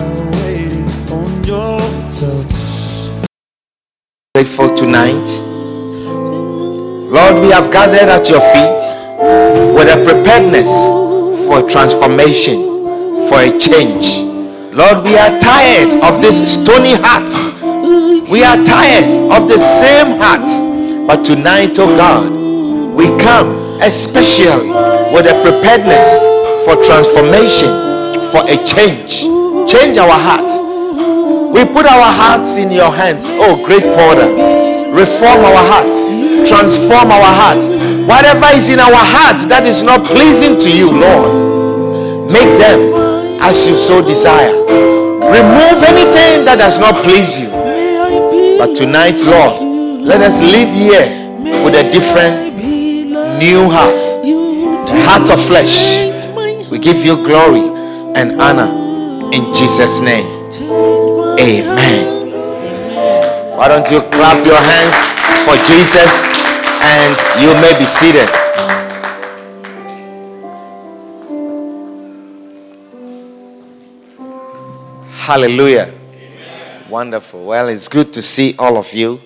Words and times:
Waiting 0.00 0.88
on 1.12 1.44
your 1.44 1.80
grateful 4.34 4.68
tonight. 4.74 5.28
Lord, 7.10 7.40
we 7.40 7.50
have 7.50 7.70
gathered 7.70 8.08
at 8.08 8.28
your 8.28 8.40
feet 8.40 8.82
with 9.76 9.86
a 9.86 10.02
preparedness 10.04 10.68
for 11.46 11.70
transformation, 11.70 12.60
for 13.28 13.38
a 13.38 13.56
change. 13.58 14.18
Lord, 14.74 15.04
we 15.04 15.16
are 15.16 15.38
tired 15.38 16.02
of 16.02 16.20
this 16.20 16.42
stony 16.52 16.94
heart. 16.98 17.30
We 18.28 18.42
are 18.42 18.56
tired 18.64 19.30
of 19.30 19.48
the 19.48 19.58
same 19.58 20.18
heart. 20.18 21.06
But 21.06 21.24
tonight, 21.24 21.78
oh 21.78 21.94
God, 21.96 22.32
we 22.96 23.06
come 23.22 23.80
especially 23.80 24.70
with 25.14 25.26
a 25.26 25.38
preparedness 25.44 26.24
for 26.64 26.82
transformation, 26.82 27.70
for 28.32 28.42
a 28.48 28.56
change. 28.64 29.43
Change 29.66 29.96
our 29.96 30.12
hearts. 30.12 30.60
We 31.54 31.64
put 31.64 31.86
our 31.86 32.10
hearts 32.12 32.56
in 32.56 32.70
your 32.70 32.92
hands, 32.92 33.30
oh 33.40 33.56
great 33.64 33.82
potter. 33.82 34.28
Reform 34.92 35.40
our 35.40 35.62
hearts, 35.70 36.04
transform 36.48 37.08
our 37.08 37.32
hearts. 37.32 37.66
Whatever 38.04 38.52
is 38.52 38.68
in 38.68 38.78
our 38.78 38.92
hearts 38.92 39.46
that 39.46 39.64
is 39.64 39.82
not 39.82 40.04
pleasing 40.04 40.60
to 40.60 40.68
you, 40.68 40.92
Lord, 40.92 42.28
make 42.30 42.58
them 42.60 43.40
as 43.40 43.66
you 43.66 43.74
so 43.74 44.04
desire. 44.04 44.52
Remove 45.24 45.80
anything 45.86 46.44
that 46.44 46.56
does 46.58 46.78
not 46.78 47.02
please 47.02 47.40
you. 47.40 47.48
But 48.58 48.76
tonight, 48.76 49.22
Lord, 49.24 50.04
let 50.04 50.20
us 50.20 50.40
live 50.42 50.68
here 50.76 51.08
with 51.64 51.72
a 51.72 51.88
different, 51.88 52.52
new 53.40 53.70
heart, 53.72 54.04
a 54.90 54.98
heart 55.08 55.30
of 55.30 55.40
flesh. 55.46 56.12
We 56.68 56.78
give 56.78 57.04
you 57.04 57.16
glory 57.24 57.64
and 58.14 58.40
honor 58.40 58.83
in 59.34 59.52
Jesus' 59.52 60.00
name. 60.00 60.26
Amen. 61.40 62.30
Why 63.56 63.66
don't 63.66 63.90
you 63.90 64.00
clap 64.14 64.46
your 64.46 64.56
hands 64.56 64.94
for 65.42 65.56
Jesus 65.66 66.24
and 66.80 67.12
you 67.42 67.50
may 67.60 67.76
be 67.76 67.84
seated. 67.84 68.28
Hallelujah. 75.18 75.92
Wonderful. 76.88 77.44
Well, 77.44 77.68
it's 77.68 77.88
good 77.88 78.12
to 78.12 78.22
see 78.22 78.54
all 78.56 78.76
of 78.76 78.92
you. 78.92 79.20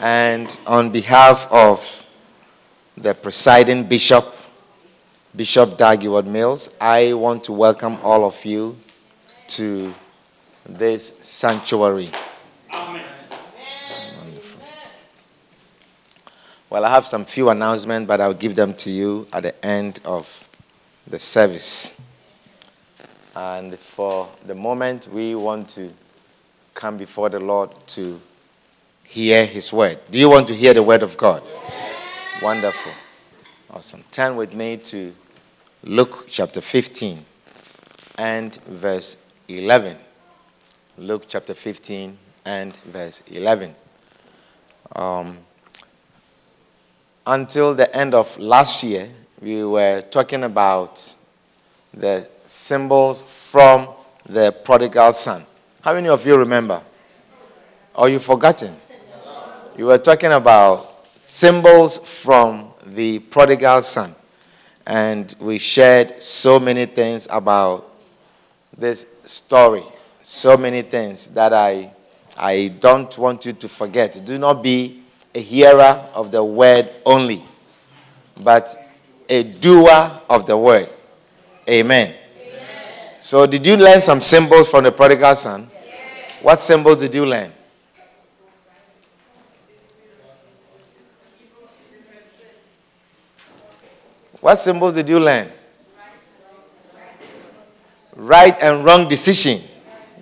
And 0.00 0.58
on 0.66 0.90
behalf 0.90 1.46
of 1.50 2.06
the 2.96 3.14
presiding 3.14 3.84
bishop, 3.84 4.34
Bishop 5.36 5.76
Dag 5.76 6.00
Heward-Mills, 6.00 6.70
I 6.80 7.12
want 7.12 7.44
to 7.44 7.52
welcome 7.52 7.98
all 8.02 8.24
of 8.24 8.42
you 8.46 8.76
to 9.48 9.94
this 10.68 11.14
sanctuary. 11.20 12.10
Amen. 12.72 13.04
Wonderful. 14.18 14.62
Well, 16.70 16.84
I 16.84 16.90
have 16.90 17.06
some 17.06 17.24
few 17.24 17.48
announcements, 17.48 18.06
but 18.06 18.20
I'll 18.20 18.34
give 18.34 18.54
them 18.54 18.74
to 18.74 18.90
you 18.90 19.26
at 19.32 19.42
the 19.42 19.64
end 19.64 20.00
of 20.04 20.48
the 21.06 21.18
service. 21.18 21.98
And 23.34 23.78
for 23.78 24.28
the 24.46 24.54
moment, 24.54 25.08
we 25.12 25.34
want 25.34 25.68
to 25.70 25.92
come 26.74 26.96
before 26.96 27.28
the 27.28 27.40
Lord 27.40 27.70
to 27.88 28.20
hear 29.04 29.46
His 29.46 29.72
word. 29.72 29.98
Do 30.10 30.18
you 30.18 30.28
want 30.28 30.48
to 30.48 30.54
hear 30.54 30.74
the 30.74 30.82
word 30.82 31.02
of 31.02 31.16
God? 31.16 31.42
Wonderful. 32.42 32.92
Awesome. 33.70 34.04
Turn 34.10 34.36
with 34.36 34.54
me 34.54 34.76
to 34.76 35.14
Luke 35.82 36.26
chapter 36.28 36.60
15 36.60 37.24
and 38.18 38.54
verse 38.64 39.16
11. 39.48 39.96
Luke 40.98 41.24
chapter 41.26 41.54
15 41.54 42.18
and 42.44 42.76
verse 42.76 43.22
11. 43.28 43.74
Um, 44.94 45.38
until 47.26 47.74
the 47.74 47.94
end 47.96 48.14
of 48.14 48.36
last 48.38 48.84
year, 48.84 49.08
we 49.40 49.64
were 49.64 50.02
talking 50.02 50.44
about 50.44 51.14
the 51.94 52.28
symbols 52.44 53.22
from 53.22 53.88
the 54.26 54.54
prodigal 54.64 55.14
son. 55.14 55.46
How 55.80 55.94
many 55.94 56.10
of 56.10 56.26
you 56.26 56.36
remember? 56.36 56.82
Or 57.94 58.10
you 58.10 58.18
forgotten? 58.18 58.76
You 59.78 59.86
were 59.86 59.98
talking 59.98 60.32
about 60.32 61.06
symbols 61.20 61.96
from 61.96 62.70
the 62.84 63.18
prodigal 63.20 63.80
son. 63.80 64.14
And 64.86 65.34
we 65.40 65.56
shared 65.58 66.22
so 66.22 66.60
many 66.60 66.84
things 66.84 67.26
about 67.30 67.88
this 68.76 69.06
story. 69.28 69.82
So 70.22 70.56
many 70.56 70.82
things 70.82 71.28
that 71.28 71.52
I, 71.52 71.92
I 72.36 72.68
don't 72.80 73.16
want 73.18 73.44
you 73.44 73.52
to 73.52 73.68
forget. 73.68 74.20
Do 74.24 74.38
not 74.38 74.62
be 74.62 75.02
a 75.34 75.40
hearer 75.40 76.08
of 76.14 76.30
the 76.30 76.42
word 76.42 76.88
only, 77.04 77.42
but 78.40 78.94
a 79.28 79.42
doer 79.42 80.20
of 80.28 80.46
the 80.46 80.56
word. 80.56 80.88
Amen. 81.68 82.14
So, 83.20 83.46
did 83.46 83.66
you 83.66 83.76
learn 83.76 84.00
some 84.00 84.20
symbols 84.20 84.70
from 84.70 84.84
the 84.84 84.92
prodigal 84.92 85.34
son? 85.34 85.70
What 86.40 86.60
symbols 86.60 86.98
did 86.98 87.14
you 87.14 87.26
learn? 87.26 87.52
What 94.40 94.56
symbols 94.56 94.94
did 94.94 95.08
you 95.08 95.18
learn? 95.18 95.50
Right 98.18 98.56
and 98.60 98.84
wrong 98.84 99.08
decision. 99.08 99.62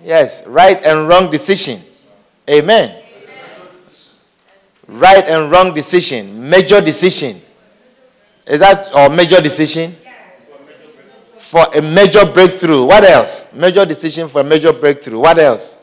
Yes, 0.03 0.45
right 0.45 0.77
and 0.85 1.07
wrong 1.07 1.31
decision. 1.31 1.81
Amen. 2.47 3.03
Right 4.87 5.23
and 5.27 5.51
wrong 5.51 5.73
decision. 5.73 6.47
Major 6.47 6.79
decision. 6.79 7.41
Is 8.45 8.59
that 8.59 8.93
or 8.93 9.09
major 9.09 9.41
decision? 9.41 9.95
For 11.39 11.65
a 11.73 11.81
major 11.81 12.23
breakthrough. 12.31 12.85
What 12.85 13.03
else? 13.03 13.51
Major 13.51 13.83
decision 13.83 14.29
for 14.29 14.41
a 14.41 14.43
major 14.43 14.71
breakthrough. 14.71 15.19
What 15.19 15.39
else? 15.39 15.79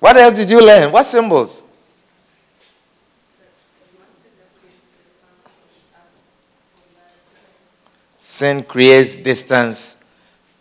What 0.00 0.16
else 0.16 0.34
did 0.34 0.50
you 0.50 0.60
learn? 0.64 0.90
What 0.90 1.04
symbols? 1.04 1.62
Sin 8.38 8.62
creates 8.62 9.16
distance 9.16 9.96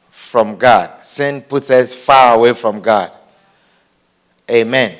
from 0.10 0.58
God. 0.58 1.06
Sin 1.06 1.44
puts 1.44 1.70
us 1.70 1.94
far 1.94 2.34
away 2.34 2.54
from 2.54 2.82
God. 2.82 3.12
Amen. 4.50 4.98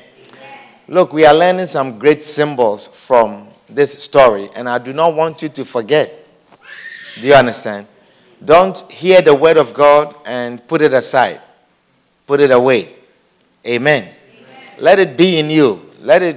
Look, 0.86 1.12
we 1.12 1.24
are 1.24 1.34
learning 1.34 1.66
some 1.66 1.98
great 1.98 2.22
symbols 2.22 2.86
from 2.86 3.48
this 3.68 3.94
story, 4.04 4.48
and 4.54 4.68
I 4.68 4.78
do 4.78 4.92
not 4.92 5.16
want 5.16 5.42
you 5.42 5.48
to 5.48 5.64
forget. 5.64 6.24
Do 7.20 7.26
you 7.26 7.34
understand? 7.34 7.88
Don't 8.44 8.78
hear 8.88 9.22
the 9.22 9.34
word 9.34 9.56
of 9.56 9.74
God 9.74 10.14
and 10.24 10.64
put 10.68 10.80
it 10.80 10.92
aside, 10.92 11.40
put 12.28 12.38
it 12.38 12.52
away. 12.52 12.94
Amen. 13.66 14.08
Let 14.78 15.00
it 15.00 15.16
be 15.16 15.40
in 15.40 15.50
you. 15.50 15.90
Let 15.98 16.22
it, 16.22 16.36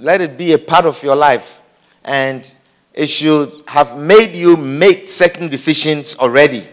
let 0.00 0.20
it 0.20 0.36
be 0.36 0.52
a 0.52 0.58
part 0.58 0.84
of 0.84 1.00
your 1.04 1.14
life. 1.14 1.60
And 2.04 2.52
it 2.94 3.06
should 3.06 3.52
have 3.66 3.96
made 3.98 4.34
you 4.34 4.56
make 4.56 5.08
certain 5.08 5.48
decisions 5.48 6.16
already. 6.16 6.66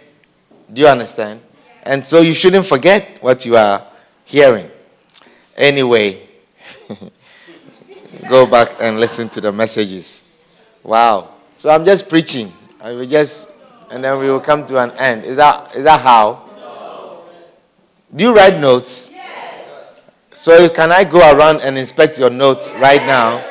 Do 0.72 0.82
you 0.82 0.88
understand? 0.88 1.42
And 1.84 2.06
so 2.06 2.22
you 2.22 2.34
shouldn't 2.34 2.66
forget 2.66 3.22
what 3.22 3.46
you 3.46 3.56
are 3.56 3.86
hearing. 4.26 4.70
Anyway, 5.56 6.22
go 8.30 8.46
back 8.46 8.76
and 8.82 9.00
listen 9.00 9.30
to 9.30 9.42
the 9.42 9.52
messages. 9.52 10.26
Wow. 10.84 11.34
So 11.58 11.70
I'm 11.70 11.86
just 11.86 12.10
preaching. 12.10 12.52
I 12.82 12.92
will 12.92 13.06
just, 13.06 13.50
and 13.90 14.04
then 14.04 14.20
we 14.20 14.30
will 14.30 14.40
come 14.40 14.66
to 14.68 14.78
an 14.82 14.92
end. 14.92 15.24
Is 15.24 15.38
that, 15.38 15.76
is 15.76 15.84
that 15.86 16.02
how? 16.02 16.44
Do 18.16 18.24
you 18.24 18.34
write 18.36 18.60
notes? 18.60 19.12
Yes. 19.12 20.10
So 20.36 20.70
can 20.70 20.92
I 20.92 21.04
go 21.04 21.20
around 21.20 21.62
and 21.62 21.78
inspect 21.78 22.18
your 22.18 22.30
notes 22.30 22.72
right 22.80 23.02
now? 23.02 23.44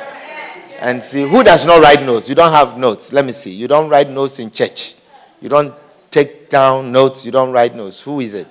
And 0.79 1.03
see 1.03 1.27
who 1.27 1.43
does 1.43 1.65
not 1.65 1.81
write 1.81 2.03
notes. 2.03 2.29
You 2.29 2.35
don't 2.35 2.51
have 2.51 2.77
notes. 2.77 3.11
Let 3.11 3.25
me 3.25 3.31
see. 3.31 3.51
You 3.51 3.67
don't 3.67 3.89
write 3.89 4.09
notes 4.09 4.39
in 4.39 4.51
church. 4.51 4.95
You 5.41 5.49
don't 5.49 5.73
take 6.09 6.49
down 6.49 6.91
notes. 6.91 7.25
You 7.25 7.31
don't 7.31 7.51
write 7.51 7.75
notes. 7.75 8.01
Who 8.01 8.19
is 8.19 8.33
it? 8.35 8.47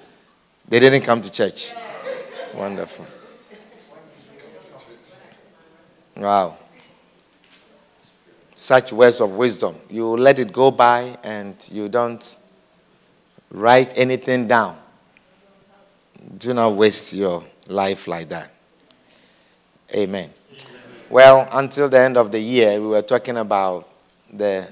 They 0.68 0.80
didn't 0.80 1.02
come 1.02 1.22
to 1.22 1.30
church. 1.30 1.72
Wonderful. 2.54 3.06
Wow. 6.16 6.56
Such 8.54 8.92
words 8.92 9.20
of 9.20 9.32
wisdom. 9.32 9.76
You 9.90 10.16
let 10.16 10.38
it 10.38 10.52
go 10.52 10.70
by 10.70 11.18
and 11.22 11.54
you 11.70 11.88
don't 11.88 12.38
write 13.50 13.96
anything 13.96 14.46
down. 14.46 14.78
Do 16.38 16.54
not 16.54 16.72
waste 16.72 17.12
your 17.12 17.44
life 17.68 18.08
like 18.08 18.28
that. 18.30 18.50
Amen. 19.94 20.30
Well, 21.08 21.48
until 21.52 21.88
the 21.88 22.00
end 22.00 22.16
of 22.16 22.32
the 22.32 22.40
year, 22.40 22.80
we 22.80 22.88
were 22.88 23.02
talking 23.02 23.36
about 23.36 23.88
the 24.32 24.66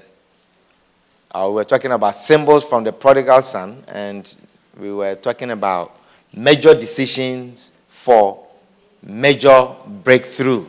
uh, 1.31 1.47
we 1.49 1.55
were 1.55 1.63
talking 1.63 1.91
about 1.91 2.15
symbols 2.15 2.63
from 2.63 2.83
the 2.83 2.93
prodigal 2.93 3.41
son, 3.41 3.83
and 3.87 4.35
we 4.77 4.91
were 4.91 5.15
talking 5.15 5.51
about 5.51 5.97
major 6.33 6.73
decisions 6.73 7.71
for 7.87 8.45
major 9.01 9.67
breakthrough. 10.03 10.65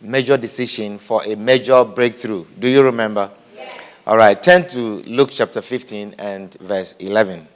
Major 0.00 0.36
decision 0.36 0.98
for 0.98 1.22
a 1.24 1.34
major 1.34 1.84
breakthrough. 1.84 2.44
Do 2.58 2.68
you 2.68 2.82
remember? 2.82 3.30
Yes. 3.54 3.78
All 4.06 4.16
right, 4.16 4.42
turn 4.42 4.66
to 4.68 5.02
Luke 5.02 5.30
chapter 5.32 5.62
15 5.62 6.16
and 6.18 6.52
verse 6.54 6.94
11. 6.98 7.46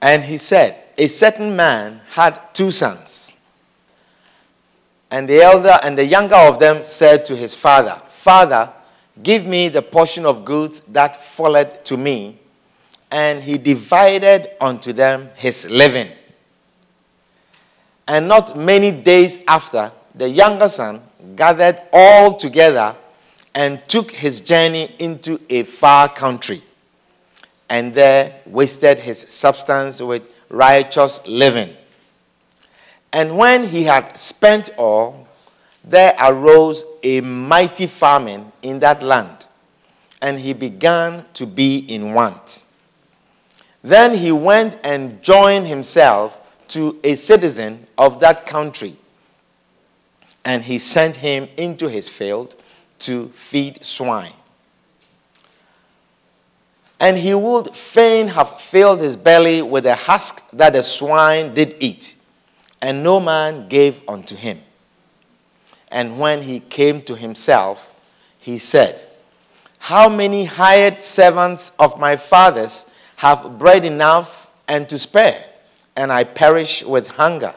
And 0.00 0.24
he 0.24 0.38
said, 0.38 0.76
A 0.96 1.06
certain 1.08 1.54
man 1.54 2.00
had 2.10 2.54
two 2.54 2.70
sons. 2.70 3.35
And 5.10 5.28
the 5.28 5.40
elder 5.40 5.78
and 5.82 5.96
the 5.96 6.04
younger 6.04 6.36
of 6.36 6.58
them 6.58 6.84
said 6.84 7.24
to 7.26 7.36
his 7.36 7.54
father, 7.54 8.00
Father, 8.08 8.72
give 9.22 9.46
me 9.46 9.68
the 9.68 9.82
portion 9.82 10.26
of 10.26 10.44
goods 10.44 10.80
that 10.88 11.22
falleth 11.22 11.84
to 11.84 11.96
me. 11.96 12.38
And 13.10 13.42
he 13.42 13.56
divided 13.56 14.50
unto 14.60 14.92
them 14.92 15.30
his 15.36 15.70
living. 15.70 16.08
And 18.08 18.28
not 18.28 18.56
many 18.56 18.90
days 18.90 19.40
after, 19.46 19.92
the 20.14 20.28
younger 20.28 20.68
son 20.68 21.02
gathered 21.34 21.80
all 21.92 22.36
together 22.36 22.94
and 23.54 23.80
took 23.88 24.10
his 24.10 24.40
journey 24.40 24.94
into 24.98 25.40
a 25.48 25.62
far 25.62 26.08
country, 26.08 26.62
and 27.70 27.94
there 27.94 28.40
wasted 28.44 28.98
his 28.98 29.20
substance 29.28 30.00
with 30.00 30.22
righteous 30.50 31.26
living. 31.26 31.74
And 33.12 33.36
when 33.36 33.64
he 33.64 33.84
had 33.84 34.18
spent 34.18 34.70
all, 34.76 35.26
there 35.84 36.14
arose 36.20 36.84
a 37.02 37.20
mighty 37.20 37.86
famine 37.86 38.50
in 38.62 38.80
that 38.80 39.02
land, 39.02 39.46
and 40.20 40.38
he 40.38 40.52
began 40.52 41.24
to 41.34 41.46
be 41.46 41.78
in 41.78 42.12
want. 42.12 42.64
Then 43.82 44.16
he 44.16 44.32
went 44.32 44.78
and 44.82 45.22
joined 45.22 45.68
himself 45.68 46.40
to 46.68 46.98
a 47.04 47.14
citizen 47.14 47.86
of 47.96 48.18
that 48.20 48.44
country, 48.46 48.96
and 50.44 50.64
he 50.64 50.78
sent 50.78 51.16
him 51.16 51.48
into 51.56 51.88
his 51.88 52.08
field 52.08 52.56
to 52.98 53.28
feed 53.28 53.84
swine. 53.84 54.32
And 56.98 57.16
he 57.16 57.34
would 57.34 57.74
fain 57.76 58.26
have 58.28 58.60
filled 58.60 59.00
his 59.00 59.16
belly 59.16 59.62
with 59.62 59.84
the 59.84 59.94
husk 59.94 60.42
that 60.50 60.72
the 60.72 60.82
swine 60.82 61.54
did 61.54 61.76
eat, 61.78 62.16
and 62.80 63.02
no 63.02 63.20
man 63.20 63.68
gave 63.68 64.00
unto 64.08 64.36
him. 64.36 64.60
And 65.88 66.18
when 66.18 66.42
he 66.42 66.60
came 66.60 67.00
to 67.02 67.14
himself, 67.14 67.94
he 68.38 68.58
said, 68.58 69.00
How 69.78 70.08
many 70.08 70.44
hired 70.44 70.98
servants 70.98 71.72
of 71.78 71.98
my 71.98 72.16
father's 72.16 72.86
have 73.16 73.58
bread 73.58 73.84
enough 73.84 74.50
and 74.68 74.88
to 74.88 74.98
spare, 74.98 75.46
and 75.96 76.12
I 76.12 76.24
perish 76.24 76.84
with 76.84 77.08
hunger? 77.08 77.54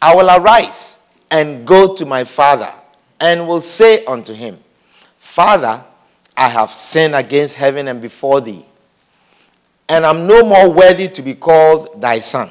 I 0.00 0.14
will 0.14 0.28
arise 0.28 0.98
and 1.30 1.66
go 1.66 1.94
to 1.94 2.04
my 2.04 2.24
father, 2.24 2.70
and 3.20 3.46
will 3.46 3.62
say 3.62 4.04
unto 4.04 4.34
him, 4.34 4.58
Father, 5.16 5.82
I 6.36 6.48
have 6.48 6.70
sinned 6.70 7.14
against 7.14 7.54
heaven 7.54 7.88
and 7.88 8.02
before 8.02 8.40
thee, 8.40 8.66
and 9.88 10.04
I 10.04 10.10
am 10.10 10.26
no 10.26 10.44
more 10.44 10.68
worthy 10.70 11.08
to 11.08 11.22
be 11.22 11.34
called 11.34 12.00
thy 12.00 12.18
son. 12.18 12.50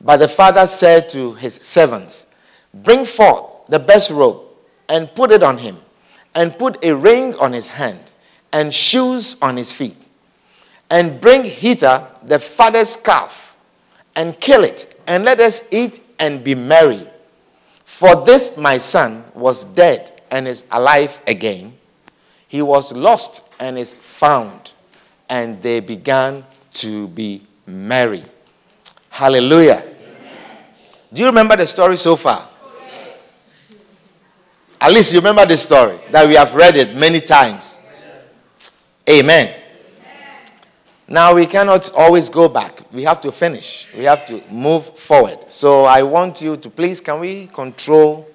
But 0.00 0.18
the 0.18 0.28
father 0.28 0.66
said 0.66 1.08
to 1.10 1.34
his 1.34 1.54
servants, 1.56 2.26
Bring 2.72 3.04
forth 3.04 3.56
the 3.68 3.78
best 3.78 4.10
robe 4.10 4.42
and 4.88 5.14
put 5.14 5.30
it 5.30 5.42
on 5.42 5.58
him, 5.58 5.78
and 6.34 6.56
put 6.58 6.84
a 6.84 6.94
ring 6.94 7.34
on 7.36 7.52
his 7.52 7.68
hand 7.68 8.12
and 8.52 8.74
shoes 8.74 9.36
on 9.42 9.56
his 9.56 9.72
feet. 9.72 10.08
And 10.90 11.20
bring 11.20 11.44
hither 11.44 12.06
the 12.22 12.38
father's 12.38 12.96
calf 12.96 13.56
and 14.16 14.38
kill 14.40 14.64
it, 14.64 15.00
and 15.06 15.24
let 15.24 15.38
us 15.40 15.62
eat 15.70 16.00
and 16.18 16.42
be 16.42 16.54
merry. 16.54 17.06
For 17.84 18.24
this 18.24 18.56
my 18.56 18.78
son 18.78 19.24
was 19.34 19.64
dead 19.66 20.22
and 20.30 20.48
is 20.48 20.64
alive 20.70 21.20
again. 21.26 21.76
He 22.48 22.62
was 22.62 22.92
lost 22.92 23.44
and 23.60 23.78
is 23.78 23.94
found. 23.94 24.72
And 25.28 25.62
they 25.62 25.78
began 25.78 26.44
to 26.74 27.06
be 27.08 27.42
merry. 27.66 28.24
Hallelujah. 29.10 29.89
Do 31.12 31.20
you 31.22 31.26
remember 31.26 31.56
the 31.56 31.66
story 31.66 31.96
so 31.96 32.16
far? 32.16 32.48
At 34.80 34.92
least 34.92 35.12
you 35.12 35.18
remember 35.18 35.44
the 35.44 35.56
story 35.56 35.98
that 36.10 36.26
we 36.26 36.34
have 36.34 36.54
read 36.54 36.76
it 36.76 36.94
many 36.96 37.20
times. 37.20 37.80
Amen. 39.08 39.56
Now 41.06 41.34
we 41.34 41.44
cannot 41.46 41.92
always 41.94 42.28
go 42.28 42.48
back. 42.48 42.82
We 42.92 43.02
have 43.02 43.20
to 43.22 43.32
finish. 43.32 43.88
We 43.96 44.04
have 44.04 44.24
to 44.26 44.40
move 44.50 44.96
forward. 44.96 45.38
So 45.48 45.84
I 45.84 46.02
want 46.04 46.40
you 46.40 46.56
to 46.56 46.70
please, 46.70 47.00
can 47.00 47.18
we 47.18 47.48
control? 47.48 48.28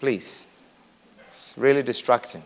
Please. 0.00 0.46
It's 1.28 1.54
really 1.56 1.84
distracting. 1.84 2.42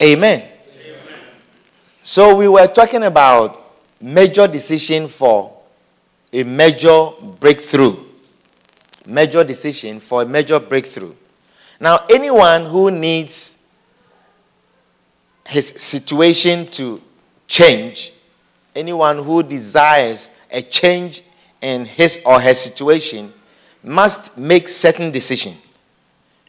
Amen. 0.00 0.49
So 2.02 2.34
we 2.34 2.48
were 2.48 2.66
talking 2.66 3.02
about 3.02 3.60
major 4.00 4.46
decision 4.46 5.06
for 5.08 5.54
a 6.32 6.42
major 6.42 7.08
breakthrough. 7.38 7.96
Major 9.06 9.44
decision 9.44 10.00
for 10.00 10.22
a 10.22 10.26
major 10.26 10.58
breakthrough. 10.58 11.14
Now, 11.78 12.04
anyone 12.08 12.64
who 12.66 12.90
needs 12.90 13.58
his 15.46 15.68
situation 15.68 16.66
to 16.68 17.02
change, 17.46 18.12
anyone 18.74 19.18
who 19.18 19.42
desires 19.42 20.30
a 20.50 20.62
change 20.62 21.22
in 21.60 21.84
his 21.84 22.20
or 22.24 22.40
her 22.40 22.54
situation, 22.54 23.32
must 23.82 24.36
make 24.38 24.68
certain 24.68 25.10
decision. 25.10 25.54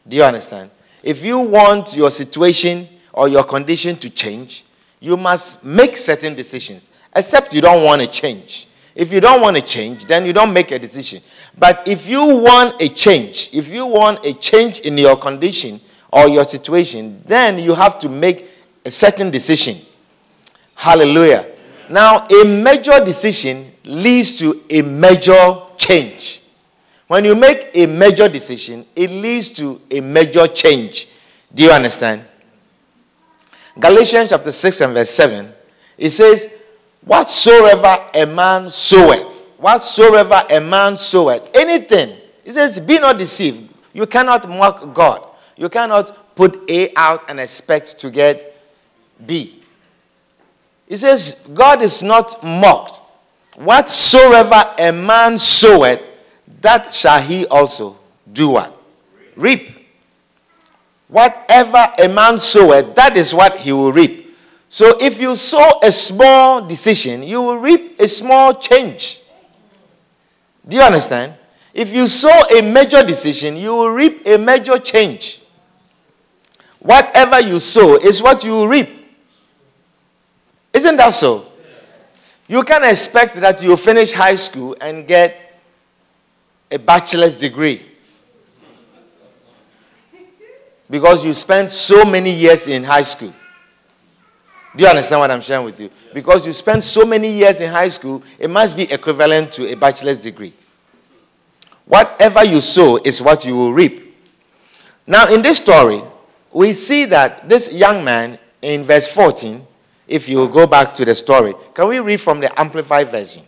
Do 0.08 0.18
you 0.18 0.24
understand? 0.24 0.70
If 1.04 1.24
you 1.24 1.40
want 1.40 1.96
your 1.96 2.12
situation 2.12 2.88
or 3.14 3.28
your 3.28 3.44
condition 3.44 3.96
to 3.98 4.10
change, 4.10 4.66
you 5.02 5.18
must 5.18 5.66
make 5.66 5.98
certain 5.98 6.36
decisions, 6.36 6.90
except 7.14 7.54
you 7.54 7.60
don't 7.60 7.84
want 7.84 8.02
to 8.02 8.08
change. 8.08 8.68
If 8.96 9.12
you 9.12 9.20
don't 9.20 9.42
want 9.42 9.58
to 9.58 9.62
change, 9.64 10.06
then 10.06 10.26
you 10.26 10.32
don't 10.32 10.54
make 10.54 10.72
a 10.72 10.80
decision. 10.80 11.22
But 11.58 11.88
if 11.88 12.08
you 12.08 12.24
want 12.38 12.82
a 12.82 12.88
change, 12.88 13.50
if 13.52 13.68
you 13.68 13.86
want 13.86 14.26
a 14.26 14.34
change 14.34 14.82
in 14.82 14.98
your 14.98 15.18
condition 15.18 15.82
or 16.14 16.30
your 16.30 16.44
situation, 16.44 17.22
then 17.26 17.58
you 17.58 17.74
have 17.74 18.00
to 18.00 18.10
make 18.10 18.48
a 18.86 18.92
certain 18.92 19.32
decision. 19.32 19.78
Hallelujah. 20.76 21.48
Now, 21.90 22.28
a 22.28 22.46
major 22.46 23.04
decision 23.04 23.72
leads 23.84 24.38
to 24.40 24.62
a 24.70 24.82
major 24.82 25.58
change. 25.78 26.44
When 27.08 27.26
you 27.26 27.36
make 27.36 27.72
a 27.74 27.86
major 27.88 28.30
decision, 28.30 28.86
it 28.96 29.10
leads 29.10 29.50
to 29.52 29.82
a 29.90 30.00
major 30.00 30.48
change. 30.48 31.08
Do 31.54 31.64
you 31.64 31.72
understand? 31.72 32.24
Galatians 33.80 34.30
chapter 34.30 34.52
6 34.52 34.82
and 34.82 34.94
verse 34.94 35.10
7, 35.10 35.52
it 35.98 36.10
says, 36.10 36.50
Whatsoever 37.04 37.98
a 38.14 38.26
man 38.26 38.70
soweth, 38.70 39.24
whatsoever 39.58 40.44
a 40.52 40.60
man 40.60 40.98
soweth, 40.98 41.56
anything, 41.56 42.16
he 42.44 42.52
says, 42.52 42.80
be 42.80 43.00
not 43.00 43.18
deceived. 43.18 43.70
You 43.94 44.06
cannot 44.06 44.48
mock 44.50 44.94
God. 44.94 45.28
You 45.58 45.70
cannot 45.70 46.36
put 46.36 46.70
A 46.70 46.92
out 46.96 47.30
and 47.30 47.40
expect 47.40 47.98
to 48.00 48.10
get 48.10 48.58
B. 49.26 49.62
He 50.88 50.98
says, 50.98 51.40
God 51.54 51.82
is 51.82 52.04
not 52.04 52.44
mocked. 52.44 53.02
Whatsoever 53.56 54.74
a 54.78 54.92
man 54.92 55.38
soweth, 55.38 56.02
that 56.62 56.94
shall 56.94 57.22
he 57.22 57.46
also 57.48 57.98
do 58.32 58.50
what? 58.50 58.80
Reap. 59.36 59.81
Whatever 61.12 61.94
a 62.02 62.08
man 62.08 62.40
soweth, 62.40 62.96
that 62.96 63.18
is 63.18 63.34
what 63.34 63.58
he 63.58 63.74
will 63.74 63.92
reap. 63.92 64.34
So 64.70 64.98
if 65.02 65.20
you 65.20 65.36
sow 65.36 65.80
a 65.84 65.92
small 65.92 66.66
decision, 66.66 67.22
you 67.22 67.42
will 67.42 67.58
reap 67.58 68.00
a 68.00 68.08
small 68.08 68.54
change. 68.54 69.20
Do 70.66 70.78
you 70.78 70.82
understand? 70.82 71.34
If 71.74 71.94
you 71.94 72.08
sow 72.08 72.32
a 72.58 72.62
major 72.62 73.04
decision, 73.04 73.58
you 73.58 73.74
will 73.74 73.90
reap 73.90 74.26
a 74.26 74.38
major 74.38 74.78
change. 74.78 75.42
Whatever 76.80 77.42
you 77.42 77.60
sow 77.60 77.98
is 77.98 78.24
what 78.24 78.46
you 78.46 78.52
will 78.52 78.70
reap. 78.70 78.90
Isn't 80.72 80.96
that 80.96 81.12
so? 81.12 81.46
You 82.48 82.64
can 82.64 82.86
expect 82.86 83.36
that 83.36 83.62
you 83.62 83.76
finish 83.76 84.14
high 84.14 84.36
school 84.36 84.78
and 84.80 85.06
get 85.06 85.60
a 86.72 86.80
bachelor's 86.80 87.38
degree 87.38 87.91
because 90.92 91.24
you 91.24 91.34
spent 91.34 91.72
so 91.72 92.04
many 92.04 92.32
years 92.32 92.68
in 92.68 92.84
high 92.84 93.02
school. 93.02 93.34
Do 94.76 94.84
you 94.84 94.90
understand 94.90 95.22
what 95.22 95.32
I'm 95.32 95.40
sharing 95.42 95.66
with 95.66 95.80
you? 95.80 95.90
Because 96.14 96.46
you 96.46 96.52
spent 96.52 96.84
so 96.84 97.06
many 97.06 97.32
years 97.32 97.62
in 97.62 97.72
high 97.72 97.88
school, 97.88 98.22
it 98.38 98.50
must 98.50 98.76
be 98.76 98.84
equivalent 98.92 99.54
to 99.54 99.72
a 99.72 99.76
bachelor's 99.76 100.20
degree. 100.20 100.54
Whatever 101.86 102.44
you 102.44 102.60
sow 102.60 102.98
is 102.98 103.22
what 103.22 103.46
you 103.46 103.56
will 103.56 103.74
reap. 103.74 104.16
Now, 105.08 105.34
in 105.34 105.42
this 105.42 105.58
story, 105.58 106.02
we 106.52 106.74
see 106.74 107.06
that 107.06 107.48
this 107.48 107.74
young 107.74 108.04
man 108.04 108.38
in 108.62 108.84
verse 108.84 109.08
14, 109.08 109.66
if 110.10 110.28
you 110.28 110.48
go 110.50 110.68
back 110.68 110.94
to 110.96 111.06
the 111.06 111.16
story, 111.16 111.54
can 111.74 111.88
we 111.88 112.00
read 112.00 112.20
from 112.20 112.42
the 112.42 112.60
Amplified 112.60 113.10
Version? 113.10 113.44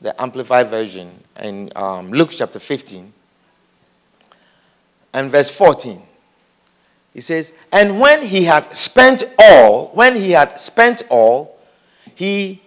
The 0.00 0.20
Amplified 0.20 0.68
Version 0.68 1.10
in 1.40 1.70
um, 1.76 2.10
Luke 2.10 2.30
chapter 2.32 2.58
15 2.58 3.12
and 5.12 5.30
verse 5.30 5.50
14. 5.50 6.02
He 7.14 7.20
says, 7.20 7.52
And 7.72 8.00
when 8.00 8.22
he 8.22 8.44
had 8.44 8.76
spent 8.76 9.24
all, 9.38 9.88
when 9.94 10.16
he 10.16 10.32
had 10.32 10.58
spent 10.60 11.04
all, 11.08 11.56
he 12.14 12.60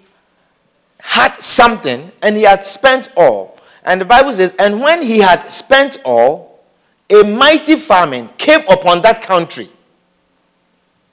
had 1.00 1.42
something 1.44 2.12
and 2.24 2.36
he 2.36 2.44
had 2.44 2.64
spent 2.66 3.10
all. 3.16 3.58
And 3.84 4.02
the 4.02 4.06
Bible 4.06 4.32
says, 4.32 4.56
And 4.58 4.82
when 4.82 5.02
he 5.02 5.20
had 5.20 5.52
spent 5.52 5.98
all, 6.06 6.64
a 7.10 7.24
mighty 7.24 7.76
famine 7.76 8.30
came 8.38 8.62
upon 8.70 9.02
that 9.02 9.22
country. 9.22 9.70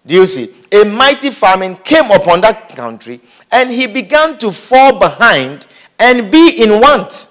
Do 0.06 0.14
you 0.14 0.26
see? 0.26 0.54
A 0.72 0.84
mighty 0.84 1.30
famine 1.30 1.76
came 1.76 2.10
upon 2.10 2.40
that 2.42 2.68
country, 2.74 3.20
and 3.50 3.70
he 3.70 3.86
began 3.86 4.36
to 4.38 4.50
fall 4.50 4.98
behind 4.98 5.66
and 5.98 6.30
be 6.30 6.62
in 6.62 6.80
want. 6.80 7.28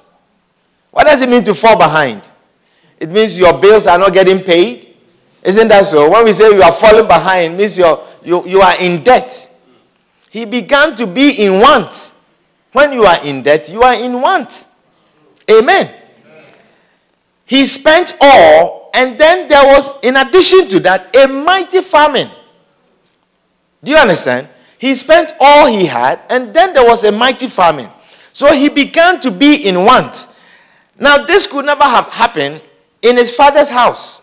What 0.91 1.05
does 1.05 1.21
it 1.21 1.29
mean 1.29 1.43
to 1.43 1.53
fall 1.53 1.77
behind? 1.77 2.21
It 2.99 3.09
means 3.11 3.37
your 3.37 3.59
bills 3.59 3.85
are 3.85 3.99
not 3.99 4.13
getting 4.13 4.39
paid 4.43 4.92
isn't 5.43 5.67
that 5.67 5.85
so? 5.85 6.09
When 6.09 6.25
we 6.25 6.33
say 6.33 6.53
you 6.53 6.61
are 6.61 6.71
falling 6.71 7.07
behind, 7.07 7.57
means 7.57 7.77
you're, 7.77 8.01
you, 8.23 8.47
you 8.47 8.61
are 8.61 8.75
in 8.79 9.03
debt. 9.03 9.51
He 10.29 10.45
began 10.45 10.95
to 10.95 11.05
be 11.05 11.45
in 11.45 11.59
want. 11.59 12.13
When 12.71 12.91
you 12.91 13.03
are 13.05 13.23
in 13.23 13.43
debt, 13.43 13.69
you 13.69 13.83
are 13.83 13.93
in 13.93 14.19
want. 14.19 14.65
Amen. 15.51 15.87
Amen. 15.87 15.95
He 17.45 17.65
spent 17.65 18.15
all, 18.19 18.89
and 18.95 19.19
then 19.19 19.47
there 19.47 19.63
was, 19.65 19.99
in 20.01 20.15
addition 20.15 20.67
to 20.69 20.79
that, 20.79 21.15
a 21.15 21.27
mighty 21.27 21.81
famine. 21.81 22.29
Do 23.83 23.91
you 23.91 23.97
understand? 23.97 24.47
He 24.79 24.95
spent 24.95 25.33
all 25.39 25.67
he 25.67 25.85
had, 25.85 26.21
and 26.29 26.53
then 26.53 26.73
there 26.73 26.85
was 26.85 27.03
a 27.03 27.11
mighty 27.11 27.47
famine. 27.47 27.89
So 28.31 28.51
he 28.53 28.69
began 28.69 29.19
to 29.19 29.29
be 29.29 29.67
in 29.67 29.85
want. 29.85 30.27
Now, 30.99 31.25
this 31.25 31.45
could 31.45 31.65
never 31.65 31.83
have 31.83 32.07
happened 32.07 32.61
in 33.03 33.17
his 33.17 33.35
father's 33.35 33.69
house. 33.69 34.22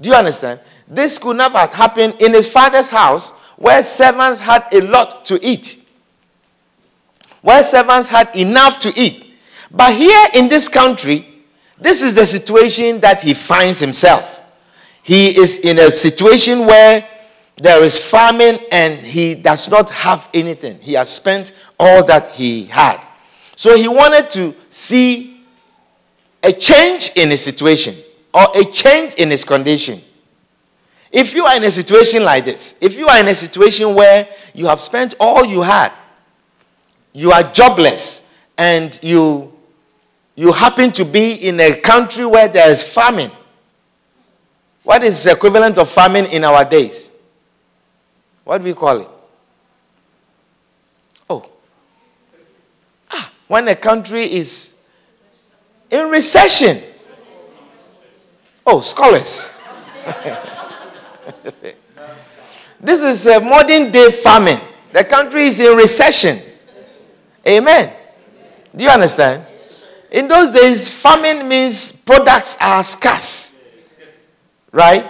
Do 0.00 0.08
you 0.08 0.14
understand? 0.14 0.60
This 0.88 1.18
could 1.18 1.36
never 1.36 1.58
have 1.58 1.72
happened 1.72 2.16
in 2.20 2.32
his 2.32 2.48
father's 2.48 2.88
house 2.88 3.30
where 3.56 3.82
servants 3.82 4.40
had 4.40 4.66
a 4.72 4.80
lot 4.80 5.24
to 5.26 5.38
eat. 5.44 5.82
Where 7.42 7.62
servants 7.62 8.08
had 8.08 8.34
enough 8.36 8.80
to 8.80 8.92
eat. 8.96 9.34
But 9.70 9.94
here 9.94 10.26
in 10.34 10.48
this 10.48 10.68
country, 10.68 11.28
this 11.78 12.02
is 12.02 12.14
the 12.14 12.26
situation 12.26 13.00
that 13.00 13.20
he 13.22 13.34
finds 13.34 13.80
himself. 13.80 14.40
He 15.02 15.36
is 15.36 15.58
in 15.58 15.78
a 15.78 15.90
situation 15.90 16.66
where 16.66 17.06
there 17.56 17.82
is 17.84 17.98
famine 17.98 18.58
and 18.72 18.98
he 18.98 19.34
does 19.34 19.68
not 19.68 19.90
have 19.90 20.28
anything. 20.34 20.78
He 20.80 20.94
has 20.94 21.08
spent 21.08 21.52
all 21.78 22.04
that 22.06 22.30
he 22.32 22.64
had. 22.64 23.00
So 23.56 23.76
he 23.76 23.86
wanted 23.86 24.30
to 24.30 24.54
see 24.70 25.44
a 26.42 26.52
change 26.52 27.12
in 27.14 27.30
his 27.30 27.42
situation 27.42 27.94
or 28.34 28.48
a 28.56 28.64
change 28.64 29.14
in 29.14 29.30
his 29.30 29.44
condition. 29.44 30.02
If 31.12 31.32
you 31.32 31.46
are 31.46 31.56
in 31.56 31.62
a 31.62 31.70
situation 31.70 32.24
like 32.24 32.44
this, 32.44 32.74
if 32.80 32.98
you 32.98 33.06
are 33.06 33.20
in 33.20 33.28
a 33.28 33.34
situation 33.34 33.94
where 33.94 34.28
you 34.52 34.66
have 34.66 34.80
spent 34.80 35.14
all 35.20 35.44
you 35.44 35.62
had, 35.62 35.92
you 37.12 37.30
are 37.30 37.44
jobless, 37.44 38.28
and 38.58 38.98
you, 39.00 39.52
you 40.34 40.50
happen 40.50 40.90
to 40.90 41.04
be 41.04 41.34
in 41.34 41.60
a 41.60 41.76
country 41.80 42.26
where 42.26 42.48
there 42.48 42.68
is 42.68 42.82
famine, 42.82 43.30
what 44.82 45.04
is 45.04 45.22
the 45.22 45.30
equivalent 45.30 45.78
of 45.78 45.88
famine 45.88 46.26
in 46.26 46.42
our 46.42 46.64
days? 46.64 47.12
What 48.42 48.58
do 48.58 48.64
we 48.64 48.74
call 48.74 49.00
it? 49.00 49.08
Oh. 51.30 51.48
Ah, 53.10 53.30
when 53.46 53.68
a 53.68 53.76
country 53.76 54.24
is 54.24 54.74
in 55.90 56.10
recession. 56.10 56.82
Oh, 58.66 58.80
scholars. 58.80 59.52
this 62.80 63.02
is 63.02 63.26
a 63.26 63.40
modern 63.40 63.90
day 63.90 64.10
famine. 64.10 64.60
The 64.92 65.04
country 65.04 65.44
is 65.44 65.60
in 65.60 65.76
recession. 65.76 66.38
Amen. 67.46 67.92
Do 68.74 68.84
you 68.84 68.90
understand? 68.90 69.46
In 70.10 70.28
those 70.28 70.50
days, 70.50 70.88
famine 70.88 71.46
means 71.48 71.92
products 71.92 72.56
are 72.60 72.82
scarce. 72.82 73.60
Right? 74.72 75.04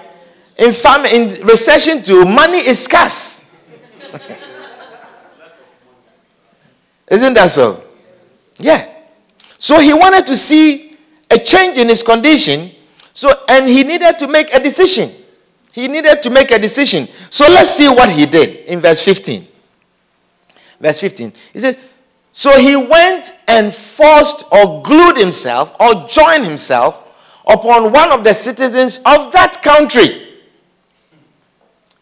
In 0.58 0.72
famine, 0.72 1.10
in 1.12 1.46
recession 1.46 2.02
too, 2.02 2.24
money 2.24 2.58
is 2.58 2.80
scarce. 2.82 3.44
Isn't 7.08 7.34
that 7.34 7.50
so? 7.50 7.82
Yeah. 8.58 8.88
So 9.58 9.78
he 9.78 9.92
wanted 9.92 10.26
to 10.26 10.36
see 10.36 10.96
a 11.30 11.38
change 11.38 11.78
in 11.78 11.88
his 11.88 12.02
condition 12.02 12.70
so, 13.14 13.32
and 13.48 13.68
he 13.68 13.84
needed 13.84 14.18
to 14.18 14.26
make 14.26 14.52
a 14.52 14.60
decision. 14.60 15.10
He 15.70 15.86
needed 15.86 16.20
to 16.22 16.30
make 16.30 16.50
a 16.50 16.58
decision. 16.58 17.06
So 17.30 17.46
let's 17.46 17.70
see 17.70 17.88
what 17.88 18.10
he 18.10 18.26
did 18.26 18.66
in 18.66 18.80
verse 18.80 19.00
15. 19.00 19.46
Verse 20.80 20.98
15. 21.00 21.32
He 21.52 21.60
says, 21.60 21.78
So 22.32 22.58
he 22.58 22.74
went 22.74 23.34
and 23.46 23.72
forced 23.72 24.44
or 24.52 24.82
glued 24.82 25.16
himself 25.16 25.74
or 25.80 26.06
joined 26.08 26.44
himself 26.44 27.00
upon 27.46 27.92
one 27.92 28.10
of 28.10 28.24
the 28.24 28.34
citizens 28.34 28.98
of 28.98 29.32
that 29.32 29.60
country. 29.62 30.28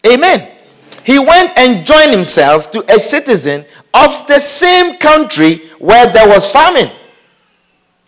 Amen. 0.06 0.50
He 1.04 1.18
went 1.18 1.56
and 1.58 1.84
joined 1.84 2.12
himself 2.12 2.70
to 2.70 2.84
a 2.92 2.98
citizen 2.98 3.66
of 3.92 4.26
the 4.28 4.38
same 4.38 4.96
country 4.96 5.68
where 5.78 6.10
there 6.10 6.28
was 6.28 6.50
famine. 6.50 6.90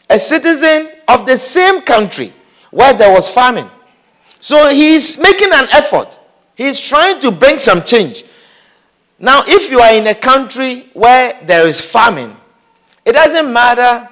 A 0.08 0.18
citizen 0.18 0.90
of 1.06 1.26
the 1.26 1.37
same 1.37 1.82
country 1.82 2.32
where 2.75 2.93
there 2.93 3.12
was 3.14 3.28
famine. 3.28 3.71
So 4.40 4.69
he's 4.69 5.16
making 5.21 5.52
an 5.54 5.69
effort. 5.71 6.19
He's 6.57 6.81
trying 6.81 7.21
to 7.21 7.31
bring 7.31 7.61
some 7.61 7.83
change. 7.83 8.25
Now, 9.16 9.45
if 9.47 9.71
you 9.71 9.78
are 9.78 9.95
in 9.95 10.09
a 10.09 10.14
country 10.14 10.90
where 10.93 11.40
there 11.47 11.69
is 11.69 11.81
famine, 11.81 12.37
it 13.04 13.12
doesn't 13.12 13.52
matter 13.52 14.09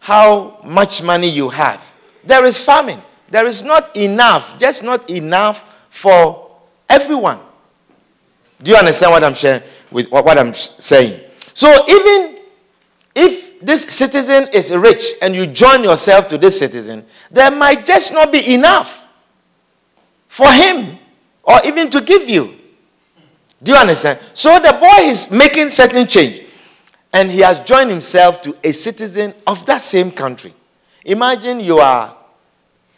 how 0.00 0.58
much 0.64 1.02
money 1.02 1.28
you 1.28 1.50
have. 1.50 1.94
There 2.24 2.46
is 2.46 2.56
famine. 2.56 3.00
There 3.28 3.44
is 3.44 3.62
not 3.62 3.94
enough, 3.94 4.58
just 4.58 4.82
not 4.82 5.10
enough 5.10 5.86
for 5.90 6.50
everyone. 6.88 7.38
Do 8.62 8.70
you 8.70 8.78
understand 8.78 9.12
what 9.12 9.22
I'm 9.24 9.34
sharing 9.34 9.62
with 9.90 10.10
what 10.10 10.38
I'm 10.38 10.54
saying? 10.54 11.20
So 11.52 11.68
even 11.86 12.38
if 13.14 13.45
this 13.62 13.82
citizen 13.82 14.48
is 14.52 14.74
rich 14.74 15.14
and 15.22 15.34
you 15.34 15.46
join 15.46 15.82
yourself 15.82 16.26
to 16.28 16.38
this 16.38 16.58
citizen, 16.58 17.04
there 17.30 17.50
might 17.50 17.84
just 17.84 18.12
not 18.12 18.32
be 18.32 18.54
enough 18.54 19.04
for 20.28 20.50
him 20.52 20.98
or 21.42 21.58
even 21.64 21.88
to 21.90 22.00
give 22.00 22.28
you. 22.28 22.54
Do 23.62 23.72
you 23.72 23.78
understand? 23.78 24.18
So 24.34 24.58
the 24.58 24.72
boy 24.80 25.04
is 25.04 25.30
making 25.30 25.70
certain 25.70 26.06
change. 26.06 26.46
and 27.16 27.30
he 27.30 27.40
has 27.40 27.60
joined 27.60 27.88
himself 27.88 28.42
to 28.42 28.54
a 28.62 28.72
citizen 28.72 29.32
of 29.46 29.64
that 29.64 29.80
same 29.80 30.10
country. 30.10 30.52
Imagine 31.02 31.60
you 31.60 31.78
are 31.78 32.14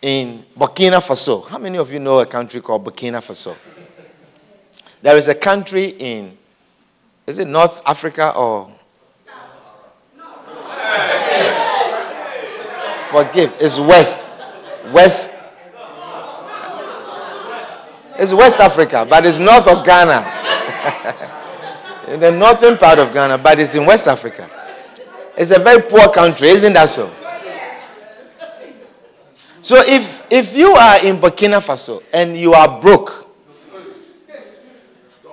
in 0.03 0.45
Burkina 0.59 1.00
Faso. 1.00 1.47
How 1.47 1.59
many 1.59 1.79
of 1.79 1.93
you 1.93 2.00
know 2.00 2.19
a 2.19 2.27
country 2.27 2.61
called 2.61 2.85
Burkina 2.85 3.19
Faso? 3.21 3.57
There 5.03 5.17
is 5.17 5.29
a 5.29 5.37
country 5.37 5.91
in, 6.00 6.37
is 7.29 7.38
it 7.38 7.47
North 7.47 7.81
Africa 7.87 8.33
or? 8.37 8.73
Forgive, 13.11 13.54
it's 13.61 13.78
West. 13.78 14.25
West. 14.92 15.30
It's 18.18 18.33
West 18.33 18.59
Africa, 18.59 19.07
but 19.09 19.25
it's 19.25 19.38
north 19.38 19.66
of 19.68 19.85
Ghana. 19.85 20.35
in 22.09 22.21
the 22.21 22.30
northern 22.30 22.76
part 22.76 22.99
of 22.99 23.12
Ghana, 23.12 23.38
but 23.38 23.59
it's 23.61 23.75
in 23.75 23.87
West 23.87 24.09
Africa. 24.09 24.49
It's 25.37 25.50
a 25.50 25.59
very 25.61 25.83
poor 25.83 26.09
country, 26.09 26.49
isn't 26.49 26.73
that 26.73 26.88
so? 26.88 27.11
So 29.62 29.76
if 29.87 30.25
if 30.30 30.57
you 30.57 30.73
are 30.73 31.04
in 31.04 31.16
Burkina 31.18 31.61
Faso 31.61 32.02
and 32.12 32.37
you 32.37 32.54
are 32.54 32.80
broke, 32.80 33.26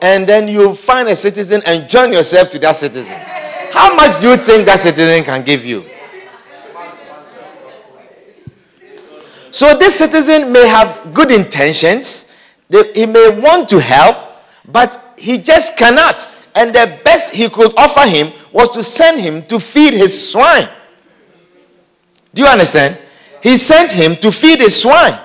and 0.01 0.27
then 0.27 0.47
you 0.47 0.75
find 0.75 1.07
a 1.09 1.15
citizen 1.15 1.61
and 1.65 1.89
join 1.89 2.11
yourself 2.13 2.49
to 2.51 2.59
that 2.59 2.75
citizen, 2.75 3.19
how 3.75 3.93
much 3.93 4.21
do 4.21 4.29
you 4.29 4.37
think 4.37 4.65
that 4.67 4.79
citizen 4.79 5.23
can 5.25 5.43
give 5.43 5.65
you? 5.65 5.83
So 9.51 9.77
this 9.77 9.95
citizen 9.95 10.51
may 10.51 10.65
have 10.67 11.13
good 11.13 11.29
intentions, 11.31 12.31
he 12.69 13.05
may 13.05 13.37
want 13.39 13.69
to 13.69 13.79
help, 13.79 14.17
but 14.71 15.13
he 15.17 15.37
just 15.37 15.77
cannot. 15.77 16.27
And 16.55 16.73
the 16.73 16.99
best 17.03 17.33
he 17.33 17.49
could 17.49 17.73
offer 17.77 18.07
him 18.07 18.31
was 18.53 18.69
to 18.71 18.81
send 18.83 19.19
him 19.19 19.43
to 19.47 19.59
feed 19.59 19.93
his 19.93 20.31
swine. 20.31 20.69
Do 22.33 22.43
you 22.43 22.47
understand? 22.47 22.97
He 23.43 23.57
sent 23.57 23.91
him 23.91 24.15
to 24.15 24.31
feed 24.31 24.59
his 24.59 24.81
swine. 24.81 25.19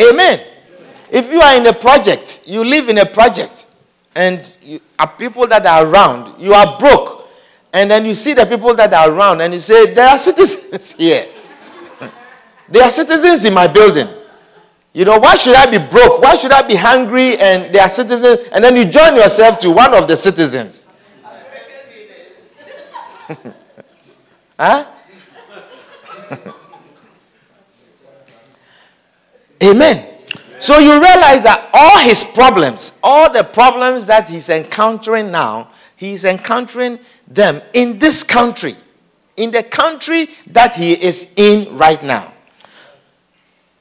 Amen. 0.00 0.40
If 1.10 1.30
you 1.30 1.40
are 1.40 1.56
in 1.56 1.66
a 1.66 1.72
project, 1.72 2.42
you 2.46 2.64
live 2.64 2.88
in 2.88 2.98
a 2.98 3.06
project, 3.06 3.65
and 4.16 4.56
you 4.62 4.80
are 4.98 5.06
people 5.06 5.46
that 5.46 5.64
are 5.66 5.86
around, 5.86 6.40
you 6.40 6.54
are 6.54 6.78
broke, 6.78 7.28
and 7.72 7.90
then 7.90 8.06
you 8.06 8.14
see 8.14 8.32
the 8.32 8.46
people 8.46 8.74
that 8.74 8.92
are 8.94 9.10
around, 9.10 9.42
and 9.42 9.52
you 9.52 9.60
say, 9.60 9.92
There 9.92 10.08
are 10.08 10.18
citizens 10.18 10.92
here. 10.98 11.26
there 12.68 12.82
are 12.82 12.90
citizens 12.90 13.44
in 13.44 13.52
my 13.52 13.66
building. 13.66 14.08
You 14.94 15.04
know, 15.04 15.18
why 15.18 15.36
should 15.36 15.54
I 15.54 15.70
be 15.70 15.76
broke? 15.76 16.22
Why 16.22 16.36
should 16.36 16.52
I 16.52 16.66
be 16.66 16.74
hungry 16.74 17.36
and 17.36 17.74
there 17.74 17.82
are 17.82 17.88
citizens? 17.90 18.48
And 18.50 18.64
then 18.64 18.76
you 18.76 18.86
join 18.86 19.14
yourself 19.14 19.58
to 19.58 19.70
one 19.70 19.92
of 19.92 20.08
the 20.08 20.16
citizens. 20.16 20.88
huh? 24.58 24.86
Amen. 29.62 30.15
So 30.58 30.78
you 30.78 30.92
realize 30.92 31.42
that 31.42 31.68
all 31.74 31.98
his 31.98 32.24
problems, 32.24 32.98
all 33.02 33.30
the 33.30 33.44
problems 33.44 34.06
that 34.06 34.28
he's 34.28 34.48
encountering 34.48 35.30
now, 35.30 35.68
he's 35.96 36.24
encountering 36.24 36.98
them 37.28 37.60
in 37.74 37.98
this 37.98 38.22
country, 38.22 38.74
in 39.36 39.50
the 39.50 39.62
country 39.62 40.30
that 40.48 40.74
he 40.74 40.92
is 40.92 41.32
in 41.36 41.76
right 41.76 42.02
now. 42.02 42.32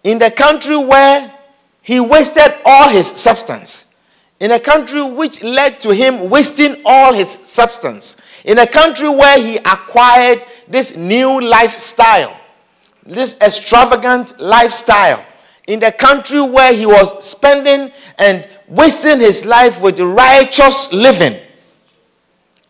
In 0.03 0.19
the 0.19 0.29
country 0.29 0.75
where 0.75 1.33
he 1.81 1.99
wasted 1.99 2.53
all 2.65 2.89
his 2.89 3.07
substance, 3.07 3.93
in 4.39 4.51
a 4.51 4.59
country 4.59 5.01
which 5.01 5.41
led 5.41 5.79
to 5.79 5.93
him 5.93 6.29
wasting 6.29 6.81
all 6.85 7.13
his 7.13 7.29
substance, 7.29 8.17
in 8.43 8.59
a 8.59 8.67
country 8.67 9.07
where 9.07 9.41
he 9.41 9.57
acquired 9.57 10.43
this 10.67 10.97
new 10.97 11.39
lifestyle, 11.39 12.37
this 13.05 13.39
extravagant 13.39 14.37
lifestyle, 14.39 15.23
in 15.67 15.79
the 15.79 15.91
country 15.91 16.41
where 16.41 16.73
he 16.73 16.85
was 16.85 17.23
spending 17.25 17.91
and 18.17 18.47
wasting 18.67 19.19
his 19.19 19.45
life 19.45 19.81
with 19.81 19.99
righteous 19.99 20.91
living. 20.93 21.39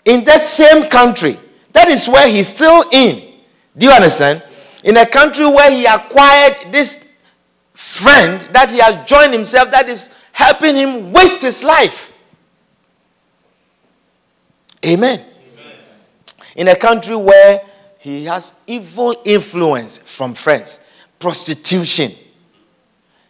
In 0.06 0.24
that 0.26 0.42
same 0.42 0.90
country, 0.90 1.38
that 1.74 1.90
is 1.90 2.08
where 2.08 2.28
he's 2.28 2.48
still 2.48 2.84
in. 2.92 3.34
Do 3.78 3.88
you 3.88 3.92
understand? 3.92 4.44
In 4.84 4.98
a 4.98 5.06
country 5.06 5.46
where 5.46 5.72
he 5.72 5.86
acquired 5.86 6.72
this 6.72 7.10
friend 7.74 8.42
that 8.54 8.72
he 8.72 8.78
has 8.80 9.08
joined 9.08 9.34
himself 9.34 9.72
that 9.72 9.90
is 9.90 10.10
helping 10.32 10.76
him 10.76 11.12
waste 11.12 11.42
his 11.42 11.64
life. 11.64 12.14
Amen. 14.86 15.20
Amen. 15.20 15.78
In 16.56 16.68
a 16.68 16.76
country 16.76 17.16
where 17.16 17.62
he 18.00 18.26
has 18.26 18.54
evil 18.68 19.16
influence 19.26 19.98
from 19.98 20.36
friends, 20.36 20.80
prostitution, 21.20 22.12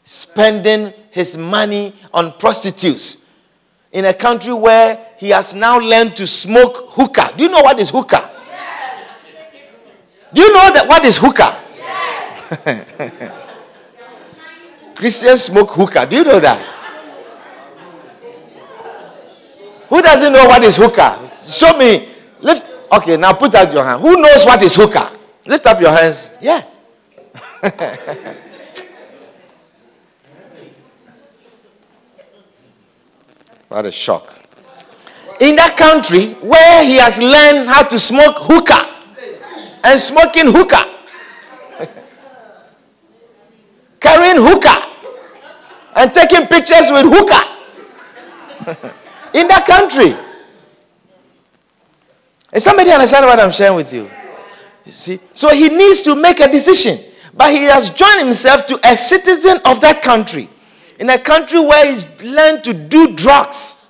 spending 0.05 0.93
his 1.09 1.35
money 1.35 1.93
on 2.13 2.31
prostitutes. 2.37 3.25
In 3.91 4.05
a 4.05 4.13
country 4.13 4.53
where 4.53 5.07
he 5.17 5.29
has 5.29 5.55
now 5.55 5.79
learned 5.79 6.15
to 6.17 6.27
smoke 6.27 6.91
hookah. 6.91 7.33
Do 7.35 7.43
you 7.43 7.49
know 7.49 7.61
what 7.61 7.79
is 7.79 7.89
hookah? 7.89 8.29
Yes. 8.47 9.07
Do 10.33 10.41
you 10.41 10.53
know 10.53 10.73
that 10.73 10.87
what 10.87 11.03
is 11.03 11.17
hookah? 11.17 11.57
Yes. 11.77 13.31
Christians 14.95 15.43
smoke 15.43 15.71
hookah. 15.71 16.05
Do 16.05 16.15
you 16.17 16.23
know 16.23 16.39
that? 16.39 16.61
Who 19.89 20.01
doesn't 20.01 20.33
know 20.33 20.45
what 20.45 20.63
is 20.63 20.77
hookah? 20.77 21.31
Show 21.41 21.77
me. 21.77 22.09
Lift. 22.41 22.69
Okay, 22.91 23.17
now 23.17 23.33
put 23.33 23.55
out 23.55 23.71
your 23.73 23.83
hand. 23.83 24.01
Who 24.01 24.21
knows 24.21 24.45
what 24.45 24.61
is 24.61 24.75
hookah? 24.75 25.11
Lift 25.47 25.65
up 25.65 25.79
your 25.81 25.91
hands. 25.91 26.31
Yeah. 26.41 26.63
what 33.69 33.85
a 33.85 33.91
shock. 33.91 34.33
In 35.39 35.55
that 35.57 35.75
country 35.77 36.33
where 36.35 36.83
he 36.85 36.95
has 36.97 37.19
learned 37.19 37.67
how 37.67 37.83
to 37.83 37.99
smoke 37.99 38.35
hookah 38.39 38.89
and 39.83 39.99
smoking 39.99 40.45
hookah 40.47 40.91
carrying 43.99 44.37
hookah 44.37 44.85
and 45.95 46.13
taking 46.13 46.47
pictures 46.47 46.89
with 46.91 47.05
hookah 47.05 47.55
in 49.33 49.47
that 49.47 49.65
country. 49.67 50.15
Is 52.53 52.63
somebody 52.63 52.91
understand 52.91 53.25
what 53.25 53.39
I'm 53.39 53.51
sharing 53.51 53.75
with 53.75 53.91
you? 53.91 54.09
You 54.85 54.91
see? 54.91 55.19
So 55.33 55.49
he 55.53 55.67
needs 55.69 56.01
to 56.03 56.15
make 56.15 56.39
a 56.39 56.49
decision. 56.49 56.99
But 57.33 57.51
he 57.51 57.63
has 57.63 57.89
joined 57.89 58.21
himself 58.21 58.65
to 58.67 58.79
a 58.87 58.95
citizen 58.95 59.57
of 59.65 59.81
that 59.81 60.01
country. 60.01 60.47
In 60.99 61.09
a 61.09 61.19
country 61.19 61.59
where 61.59 61.85
he's 61.85 62.23
learned 62.23 62.63
to 62.63 62.73
do 62.73 63.15
drugs. 63.15 63.85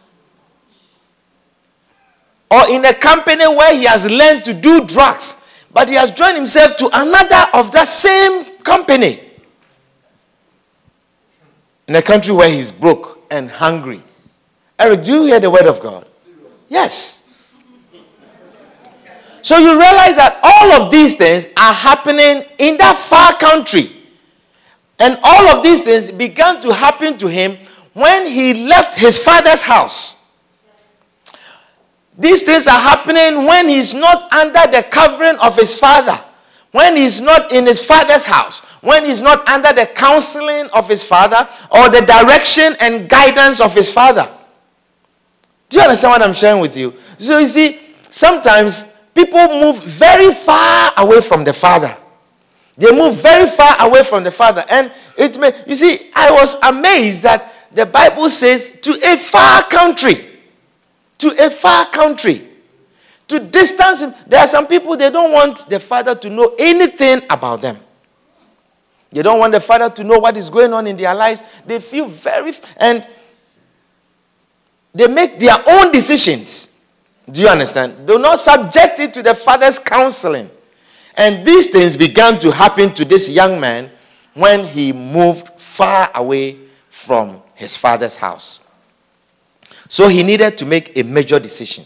Or 2.50 2.70
in 2.70 2.86
a 2.86 2.94
company 2.94 3.48
where 3.48 3.76
he 3.76 3.86
has 3.86 4.10
learned 4.10 4.46
to 4.46 4.54
do 4.54 4.86
drugs. 4.86 5.44
But 5.72 5.90
he 5.90 5.96
has 5.96 6.12
joined 6.12 6.38
himself 6.38 6.78
to 6.78 6.90
another 6.94 7.46
of 7.54 7.72
that 7.74 7.88
same 7.88 8.46
company 8.64 9.22
in 11.88 11.96
a 11.96 12.02
country 12.02 12.34
where 12.34 12.50
he's 12.50 12.72
broke 12.72 13.26
and 13.30 13.50
hungry. 13.50 14.02
Eric, 14.80 15.04
do 15.04 15.14
you 15.14 15.26
hear 15.26 15.40
the 15.40 15.50
word 15.50 15.68
of 15.68 15.80
God? 15.80 16.08
Yes. 16.70 17.30
So 19.42 19.58
you 19.58 19.72
realize 19.72 20.16
that 20.16 20.40
all 20.42 20.82
of 20.82 20.92
these 20.92 21.16
things 21.16 21.48
are 21.56 21.74
happening 21.74 22.44
in 22.58 22.78
that 22.78 22.98
far 22.98 23.34
country. 23.38 23.92
And 25.00 25.18
all 25.24 25.50
of 25.50 25.64
these 25.64 25.82
things 25.82 26.12
began 26.12 26.62
to 26.62 26.74
happen 26.74 27.18
to 27.18 27.28
him 27.28 27.58
when 27.94 28.28
he 28.28 28.68
left 28.68 28.98
his 28.98 29.18
father's 29.18 29.62
house. 29.62 30.24
These 32.18 32.44
things 32.44 32.68
are 32.68 32.80
happening 32.80 33.46
when 33.46 33.68
he's 33.68 33.94
not 33.94 34.32
under 34.34 34.72
the 34.72 34.84
covering 34.90 35.36
of 35.38 35.58
his 35.58 35.78
father, 35.78 36.18
when 36.72 36.96
he's 36.96 37.20
not 37.20 37.52
in 37.52 37.66
his 37.66 37.84
father's 37.84 38.24
house, 38.24 38.62
when 38.82 39.06
he's 39.06 39.22
not 39.22 39.46
under 39.50 39.74
the 39.74 39.86
counseling 39.86 40.68
of 40.74 40.88
his 40.88 41.04
father 41.04 41.48
or 41.72 41.90
the 41.90 42.02
direction 42.02 42.76
and 42.80 43.10
guidance 43.10 43.60
of 43.60 43.74
his 43.74 43.92
father. 43.92 44.30
Do 45.68 45.78
you 45.78 45.84
understand 45.84 46.12
what 46.12 46.22
I'm 46.22 46.34
sharing 46.34 46.62
with 46.62 46.78
you? 46.78 46.94
So 47.18 47.40
you 47.40 47.48
see, 47.48 47.80
sometimes 48.10 48.94
people 49.14 49.48
move 49.48 49.84
very 49.84 50.34
far 50.34 50.94
away 50.98 51.20
from 51.20 51.44
the 51.44 51.54
father. 51.54 51.96
They 52.78 52.92
move 52.92 53.16
very 53.16 53.48
far 53.48 53.78
away 53.80 54.04
from 54.04 54.24
the 54.24 54.32
father. 54.32 54.66
And 54.70 54.92
it 55.18 55.40
may, 55.40 55.52
you 55.66 55.76
see, 55.76 56.12
I 56.14 56.32
was 56.32 56.56
amazed 56.62 57.24
that 57.24 57.54
the 57.72 57.86
Bible 57.86 58.30
says 58.30 58.80
to 58.82 58.92
a 59.04 59.18
far 59.18 59.64
country. 59.64 60.28
To 61.20 61.46
a 61.46 61.50
far 61.50 61.86
country. 61.88 62.48
To 63.30 63.40
distance 63.40 64.02
him. 64.02 64.14
There 64.28 64.40
are 64.40 64.48
some 64.48 64.68
people, 64.68 64.98
they 64.98 65.10
don't 65.10 65.32
want 65.32 65.68
the 65.70 65.80
father 65.80 66.16
to 66.16 66.30
know 66.30 66.54
anything 66.60 67.22
about 67.30 67.62
them. 67.62 67.80
They 69.12 69.22
don't 69.22 69.40
want 69.40 69.54
the 69.54 69.62
father 69.62 69.90
to 69.90 70.04
know 70.04 70.20
what 70.20 70.36
is 70.36 70.50
going 70.50 70.74
on 70.74 70.88
in 70.88 70.98
their 70.98 71.16
life. 71.16 71.64
They 71.66 71.80
feel 71.80 72.06
very, 72.06 72.54
and 72.76 73.08
they 74.94 75.08
make 75.08 75.40
their 75.40 75.56
own 75.68 75.92
decisions. 75.92 76.74
Do 77.32 77.42
you 77.42 77.48
understand? 77.48 78.06
Do 78.06 78.20
not 78.20 78.40
subject 78.40 79.00
it 79.00 79.14
to 79.14 79.24
the 79.24 79.34
father's 79.34 79.80
counseling. 79.80 80.50
And 81.18 81.46
these 81.46 81.68
things 81.70 81.96
began 81.96 82.40
to 82.40 82.52
happen 82.52 82.94
to 82.94 83.06
this 83.06 83.30
young 83.30 83.60
man 83.60 83.90
when 84.34 84.66
he 84.66 84.92
moved 84.92 85.50
far 85.60 86.12
away 86.14 86.58
from 86.90 87.42
his 87.54 87.78
father's 87.78 88.16
house. 88.18 88.60
So 89.88 90.08
he 90.08 90.24
needed 90.24 90.58
to 90.58 90.66
make 90.66 90.98
a 90.98 91.04
major 91.04 91.40
decision 91.40 91.86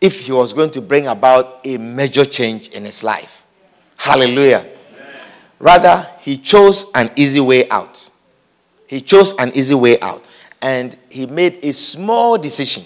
if 0.00 0.20
he 0.20 0.32
was 0.32 0.52
going 0.52 0.70
to 0.70 0.80
bring 0.80 1.06
about 1.06 1.60
a 1.64 1.78
major 1.78 2.24
change 2.24 2.68
in 2.68 2.84
his 2.84 3.04
life. 3.04 3.44
Hallelujah. 3.96 4.66
Amen. 4.98 5.20
Rather, 5.58 6.06
he 6.20 6.36
chose 6.36 6.86
an 6.94 7.10
easy 7.16 7.40
way 7.40 7.68
out. 7.68 8.10
He 8.86 9.00
chose 9.00 9.34
an 9.38 9.52
easy 9.54 9.74
way 9.74 10.00
out. 10.00 10.24
And 10.60 10.96
he 11.08 11.26
made 11.26 11.64
a 11.64 11.72
small 11.72 12.38
decision. 12.38 12.84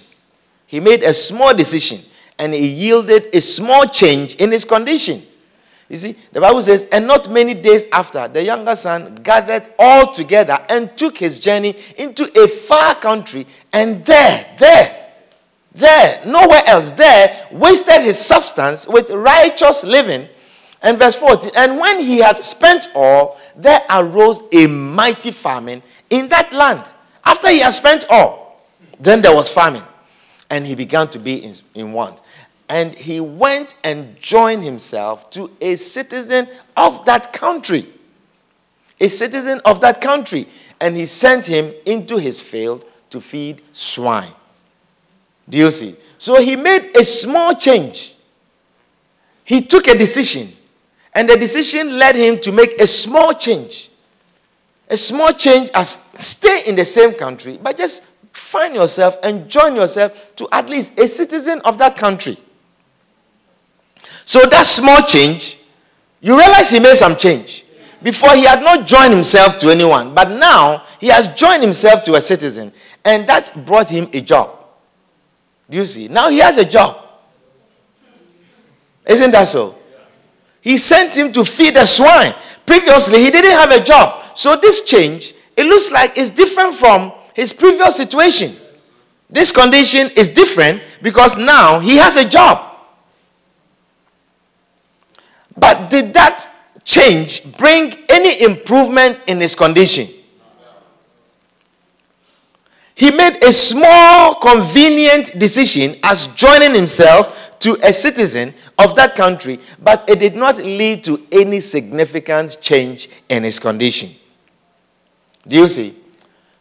He 0.66 0.80
made 0.80 1.02
a 1.02 1.14
small 1.14 1.54
decision 1.54 2.00
and 2.38 2.54
he 2.54 2.66
yielded 2.66 3.34
a 3.34 3.40
small 3.40 3.86
change 3.86 4.36
in 4.36 4.52
his 4.52 4.64
condition. 4.64 5.22
You 5.88 5.96
see, 5.96 6.16
the 6.32 6.40
Bible 6.40 6.62
says, 6.62 6.86
and 6.92 7.06
not 7.06 7.30
many 7.30 7.54
days 7.54 7.86
after, 7.92 8.28
the 8.28 8.44
younger 8.44 8.76
son 8.76 9.14
gathered 9.16 9.72
all 9.78 10.12
together 10.12 10.58
and 10.68 10.94
took 10.98 11.16
his 11.16 11.38
journey 11.38 11.74
into 11.96 12.30
a 12.38 12.46
far 12.46 12.94
country, 12.96 13.46
and 13.72 14.04
there, 14.04 14.54
there, 14.58 15.06
there, 15.74 16.22
nowhere 16.26 16.62
else, 16.66 16.90
there, 16.90 17.48
wasted 17.50 18.02
his 18.02 18.18
substance 18.18 18.86
with 18.86 19.10
righteous 19.10 19.82
living. 19.82 20.28
And 20.82 20.98
verse 20.98 21.14
14, 21.16 21.52
and 21.56 21.78
when 21.80 22.00
he 22.00 22.18
had 22.18 22.44
spent 22.44 22.88
all, 22.94 23.40
there 23.56 23.80
arose 23.90 24.42
a 24.52 24.66
mighty 24.66 25.30
famine 25.30 25.82
in 26.10 26.28
that 26.28 26.52
land. 26.52 26.88
After 27.24 27.48
he 27.48 27.60
had 27.60 27.70
spent 27.70 28.04
all, 28.10 28.62
then 29.00 29.22
there 29.22 29.34
was 29.34 29.48
famine, 29.48 29.82
and 30.50 30.66
he 30.66 30.74
began 30.74 31.08
to 31.08 31.18
be 31.18 31.44
in, 31.44 31.54
in 31.74 31.92
want 31.92 32.20
and 32.68 32.94
he 32.94 33.20
went 33.20 33.74
and 33.82 34.20
joined 34.20 34.62
himself 34.62 35.30
to 35.30 35.50
a 35.60 35.74
citizen 35.74 36.48
of 36.76 37.04
that 37.06 37.32
country. 37.32 37.86
A 39.00 39.08
citizen 39.08 39.60
of 39.64 39.80
that 39.80 40.00
country. 40.00 40.46
And 40.80 40.96
he 40.96 41.06
sent 41.06 41.46
him 41.46 41.72
into 41.86 42.18
his 42.18 42.40
field 42.40 42.84
to 43.10 43.20
feed 43.20 43.62
swine. 43.72 44.32
Do 45.48 45.56
you 45.56 45.70
see? 45.70 45.96
So 46.18 46.42
he 46.42 46.56
made 46.56 46.94
a 46.96 47.04
small 47.04 47.54
change. 47.54 48.14
He 49.44 49.62
took 49.62 49.88
a 49.88 49.96
decision. 49.96 50.48
And 51.14 51.28
the 51.28 51.36
decision 51.36 51.98
led 51.98 52.16
him 52.16 52.38
to 52.40 52.52
make 52.52 52.80
a 52.80 52.86
small 52.86 53.32
change. 53.32 53.90
A 54.90 54.96
small 54.96 55.32
change 55.32 55.70
as 55.74 56.04
stay 56.16 56.64
in 56.66 56.76
the 56.76 56.84
same 56.84 57.14
country, 57.14 57.58
but 57.62 57.76
just 57.76 58.04
find 58.32 58.74
yourself 58.74 59.18
and 59.22 59.48
join 59.48 59.74
yourself 59.74 60.34
to 60.36 60.48
at 60.52 60.68
least 60.68 60.98
a 60.98 61.08
citizen 61.08 61.60
of 61.64 61.78
that 61.78 61.96
country. 61.96 62.36
So 64.28 64.44
that 64.44 64.66
small 64.66 65.00
change, 65.06 65.58
you 66.20 66.36
realize 66.36 66.70
he 66.70 66.80
made 66.80 66.96
some 66.98 67.16
change. 67.16 67.64
Before 68.02 68.34
he 68.34 68.44
had 68.44 68.60
not 68.62 68.86
joined 68.86 69.14
himself 69.14 69.56
to 69.60 69.70
anyone, 69.70 70.12
but 70.12 70.28
now 70.38 70.82
he 71.00 71.06
has 71.06 71.28
joined 71.28 71.62
himself 71.62 72.02
to 72.02 72.12
a 72.12 72.20
citizen, 72.20 72.70
and 73.06 73.26
that 73.26 73.64
brought 73.64 73.88
him 73.88 74.06
a 74.12 74.20
job. 74.20 74.66
Do 75.70 75.78
you 75.78 75.86
see? 75.86 76.08
Now 76.08 76.28
he 76.28 76.40
has 76.40 76.58
a 76.58 76.64
job. 76.66 77.02
Isn't 79.06 79.30
that 79.30 79.48
so? 79.48 79.76
He 80.60 80.76
sent 80.76 81.16
him 81.16 81.32
to 81.32 81.42
feed 81.42 81.76
the 81.76 81.86
swine. 81.86 82.34
Previously, 82.66 83.20
he 83.20 83.30
didn't 83.30 83.52
have 83.52 83.70
a 83.70 83.82
job. 83.82 84.36
So 84.36 84.56
this 84.56 84.82
change, 84.82 85.32
it 85.56 85.64
looks 85.64 85.90
like 85.90 86.18
it's 86.18 86.28
different 86.28 86.74
from 86.74 87.12
his 87.32 87.54
previous 87.54 87.96
situation. 87.96 88.56
This 89.30 89.52
condition 89.52 90.10
is 90.18 90.28
different 90.28 90.82
because 91.00 91.38
now 91.38 91.80
he 91.80 91.96
has 91.96 92.16
a 92.16 92.28
job. 92.28 92.67
But 95.58 95.90
did 95.90 96.14
that 96.14 96.48
change 96.84 97.56
bring 97.56 97.94
any 98.08 98.42
improvement 98.42 99.18
in 99.26 99.40
his 99.40 99.54
condition? 99.54 100.08
He 102.94 103.10
made 103.12 103.42
a 103.44 103.52
small, 103.52 104.34
convenient 104.34 105.38
decision 105.38 105.96
as 106.02 106.26
joining 106.28 106.74
himself 106.74 107.56
to 107.60 107.76
a 107.82 107.92
citizen 107.92 108.54
of 108.78 108.94
that 108.96 109.14
country, 109.14 109.58
but 109.80 110.08
it 110.08 110.18
did 110.18 110.34
not 110.34 110.58
lead 110.58 111.04
to 111.04 111.24
any 111.30 111.60
significant 111.60 112.58
change 112.60 113.08
in 113.28 113.44
his 113.44 113.58
condition. 113.58 114.10
Do 115.46 115.56
you 115.56 115.68
see? 115.68 115.94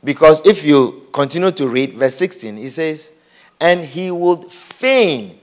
Because 0.04 0.46
if 0.46 0.64
you 0.64 1.08
continue 1.12 1.52
to 1.52 1.68
read 1.68 1.94
verse 1.94 2.16
16, 2.16 2.58
he 2.58 2.70
says, 2.70 3.12
And 3.60 3.84
he 3.84 4.12
would 4.12 4.52
fain. 4.52 5.40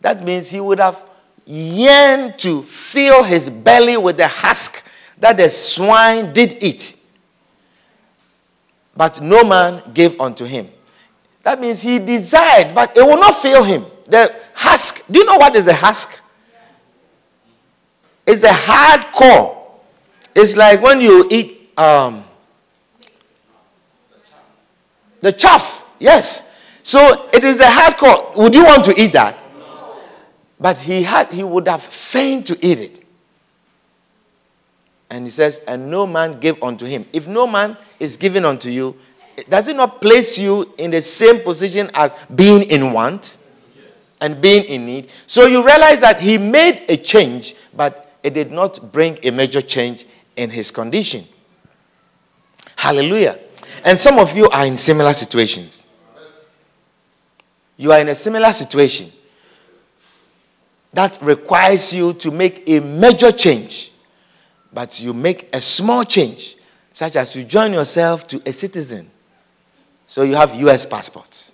That 0.00 0.24
means 0.24 0.50
he 0.50 0.60
would 0.60 0.78
have 0.78 1.02
yearned 1.46 2.38
to 2.38 2.62
fill 2.62 3.22
his 3.22 3.50
belly 3.50 3.96
with 3.96 4.16
the 4.16 4.28
husk 4.28 4.84
that 5.18 5.36
the 5.36 5.48
swine 5.48 6.32
did 6.32 6.62
eat. 6.62 6.96
But 8.96 9.20
no 9.20 9.44
man 9.44 9.82
gave 9.92 10.20
unto 10.20 10.44
him. 10.44 10.68
That 11.42 11.60
means 11.60 11.82
he 11.82 11.98
desired, 11.98 12.74
but 12.74 12.96
it 12.96 13.02
will 13.02 13.18
not 13.18 13.36
fill 13.36 13.64
him. 13.64 13.84
The 14.06 14.34
husk, 14.54 15.06
do 15.10 15.18
you 15.18 15.24
know 15.24 15.36
what 15.36 15.54
is 15.56 15.64
the 15.66 15.74
husk? 15.74 16.20
It's 18.26 18.40
the 18.40 18.52
hard 18.52 19.12
core. 19.12 19.72
It's 20.34 20.56
like 20.56 20.82
when 20.82 21.00
you 21.00 21.28
eat 21.30 21.70
um, 21.76 22.24
the 25.20 25.32
chaff. 25.32 25.84
Yes. 25.98 26.50
So 26.82 27.28
it 27.32 27.44
is 27.44 27.58
the 27.58 27.68
hard 27.68 27.96
core. 27.96 28.32
Would 28.36 28.54
you 28.54 28.64
want 28.64 28.84
to 28.86 29.00
eat 29.00 29.12
that? 29.12 29.36
But 30.64 30.78
he 30.78 31.02
had 31.02 31.30
he 31.30 31.44
would 31.44 31.68
have 31.68 31.82
feigned 31.82 32.46
to 32.46 32.66
eat 32.66 32.80
it. 32.80 33.04
And 35.10 35.26
he 35.26 35.30
says, 35.30 35.60
and 35.68 35.90
no 35.90 36.06
man 36.06 36.40
gave 36.40 36.62
unto 36.62 36.86
him. 36.86 37.04
If 37.12 37.28
no 37.28 37.46
man 37.46 37.76
is 38.00 38.16
given 38.16 38.46
unto 38.46 38.70
you, 38.70 38.96
does 39.46 39.68
it 39.68 39.76
not 39.76 40.00
place 40.00 40.38
you 40.38 40.72
in 40.78 40.90
the 40.90 41.02
same 41.02 41.40
position 41.40 41.90
as 41.92 42.14
being 42.34 42.62
in 42.70 42.94
want 42.94 43.36
and 44.22 44.40
being 44.40 44.64
in 44.64 44.86
need? 44.86 45.10
So 45.26 45.44
you 45.44 45.62
realize 45.62 46.00
that 46.00 46.18
he 46.18 46.38
made 46.38 46.86
a 46.88 46.96
change, 46.96 47.54
but 47.74 48.16
it 48.22 48.32
did 48.32 48.50
not 48.50 48.90
bring 48.90 49.18
a 49.22 49.30
major 49.32 49.60
change 49.60 50.06
in 50.34 50.48
his 50.48 50.70
condition. 50.70 51.26
Hallelujah. 52.74 53.38
And 53.84 53.98
some 53.98 54.18
of 54.18 54.34
you 54.34 54.48
are 54.48 54.64
in 54.64 54.78
similar 54.78 55.12
situations. 55.12 55.84
You 57.76 57.92
are 57.92 58.00
in 58.00 58.08
a 58.08 58.16
similar 58.16 58.54
situation 58.54 59.12
that 60.94 61.18
requires 61.20 61.92
you 61.92 62.12
to 62.14 62.30
make 62.30 62.68
a 62.68 62.80
major 62.80 63.32
change, 63.32 63.92
but 64.72 65.00
you 65.00 65.12
make 65.12 65.54
a 65.54 65.60
small 65.60 66.04
change, 66.04 66.56
such 66.92 67.16
as 67.16 67.34
you 67.34 67.44
join 67.44 67.72
yourself 67.72 68.26
to 68.28 68.42
a 68.46 68.52
citizen. 68.52 69.10
So 70.06 70.22
you 70.22 70.34
have 70.36 70.54
US 70.54 70.86
passport. 70.86 71.50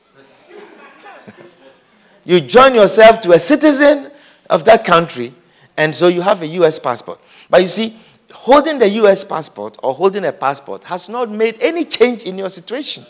you 2.25 2.41
join 2.41 2.75
yourself 2.75 3.21
to 3.23 3.33
a 3.33 3.39
citizen 3.39 4.11
of 4.49 4.65
that 4.67 4.85
country, 4.85 5.33
and 5.77 5.95
so 5.95 6.09
you 6.09 6.21
have 6.21 6.43
a 6.43 6.47
US 6.47 6.79
passport. 6.79 7.21
But 7.49 7.63
you 7.63 7.69
see, 7.69 7.97
holding 8.33 8.79
the 8.79 8.89
US 8.89 9.25
passport 9.25 9.79
or 9.83 9.95
holding 9.95 10.25
a 10.25 10.33
passport 10.33 10.85
has 10.85 11.09
not 11.09 11.31
made 11.31 11.61
any 11.63 11.85
change 11.85 12.25
in 12.25 12.37
your 12.37 12.51
situation. 12.51 13.07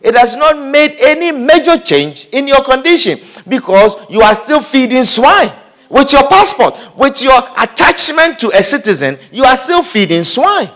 It 0.00 0.14
has 0.14 0.36
not 0.36 0.58
made 0.58 0.96
any 1.00 1.32
major 1.32 1.78
change 1.78 2.28
in 2.32 2.46
your 2.46 2.62
condition 2.62 3.18
because 3.46 3.96
you 4.08 4.20
are 4.20 4.34
still 4.34 4.60
feeding 4.60 5.04
swine. 5.04 5.52
With 5.88 6.12
your 6.12 6.28
passport, 6.28 6.74
with 6.96 7.22
your 7.22 7.38
attachment 7.56 8.38
to 8.40 8.50
a 8.50 8.62
citizen, 8.62 9.18
you 9.32 9.44
are 9.44 9.56
still 9.56 9.82
feeding 9.82 10.22
swine. 10.22 10.70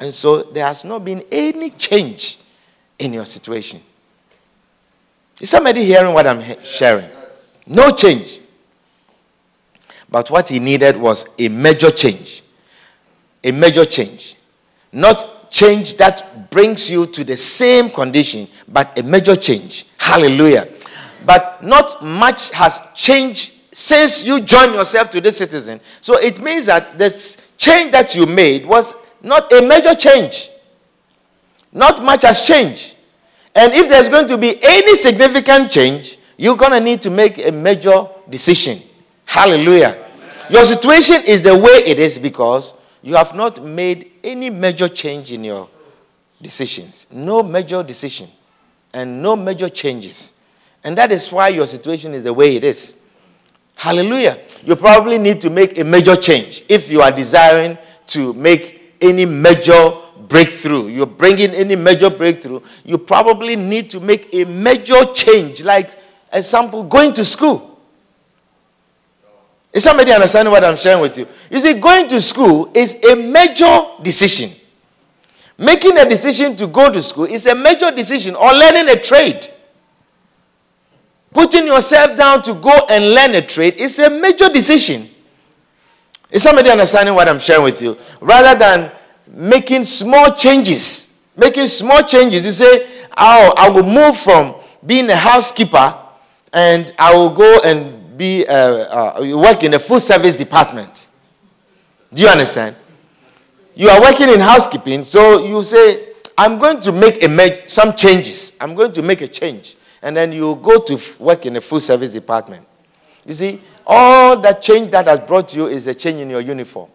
And 0.00 0.12
so 0.12 0.42
there 0.42 0.66
has 0.66 0.84
not 0.84 1.04
been 1.04 1.22
any 1.30 1.70
change 1.70 2.40
in 2.98 3.12
your 3.12 3.24
situation. 3.24 3.80
Is 5.40 5.50
somebody 5.50 5.84
hearing 5.84 6.12
what 6.12 6.26
I'm 6.26 6.62
sharing? 6.62 7.08
No 7.66 7.90
change. 7.92 8.40
But 10.08 10.30
what 10.30 10.48
he 10.48 10.58
needed 10.58 10.96
was 10.96 11.26
a 11.38 11.48
major 11.48 11.90
change. 11.90 12.42
A 13.42 13.52
major 13.52 13.84
change. 13.84 14.36
Not 14.92 15.43
change 15.54 15.94
that 15.94 16.50
brings 16.50 16.90
you 16.90 17.06
to 17.06 17.22
the 17.22 17.36
same 17.36 17.88
condition, 17.88 18.48
but 18.66 18.98
a 18.98 19.04
major 19.04 19.36
change. 19.36 19.86
Hallelujah. 19.98 20.66
But 21.24 21.62
not 21.62 22.02
much 22.02 22.50
has 22.50 22.80
changed 22.92 23.52
since 23.70 24.24
you 24.24 24.40
joined 24.40 24.74
yourself 24.74 25.10
to 25.10 25.20
this 25.20 25.38
citizen. 25.38 25.80
So 26.00 26.18
it 26.18 26.42
means 26.42 26.66
that 26.66 26.98
the 26.98 27.08
change 27.56 27.92
that 27.92 28.16
you 28.16 28.26
made 28.26 28.66
was 28.66 28.94
not 29.22 29.52
a 29.52 29.62
major 29.62 29.94
change. 29.94 30.50
Not 31.72 32.02
much 32.02 32.22
has 32.22 32.42
changed. 32.42 32.96
And 33.54 33.72
if 33.72 33.88
there's 33.88 34.08
going 34.08 34.26
to 34.28 34.36
be 34.36 34.58
any 34.60 34.96
significant 34.96 35.70
change, 35.70 36.18
you're 36.36 36.56
going 36.56 36.72
to 36.72 36.80
need 36.80 37.00
to 37.02 37.10
make 37.10 37.46
a 37.46 37.52
major 37.52 38.08
decision. 38.28 38.80
Hallelujah. 39.24 39.96
Your 40.50 40.64
situation 40.64 41.22
is 41.24 41.42
the 41.42 41.56
way 41.56 41.84
it 41.86 42.00
is 42.00 42.18
because 42.18 42.74
you 43.02 43.14
have 43.14 43.36
not 43.36 43.62
made 43.62 44.10
any 44.24 44.50
major 44.50 44.88
change 44.88 45.30
in 45.32 45.44
your 45.44 45.68
decisions. 46.42 47.06
No 47.12 47.42
major 47.42 47.82
decision 47.82 48.28
and 48.92 49.22
no 49.22 49.36
major 49.36 49.68
changes. 49.68 50.32
And 50.82 50.96
that 50.98 51.12
is 51.12 51.30
why 51.32 51.48
your 51.48 51.66
situation 51.66 52.14
is 52.14 52.24
the 52.24 52.32
way 52.32 52.56
it 52.56 52.64
is. 52.64 52.96
Hallelujah. 53.76 54.38
You 54.64 54.76
probably 54.76 55.18
need 55.18 55.40
to 55.40 55.50
make 55.50 55.78
a 55.78 55.84
major 55.84 56.16
change 56.16 56.64
if 56.68 56.90
you 56.90 57.00
are 57.00 57.10
desiring 57.10 57.76
to 58.08 58.32
make 58.34 58.96
any 59.00 59.26
major 59.26 59.90
breakthrough. 60.28 60.88
You're 60.88 61.06
bringing 61.06 61.50
any 61.50 61.76
major 61.76 62.10
breakthrough. 62.10 62.60
You 62.84 62.98
probably 62.98 63.56
need 63.56 63.90
to 63.90 64.00
make 64.00 64.34
a 64.34 64.44
major 64.44 65.04
change, 65.12 65.64
like 65.64 65.92
example, 66.32 66.84
going 66.84 67.14
to 67.14 67.24
school. 67.24 67.73
Is 69.74 69.82
somebody 69.82 70.12
understanding 70.12 70.52
what 70.52 70.62
I'm 70.62 70.76
sharing 70.76 71.02
with 71.02 71.18
you? 71.18 71.26
You 71.50 71.58
see, 71.58 71.74
going 71.74 72.06
to 72.08 72.20
school 72.20 72.70
is 72.72 72.94
a 73.04 73.16
major 73.16 73.80
decision. 74.02 74.52
Making 75.58 75.98
a 75.98 76.08
decision 76.08 76.54
to 76.56 76.68
go 76.68 76.92
to 76.92 77.02
school 77.02 77.24
is 77.24 77.46
a 77.46 77.56
major 77.56 77.90
decision, 77.90 78.36
or 78.36 78.52
learning 78.52 78.88
a 78.88 79.00
trade. 79.00 79.48
Putting 81.32 81.66
yourself 81.66 82.16
down 82.16 82.42
to 82.42 82.54
go 82.54 82.86
and 82.88 83.10
learn 83.10 83.34
a 83.34 83.42
trade 83.42 83.74
is 83.74 83.98
a 83.98 84.08
major 84.08 84.48
decision. 84.48 85.08
Is 86.30 86.44
somebody 86.44 86.70
understanding 86.70 87.14
what 87.16 87.28
I'm 87.28 87.40
sharing 87.40 87.64
with 87.64 87.82
you? 87.82 87.98
Rather 88.20 88.56
than 88.56 88.92
making 89.26 89.82
small 89.82 90.32
changes, 90.34 91.18
making 91.36 91.66
small 91.66 92.02
changes, 92.04 92.44
you 92.44 92.52
say, 92.52 92.86
oh, 93.16 93.54
I 93.56 93.68
will 93.70 93.82
move 93.82 94.16
from 94.16 94.54
being 94.86 95.10
a 95.10 95.16
housekeeper 95.16 95.98
and 96.52 96.92
I 96.96 97.12
will 97.16 97.30
go 97.30 97.60
and 97.64 98.03
be 98.16 98.46
uh, 98.46 98.54
uh, 98.54 99.36
work 99.36 99.62
in 99.62 99.72
the 99.72 99.78
food 99.78 100.00
service 100.00 100.34
department. 100.34 101.08
Do 102.12 102.22
you 102.22 102.28
understand? 102.28 102.76
You 103.74 103.88
are 103.88 104.00
working 104.00 104.28
in 104.28 104.40
housekeeping, 104.40 105.04
so 105.04 105.44
you 105.44 105.62
say, 105.64 106.08
I'm 106.38 106.58
going 106.58 106.80
to 106.80 106.92
make 106.92 107.22
a 107.22 107.68
some 107.68 107.94
changes. 107.94 108.52
I'm 108.60 108.74
going 108.74 108.92
to 108.92 109.02
make 109.02 109.20
a 109.20 109.28
change 109.28 109.76
and 110.04 110.14
then 110.14 110.32
you 110.32 110.56
go 110.56 110.78
to 110.80 111.00
work 111.18 111.46
in 111.46 111.56
a 111.56 111.60
food 111.62 111.80
service 111.80 112.12
department. 112.12 112.66
You 113.24 113.32
see, 113.32 113.60
all 113.86 114.36
that 114.36 114.60
change 114.60 114.90
that 114.90 115.06
has 115.06 115.18
brought 115.20 115.54
you 115.56 115.66
is 115.66 115.86
a 115.86 115.94
change 115.94 116.20
in 116.20 116.28
your 116.28 116.42
uniform. 116.42 116.90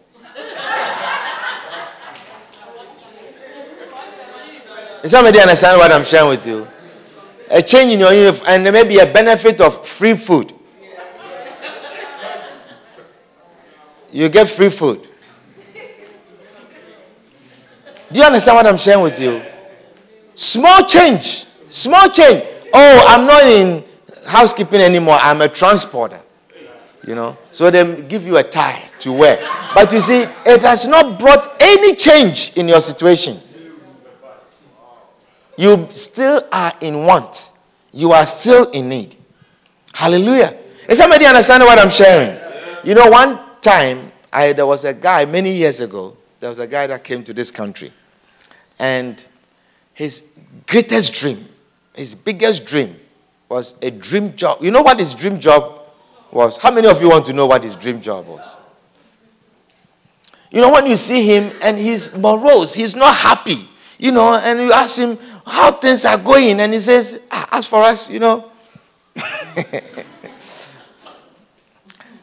Is 5.02 5.10
somebody 5.10 5.40
understand 5.40 5.78
what 5.78 5.90
I'm 5.90 6.04
sharing 6.04 6.28
with 6.28 6.46
you? 6.46 6.68
A 7.50 7.60
change 7.60 7.94
in 7.94 7.98
your 8.00 8.12
uniform, 8.12 8.46
and 8.48 8.64
there 8.64 8.72
may 8.72 8.84
be 8.84 9.00
a 9.00 9.12
benefit 9.12 9.60
of 9.60 9.84
free 9.86 10.14
food. 10.14 10.54
You 14.12 14.28
get 14.28 14.48
free 14.48 14.70
food. 14.70 15.06
Do 18.12 18.18
you 18.18 18.26
understand 18.26 18.56
what 18.56 18.66
I'm 18.66 18.76
sharing 18.76 19.02
with 19.02 19.20
you? 19.20 19.40
Small 20.34 20.84
change. 20.84 21.44
Small 21.68 22.08
change. 22.08 22.44
Oh, 22.72 23.04
I'm 23.08 23.26
not 23.26 23.44
in 23.44 23.84
housekeeping 24.26 24.80
anymore. 24.80 25.18
I'm 25.20 25.40
a 25.40 25.48
transporter. 25.48 26.20
You 27.06 27.14
know, 27.14 27.38
so 27.50 27.70
they 27.70 28.02
give 28.02 28.26
you 28.26 28.36
a 28.36 28.42
tie 28.42 28.82
to 29.00 29.12
wear. 29.12 29.38
But 29.74 29.90
you 29.92 30.00
see, 30.00 30.22
it 30.44 30.60
has 30.60 30.86
not 30.86 31.18
brought 31.18 31.56
any 31.60 31.94
change 31.96 32.52
in 32.56 32.68
your 32.68 32.80
situation. 32.80 33.38
You 35.56 35.88
still 35.92 36.42
are 36.52 36.72
in 36.80 37.04
want. 37.04 37.50
You 37.92 38.12
are 38.12 38.26
still 38.26 38.70
in 38.70 38.88
need. 38.88 39.16
Hallelujah. 39.94 40.56
Is 40.88 40.98
somebody 40.98 41.26
understanding 41.26 41.66
what 41.66 41.78
I'm 41.78 41.90
sharing? 41.90 42.38
You 42.84 42.94
know, 42.94 43.08
one 43.08 43.38
time 43.62 44.12
I, 44.32 44.52
there 44.52 44.66
was 44.66 44.84
a 44.84 44.94
guy 44.94 45.24
many 45.24 45.52
years 45.52 45.80
ago. 45.80 46.16
There 46.38 46.48
was 46.48 46.58
a 46.58 46.66
guy 46.66 46.86
that 46.86 47.04
came 47.04 47.22
to 47.24 47.34
this 47.34 47.50
country, 47.50 47.92
and 48.78 49.26
his 49.92 50.24
greatest 50.66 51.12
dream 51.14 51.46
his 51.94 52.14
biggest 52.14 52.64
dream 52.64 52.96
was 53.48 53.74
a 53.82 53.90
dream 53.90 54.34
job. 54.36 54.62
You 54.62 54.70
know 54.70 54.82
what 54.82 54.98
his 54.98 55.14
dream 55.14 55.40
job 55.40 55.82
was? 56.30 56.56
How 56.56 56.70
many 56.70 56.88
of 56.88 57.00
you 57.02 57.10
want 57.10 57.26
to 57.26 57.32
know 57.32 57.46
what 57.46 57.64
his 57.64 57.76
dream 57.76 58.00
job 58.00 58.26
was? 58.26 58.56
You 60.50 60.60
know, 60.60 60.72
when 60.72 60.86
you 60.86 60.96
see 60.96 61.26
him 61.26 61.52
and 61.62 61.78
he's 61.78 62.16
morose, 62.16 62.74
he's 62.74 62.96
not 62.96 63.14
happy, 63.14 63.68
you 63.98 64.12
know, 64.12 64.34
and 64.34 64.60
you 64.60 64.72
ask 64.72 64.98
him 64.98 65.18
how 65.46 65.72
things 65.72 66.04
are 66.04 66.18
going, 66.18 66.60
and 66.60 66.72
he 66.72 66.80
says, 66.80 67.20
ah, 67.30 67.48
As 67.52 67.66
for 67.66 67.82
us, 67.82 68.08
you 68.08 68.18
know. 68.18 68.50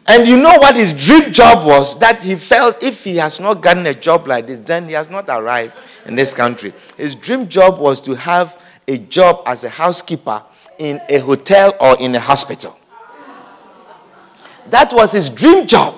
and 0.07 0.25
you 0.25 0.37
know 0.37 0.55
what 0.57 0.77
his 0.77 0.93
dream 0.93 1.33
job 1.33 1.67
was? 1.67 1.99
That 1.99 2.21
he 2.21 2.35
felt 2.35 2.81
if 2.81 3.03
he 3.03 3.17
has 3.17 3.41
not 3.41 3.61
gotten 3.61 3.85
a 3.87 3.93
job 3.93 4.25
like 4.25 4.47
this, 4.47 4.59
then 4.59 4.85
he 4.85 4.93
has 4.93 5.09
not 5.09 5.27
arrived 5.27 5.73
in 6.05 6.15
this 6.15 6.33
country. 6.33 6.73
His 6.95 7.13
dream 7.13 7.49
job 7.49 7.77
was 7.79 7.99
to 8.01 8.15
have 8.15 8.63
a 8.87 8.97
job 8.97 9.43
as 9.45 9.65
a 9.65 9.69
housekeeper 9.69 10.41
in 10.77 11.01
a 11.09 11.17
hotel 11.19 11.73
or 11.81 11.99
in 11.99 12.15
a 12.15 12.21
hospital. 12.21 12.79
That 14.69 14.93
was 14.93 15.11
his 15.11 15.29
dream 15.29 15.67
job. 15.67 15.95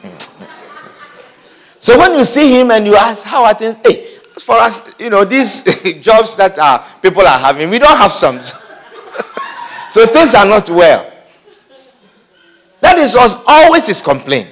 so 1.77 1.97
when 1.99 2.15
you 2.17 2.23
see 2.23 2.59
him 2.59 2.71
and 2.71 2.88
you 2.88 2.95
ask, 2.95 3.23
How 3.23 3.45
are 3.45 3.53
things? 3.53 3.77
Hey, 3.85 4.17
as 4.35 4.41
for 4.41 4.55
us, 4.55 4.99
you 4.99 5.11
know, 5.11 5.25
these 5.25 5.63
jobs 6.01 6.35
that 6.38 6.57
uh, 6.57 6.79
people 7.03 7.21
are 7.21 7.38
having, 7.38 7.69
we 7.69 7.77
don't 7.77 7.97
have 7.97 8.11
some. 8.11 8.39
so 9.91 10.07
things 10.07 10.33
are 10.33 10.45
not 10.45 10.67
well. 10.71 11.11
That 12.81 12.97
is 12.97 13.15
always 13.15 13.88
his 13.88 14.01
complaint. 14.01 14.49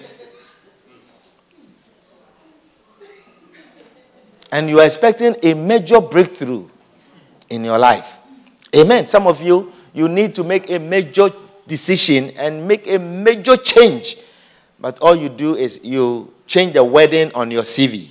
and 4.53 4.69
you 4.69 4.79
are 4.79 4.85
expecting 4.85 5.35
a 5.41 5.55
major 5.55 5.99
breakthrough 5.99 6.69
in 7.49 7.65
your 7.65 7.79
life. 7.79 8.19
Amen. 8.75 9.07
Some 9.07 9.25
of 9.25 9.41
you, 9.41 9.73
you 9.95 10.07
need 10.07 10.35
to 10.35 10.43
make 10.43 10.69
a 10.69 10.77
major 10.77 11.29
decision 11.67 12.31
and 12.37 12.67
make 12.67 12.87
a 12.87 12.99
major 12.99 13.57
change. 13.57 14.17
But 14.79 14.99
all 15.01 15.15
you 15.15 15.29
do 15.29 15.55
is 15.55 15.79
you 15.83 16.31
change 16.45 16.73
the 16.73 16.83
wedding 16.83 17.31
on 17.33 17.49
your 17.49 17.63
CV. 17.63 18.09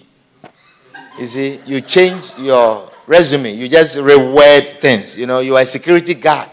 You 1.17 1.27
see, 1.29 1.61
you 1.65 1.81
change 1.81 2.33
your 2.37 2.91
resume. 3.07 3.53
You 3.55 3.69
just 3.69 3.97
reword 3.99 4.81
things. 4.81 5.17
You 5.17 5.27
know, 5.27 5.39
you 5.39 5.55
are 5.55 5.63
a 5.63 5.67
security 5.67 6.15
guard 6.15 6.49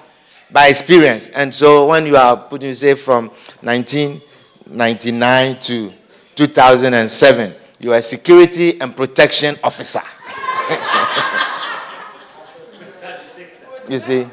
by 0.51 0.67
experience. 0.67 1.29
And 1.29 1.53
so 1.53 1.87
when 1.87 2.05
you 2.05 2.17
are 2.17 2.37
putting, 2.37 2.73
say, 2.73 2.95
from 2.95 3.27
1999 3.61 5.59
to 5.59 5.93
2007, 6.35 7.53
you 7.79 7.93
are 7.93 7.97
a 7.97 8.01
security 8.01 8.81
and 8.81 8.95
protection 8.95 9.57
officer. 9.63 9.99
you 13.89 13.99
see? 13.99 14.25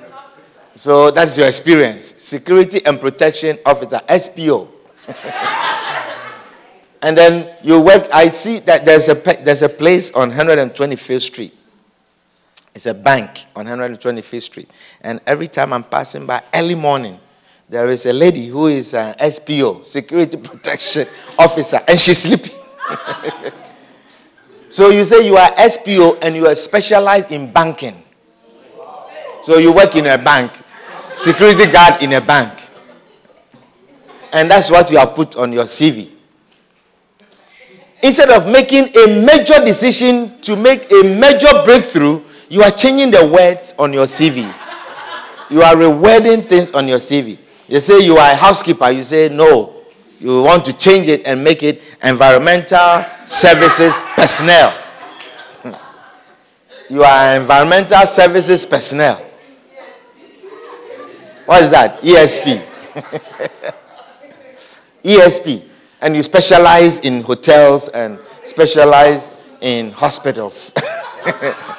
So 0.75 1.11
that's 1.11 1.37
your 1.39 1.47
experience. 1.47 2.15
Security 2.19 2.85
and 2.85 3.01
protection 3.01 3.59
officer, 3.65 4.01
SPO. 4.09 4.69
and 7.03 7.17
then 7.17 7.57
you 7.63 7.81
work, 7.81 8.09
I 8.13 8.29
see 8.29 8.59
that 8.61 8.85
there's 8.85 9.09
a, 9.09 9.15
there's 9.15 9.63
a 9.63 9.69
place 9.69 10.11
on 10.13 10.33
125th 10.33 11.23
Street. 11.23 11.56
It's 12.77 12.85
a 12.85 12.93
bank 12.93 13.47
on 13.57 13.65
125th 13.65 14.43
Street. 14.43 14.71
And 15.01 15.19
every 15.27 15.49
time 15.49 15.73
I'm 15.73 15.83
passing 15.83 16.27
by 16.27 16.43
early 16.53 16.75
morning, 16.75 17.19
there 17.71 17.87
is 17.87 18.05
a 18.05 18.12
lady 18.12 18.49
who 18.49 18.67
is 18.67 18.93
an 18.93 19.15
SPO, 19.15 19.87
security 19.87 20.37
protection 20.49 21.07
officer, 21.39 21.81
and 21.89 21.99
she's 21.99 22.19
sleeping. 22.19 22.53
so 24.69 24.91
you 24.91 25.05
say 25.05 25.25
you 25.27 25.39
are 25.39 25.51
SPO 25.53 26.19
and 26.21 26.37
you 26.37 26.47
are 26.47 26.55
specialized 26.55 27.33
in 27.33 27.51
banking. 27.51 28.03
So 29.41 29.57
you 29.57 29.73
work 29.73 29.97
in 29.97 30.07
a 30.09 30.19
bank, 30.19 30.53
security 31.17 31.73
guard 31.73 32.03
in 32.03 32.12
a 32.12 32.21
bank. 32.21 32.53
And 34.35 34.51
that's 34.51 34.71
what 34.71 34.91
you 34.91 34.99
have 34.99 35.15
put 35.15 35.35
on 35.37 35.51
your 35.51 35.65
CV. 35.65 36.11
Instead 38.03 38.29
of 38.29 38.47
making 38.47 38.95
a 38.95 39.25
major 39.25 39.65
decision 39.65 40.39
to 40.43 40.57
make 40.57 40.93
a 40.93 41.03
major 41.19 41.65
breakthrough, 41.65 42.23
you 42.49 42.63
are 42.63 42.71
changing 42.71 43.11
the 43.11 43.27
words 43.27 43.75
on 43.79 43.93
your 43.93 44.07
CV. 44.07 44.43
You 45.51 45.63
are 45.63 45.75
rewording 45.75 46.49
things 46.49 46.71
on 46.73 46.89
your 46.89 46.99
CV. 46.99 47.39
You 47.69 47.81
say 47.81 48.05
you 48.05 48.17
are 48.17 48.33
a 48.33 48.37
housekeeper, 48.37 48.91
you 48.91 49.03
say 49.03 49.29
no, 49.29 49.75
you 50.21 50.43
want 50.43 50.65
to 50.67 50.73
change 50.73 51.09
it 51.09 51.27
and 51.27 51.43
make 51.43 51.63
it 51.63 51.83
environmental 52.03 53.05
services 53.25 53.99
personnel. 54.15 54.71
Hmm. 55.63 56.95
You 56.95 57.03
are 57.03 57.37
environmental 57.37 58.07
services 58.07 58.65
personnel. 58.65 59.17
What 61.45 61.63
is 61.63 61.71
that? 61.71 62.01
ESP. 62.01 62.63
ESP. 65.05 65.65
And 66.01 66.17
you 66.17 66.23
specialize 66.23 67.01
in 67.01 67.23
hotels 67.23 67.89
and 67.89 68.19
specialize 68.45 69.33
in 69.61 69.91
hospitals. 69.91 70.73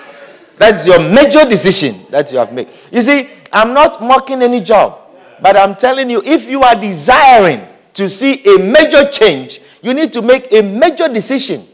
That's 0.58 0.88
your 0.88 1.00
major 1.00 1.46
decision 1.48 1.96
that 2.10 2.32
you 2.32 2.40
have 2.40 2.52
made. 2.52 2.68
You 2.92 3.02
see, 3.02 3.30
I'm 3.54 3.74
not 3.74 4.02
mocking 4.02 4.42
any 4.42 4.62
job, 4.62 5.00
but 5.42 5.56
I'm 5.56 5.76
telling 5.76 6.10
you, 6.10 6.22
if 6.26 6.50
you 6.50 6.64
are 6.64 6.76
desiring 6.76 7.62
to 7.94 8.10
see 8.10 8.44
a 8.56 8.58
major 8.60 9.10
change, 9.10 9.62
you 9.82 9.94
need 9.94 10.12
to 10.14 10.22
make 10.22 10.52
a 10.52 10.62
major 10.62 11.08
decision 11.08 11.66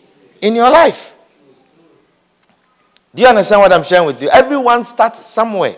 in 0.41 0.55
your 0.55 0.69
life. 0.69 1.15
Do 3.15 3.21
you 3.21 3.27
understand 3.27 3.61
what 3.61 3.71
I'm 3.71 3.83
sharing 3.83 4.07
with 4.07 4.21
you? 4.21 4.29
Everyone 4.29 4.83
starts 4.83 5.25
somewhere. 5.25 5.75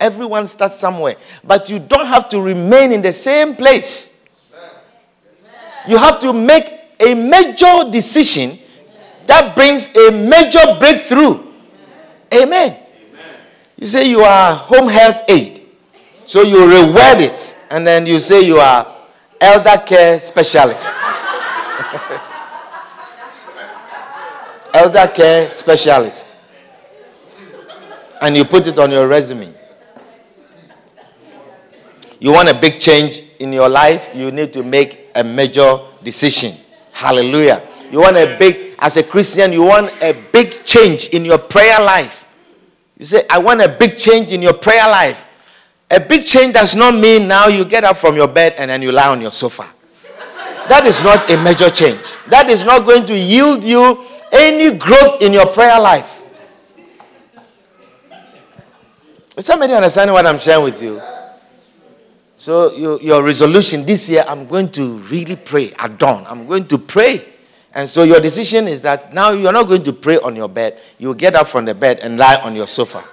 Everyone 0.00 0.46
starts 0.46 0.78
somewhere. 0.78 1.16
But 1.42 1.68
you 1.68 1.78
don't 1.78 2.06
have 2.06 2.28
to 2.30 2.40
remain 2.40 2.92
in 2.92 3.02
the 3.02 3.12
same 3.12 3.54
place. 3.54 4.24
You 5.86 5.98
have 5.98 6.20
to 6.20 6.32
make 6.32 6.72
a 7.00 7.14
major 7.14 7.90
decision 7.90 8.58
that 9.26 9.54
brings 9.54 9.94
a 9.96 10.10
major 10.10 10.60
breakthrough. 10.78 11.43
Amen. 12.34 12.76
You 13.76 13.86
say 13.86 14.08
you 14.08 14.20
are 14.20 14.54
home 14.54 14.88
health 14.88 15.22
aide. 15.28 15.60
So 16.26 16.42
you 16.42 16.56
reword 16.56 17.20
it. 17.20 17.56
And 17.70 17.86
then 17.86 18.06
you 18.06 18.18
say 18.20 18.42
you 18.44 18.58
are 18.58 18.86
elder 19.40 19.82
care 19.84 20.18
specialist. 20.20 20.92
elder 24.74 25.06
care 25.14 25.50
specialist. 25.50 26.36
And 28.20 28.36
you 28.36 28.44
put 28.44 28.66
it 28.66 28.78
on 28.78 28.90
your 28.90 29.06
resume. 29.06 29.52
You 32.20 32.32
want 32.32 32.48
a 32.48 32.54
big 32.54 32.80
change 32.80 33.22
in 33.38 33.52
your 33.52 33.68
life, 33.68 34.10
you 34.14 34.30
need 34.30 34.52
to 34.54 34.62
make 34.62 35.10
a 35.14 35.22
major 35.22 35.78
decision. 36.02 36.56
Hallelujah. 36.92 37.62
You 37.90 38.00
want 38.00 38.16
a 38.16 38.36
big, 38.38 38.76
as 38.78 38.96
a 38.96 39.02
Christian, 39.02 39.52
you 39.52 39.62
want 39.64 39.92
a 40.02 40.12
big 40.32 40.64
change 40.64 41.08
in 41.08 41.24
your 41.24 41.38
prayer 41.38 41.78
life. 41.80 42.23
You 42.98 43.04
say, 43.04 43.22
I 43.28 43.38
want 43.38 43.60
a 43.60 43.68
big 43.68 43.98
change 43.98 44.32
in 44.32 44.40
your 44.40 44.54
prayer 44.54 44.88
life. 44.88 45.26
A 45.90 46.00
big 46.00 46.26
change 46.26 46.54
does 46.54 46.76
not 46.76 46.94
mean 46.94 47.28
now 47.28 47.48
you 47.48 47.64
get 47.64 47.84
up 47.84 47.96
from 47.96 48.16
your 48.16 48.28
bed 48.28 48.54
and 48.58 48.70
then 48.70 48.82
you 48.82 48.92
lie 48.92 49.08
on 49.08 49.20
your 49.20 49.32
sofa. 49.32 49.68
That 50.68 50.86
is 50.86 51.02
not 51.04 51.30
a 51.30 51.42
major 51.42 51.68
change. 51.70 52.00
That 52.28 52.48
is 52.48 52.64
not 52.64 52.86
going 52.86 53.04
to 53.06 53.16
yield 53.16 53.64
you 53.64 54.04
any 54.32 54.76
growth 54.76 55.20
in 55.22 55.32
your 55.32 55.46
prayer 55.46 55.78
life. 55.80 56.22
Is 59.36 59.44
somebody 59.46 59.72
understanding 59.72 60.14
what 60.14 60.26
I'm 60.26 60.38
sharing 60.38 60.64
with 60.64 60.82
you? 60.82 61.00
So, 62.36 62.74
your, 62.76 63.00
your 63.00 63.22
resolution 63.22 63.84
this 63.84 64.08
year, 64.08 64.24
I'm 64.28 64.46
going 64.46 64.70
to 64.72 64.98
really 64.98 65.36
pray 65.36 65.72
at 65.78 65.98
dawn. 65.98 66.24
I'm 66.28 66.46
going 66.46 66.66
to 66.68 66.78
pray. 66.78 67.33
And 67.74 67.88
so, 67.88 68.04
your 68.04 68.20
decision 68.20 68.68
is 68.68 68.82
that 68.82 69.12
now 69.12 69.32
you're 69.32 69.52
not 69.52 69.64
going 69.66 69.82
to 69.82 69.92
pray 69.92 70.18
on 70.18 70.36
your 70.36 70.48
bed. 70.48 70.80
You 70.98 71.14
get 71.14 71.34
up 71.34 71.48
from 71.48 71.64
the 71.64 71.74
bed 71.74 71.98
and 72.00 72.16
lie 72.16 72.36
on 72.36 72.54
your 72.54 72.68
sofa. 72.68 73.04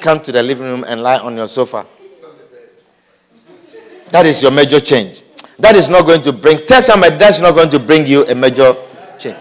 Come 0.00 0.20
to 0.22 0.32
the 0.32 0.42
living 0.42 0.64
room 0.64 0.84
and 0.86 1.00
lie 1.02 1.18
on 1.18 1.36
your 1.36 1.46
sofa. 1.48 1.86
That 4.10 4.26
is 4.26 4.42
your 4.42 4.50
major 4.50 4.80
change. 4.80 5.22
That 5.58 5.76
is 5.76 5.88
not 5.88 6.06
going 6.06 6.22
to 6.22 6.32
bring, 6.32 6.64
tell 6.66 6.80
somebody 6.80 7.16
that's 7.16 7.40
not 7.40 7.54
going 7.54 7.70
to 7.70 7.78
bring 7.78 8.06
you 8.06 8.24
a 8.26 8.34
major 8.34 8.74
change. 9.18 9.36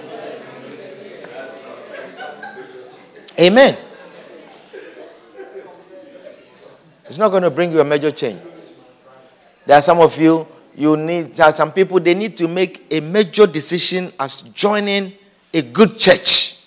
Amen. 3.39 3.77
It's 7.05 7.17
not 7.17 7.29
going 7.29 7.43
to 7.43 7.49
bring 7.51 7.71
you 7.71 7.79
a 7.79 7.83
major 7.85 8.11
change. 8.11 8.41
There 9.65 9.77
are 9.77 9.81
some 9.81 9.99
of 9.99 10.19
you, 10.19 10.47
you 10.77 10.95
need, 10.95 11.33
there 11.33 11.47
are 11.47 11.53
some 11.53 11.71
people, 11.71 11.99
they 11.99 12.13
need 12.13 12.37
to 12.37 12.47
make 12.47 12.85
a 12.91 12.99
major 12.99 13.47
decision 13.47 14.13
as 14.19 14.43
joining 14.43 15.11
a 15.51 15.63
good 15.63 15.97
church. 15.97 16.63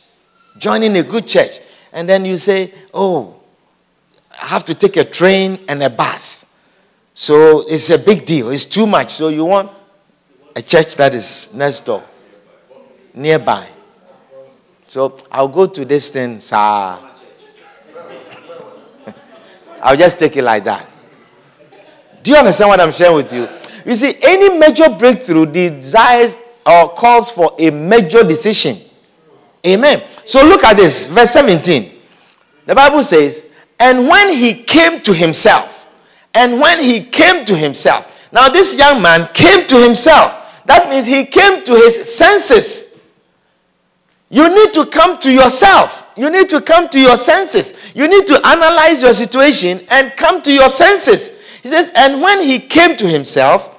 Joining 0.59 0.96
a 0.96 1.05
good 1.05 1.29
church. 1.29 1.61
And 1.92 2.09
then 2.09 2.25
you 2.25 2.37
say, 2.37 2.75
oh, 2.92 3.40
I 4.33 4.46
have 4.46 4.64
to 4.64 4.75
take 4.75 4.96
a 4.96 5.05
train 5.05 5.61
and 5.68 5.81
a 5.85 5.88
bus. 5.88 6.44
So 7.14 7.64
it's 7.68 7.88
a 7.90 7.99
big 7.99 8.27
deal. 8.27 8.51
It's 8.51 8.64
too 8.66 8.85
much. 8.85 9.12
So 9.12 9.29
you 9.29 9.44
want 9.44 9.70
a 10.57 10.62
church 10.62 10.96
that 10.96 11.14
is 11.14 11.55
next 11.55 11.85
door, 11.85 12.03
nearby. 13.14 13.68
So 14.88 15.16
I'll 15.31 15.46
go 15.46 15.66
to 15.68 15.85
this 15.85 16.11
thing, 16.11 16.40
sir. 16.40 16.57
I'll 19.81 19.96
just 19.96 20.18
take 20.18 20.37
it 20.37 20.42
like 20.42 20.64
that. 20.64 20.85
Do 22.25 22.33
you 22.33 22.37
understand 22.37 22.70
what 22.70 22.81
I'm 22.81 22.90
sharing 22.90 23.14
with 23.14 23.33
you? 23.33 23.60
You 23.87 23.95
see, 23.95 24.14
any 24.23 24.59
major 24.59 24.88
breakthrough 24.88 25.47
desires 25.47 26.38
or 26.66 26.90
calls 26.90 27.31
for 27.31 27.55
a 27.59 27.71
major 27.71 28.23
decision. 28.23 28.77
Amen. 29.66 30.03
So 30.25 30.45
look 30.47 30.64
at 30.64 30.77
this, 30.77 31.09
verse 31.09 31.31
17. 31.31 31.90
The 32.66 32.75
Bible 32.75 33.03
says, 33.03 33.47
And 33.79 34.09
when 34.09 34.31
he 34.31 34.55
came 34.55 35.01
to 35.03 35.12
himself, 35.12 35.88
and 36.35 36.61
when 36.61 36.81
he 36.81 37.01
came 37.01 37.45
to 37.47 37.57
himself, 37.57 38.31
now 38.33 38.49
this 38.49 38.79
young 38.79 39.03
man 39.03 39.29
came 39.35 39.66
to 39.66 39.77
himself. 39.81 40.62
That 40.66 40.88
means 40.88 41.07
he 41.07 41.25
came 41.25 41.64
to 41.64 41.75
his 41.75 42.14
senses. 42.14 42.95
You 44.29 44.49
need 44.55 44.73
to 44.75 44.87
come 44.87 45.19
to 45.19 45.33
yourself. 45.33 46.07
You 46.16 46.31
need 46.31 46.49
to 46.51 46.61
come 46.61 46.88
to 46.90 47.01
your 47.01 47.16
senses. 47.16 47.75
You 47.95 48.07
need 48.07 48.27
to 48.29 48.40
analyze 48.47 49.03
your 49.03 49.12
situation 49.12 49.81
and 49.90 50.12
come 50.16 50.40
to 50.43 50.53
your 50.53 50.69
senses. 50.69 51.39
He 51.62 51.68
says, 51.68 51.92
and 51.94 52.20
when 52.20 52.40
he 52.40 52.59
came 52.59 52.96
to 52.96 53.07
himself, 53.07 53.77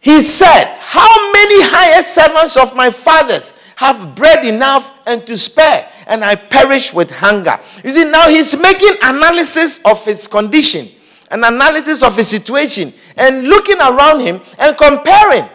he 0.00 0.20
said, 0.20 0.76
How 0.78 1.32
many 1.32 1.62
hired 1.62 2.04
servants 2.04 2.56
of 2.56 2.74
my 2.76 2.90
father's 2.90 3.52
have 3.76 4.14
bread 4.14 4.44
enough 4.44 4.90
and 5.06 5.26
to 5.26 5.36
spare? 5.36 5.88
and 6.06 6.24
I 6.24 6.34
perish 6.34 6.92
with 6.92 7.10
hunger. 7.10 7.58
You 7.82 7.90
see, 7.90 8.04
now 8.04 8.28
he's 8.28 8.58
making 8.58 8.94
analysis 9.02 9.80
of 9.84 10.04
his 10.04 10.26
condition, 10.26 10.88
an 11.30 11.44
analysis 11.44 12.02
of 12.02 12.16
his 12.16 12.28
situation, 12.28 12.92
and 13.16 13.44
looking 13.44 13.78
around 13.78 14.20
him 14.20 14.40
and 14.58 14.76
comparing 14.76 15.48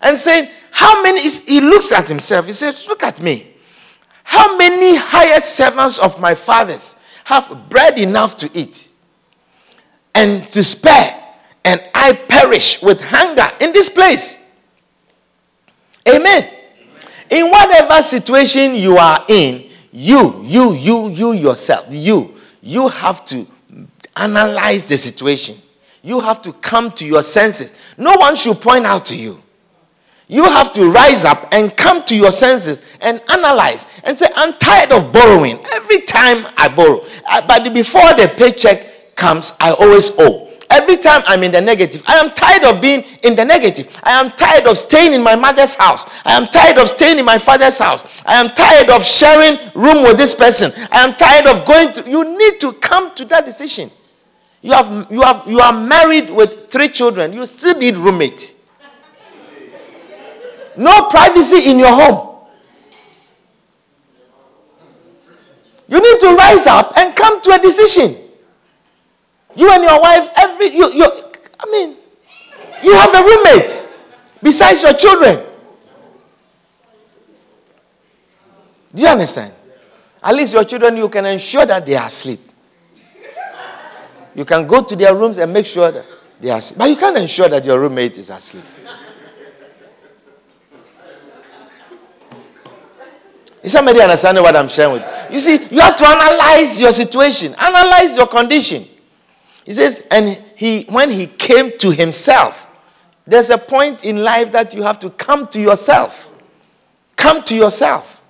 and 0.00 0.18
saying, 0.18 0.50
How 0.70 1.02
many 1.02 1.20
he 1.28 1.60
looks 1.60 1.92
at 1.92 2.08
himself? 2.08 2.46
He 2.46 2.52
says, 2.52 2.86
Look 2.88 3.02
at 3.02 3.22
me. 3.22 3.48
How 4.22 4.56
many 4.56 4.96
hired 4.96 5.44
servants 5.44 5.98
of 5.98 6.20
my 6.20 6.34
father's 6.34 6.96
have 7.24 7.68
bread 7.68 7.98
enough 7.98 8.36
to 8.38 8.50
eat 8.54 8.90
and 10.14 10.48
despair, 10.50 11.22
and 11.64 11.82
I 11.94 12.12
perish 12.12 12.82
with 12.82 13.00
hunger 13.02 13.46
in 13.60 13.72
this 13.72 13.88
place? 13.88 14.44
Amen. 16.08 16.50
In 17.30 17.50
whatever 17.50 18.02
situation 18.02 18.74
you 18.74 18.96
are 18.96 19.24
in, 19.28 19.70
you, 19.90 20.42
you, 20.44 20.74
you, 20.74 21.08
you 21.08 21.32
yourself, 21.32 21.86
you, 21.90 22.34
you 22.62 22.88
have 22.88 23.24
to 23.26 23.46
analyze 24.16 24.88
the 24.88 24.96
situation. 24.98 25.56
You 26.02 26.20
have 26.20 26.42
to 26.42 26.52
come 26.52 26.90
to 26.92 27.06
your 27.06 27.22
senses. 27.22 27.74
No 27.96 28.14
one 28.16 28.36
should 28.36 28.60
point 28.60 28.84
out 28.84 29.06
to 29.06 29.16
you. 29.16 29.42
You 30.26 30.44
have 30.44 30.72
to 30.74 30.90
rise 30.90 31.24
up 31.24 31.48
and 31.52 31.74
come 31.76 32.02
to 32.04 32.16
your 32.16 32.32
senses 32.32 32.82
and 33.00 33.22
analyze 33.30 33.86
and 34.04 34.16
say, 34.16 34.26
I'm 34.36 34.52
tired 34.54 34.92
of 34.92 35.12
borrowing. 35.12 35.58
Every 35.72 36.00
time 36.02 36.46
I 36.56 36.68
borrow, 36.74 37.04
uh, 37.30 37.46
but 37.46 37.72
before 37.72 38.12
the 38.14 38.32
paycheck 38.36 38.93
comes, 39.16 39.52
I 39.60 39.72
always 39.72 40.10
owe. 40.18 40.44
Every 40.70 40.96
time 40.96 41.22
I'm 41.26 41.42
in 41.44 41.52
the 41.52 41.60
negative, 41.60 42.02
I 42.06 42.14
am 42.18 42.30
tired 42.30 42.64
of 42.64 42.80
being 42.80 43.04
in 43.22 43.36
the 43.36 43.44
negative. 43.44 43.88
I 44.02 44.12
am 44.20 44.30
tired 44.32 44.66
of 44.66 44.76
staying 44.76 45.12
in 45.12 45.22
my 45.22 45.36
mother's 45.36 45.74
house. 45.74 46.04
I 46.24 46.32
am 46.32 46.46
tired 46.48 46.78
of 46.78 46.88
staying 46.88 47.18
in 47.18 47.24
my 47.24 47.38
father's 47.38 47.78
house. 47.78 48.02
I 48.26 48.34
am 48.40 48.48
tired 48.48 48.88
of 48.90 49.04
sharing 49.04 49.56
room 49.74 50.02
with 50.02 50.16
this 50.16 50.34
person. 50.34 50.72
I 50.90 51.04
am 51.04 51.14
tired 51.14 51.46
of 51.46 51.64
going 51.64 51.92
to. 51.92 52.10
You 52.10 52.36
need 52.36 52.58
to 52.60 52.72
come 52.72 53.14
to 53.14 53.24
that 53.26 53.44
decision. 53.44 53.90
You 54.62 54.72
have 54.72 55.06
you 55.12 55.22
have 55.22 55.46
you 55.46 55.60
are 55.60 55.72
married 55.72 56.30
with 56.30 56.70
three 56.70 56.88
children. 56.88 57.32
You 57.32 57.46
still 57.46 57.78
need 57.78 57.96
roommate. 57.96 58.56
No 60.76 61.08
privacy 61.08 61.70
in 61.70 61.78
your 61.78 61.92
home. 61.94 62.30
You 65.86 66.00
need 66.00 66.20
to 66.20 66.34
rise 66.34 66.66
up 66.66 66.96
and 66.96 67.14
come 67.14 67.40
to 67.42 67.50
a 67.52 67.58
decision. 67.58 68.23
You 69.56 69.70
and 69.70 69.82
your 69.82 70.00
wife, 70.00 70.28
every 70.36 70.74
you, 70.74 70.92
you 70.92 71.04
I 71.60 71.70
mean, 71.70 71.96
you 72.82 72.94
have 72.94 73.14
a 73.14 73.22
roommate 73.22 73.88
besides 74.42 74.82
your 74.82 74.94
children. 74.94 75.46
Do 78.94 79.02
you 79.02 79.08
understand? 79.08 79.52
At 80.22 80.34
least 80.34 80.54
your 80.54 80.64
children, 80.64 80.96
you 80.96 81.08
can 81.08 81.26
ensure 81.26 81.66
that 81.66 81.84
they 81.84 81.96
are 81.96 82.06
asleep. 82.06 82.40
You 84.34 84.44
can 84.44 84.66
go 84.66 84.82
to 84.82 84.96
their 84.96 85.14
rooms 85.14 85.38
and 85.38 85.52
make 85.52 85.66
sure 85.66 85.90
that 85.90 86.06
they 86.40 86.50
are 86.50 86.58
asleep. 86.58 86.78
But 86.78 86.88
you 86.90 86.96
can't 86.96 87.16
ensure 87.16 87.48
that 87.48 87.64
your 87.64 87.78
roommate 87.80 88.16
is 88.18 88.30
asleep. 88.30 88.64
Is 93.62 93.72
somebody 93.72 94.00
understanding 94.00 94.42
what 94.44 94.54
I'm 94.54 94.68
sharing 94.68 94.92
with? 94.94 95.28
You 95.32 95.38
see, 95.38 95.54
you 95.74 95.80
have 95.80 95.96
to 95.96 96.06
analyze 96.06 96.78
your 96.78 96.92
situation, 96.92 97.54
analyze 97.58 98.14
your 98.16 98.26
condition. 98.26 98.86
He 99.64 99.72
says, 99.72 100.06
and 100.10 100.42
he 100.56 100.84
when 100.84 101.10
he 101.10 101.26
came 101.26 101.76
to 101.78 101.90
himself, 101.90 102.66
there's 103.26 103.50
a 103.50 103.58
point 103.58 104.04
in 104.04 104.22
life 104.22 104.52
that 104.52 104.74
you 104.74 104.82
have 104.82 104.98
to 105.00 105.10
come 105.10 105.46
to 105.46 105.60
yourself. 105.60 106.30
Come 107.16 107.42
to 107.44 107.56
yourself 107.56 108.22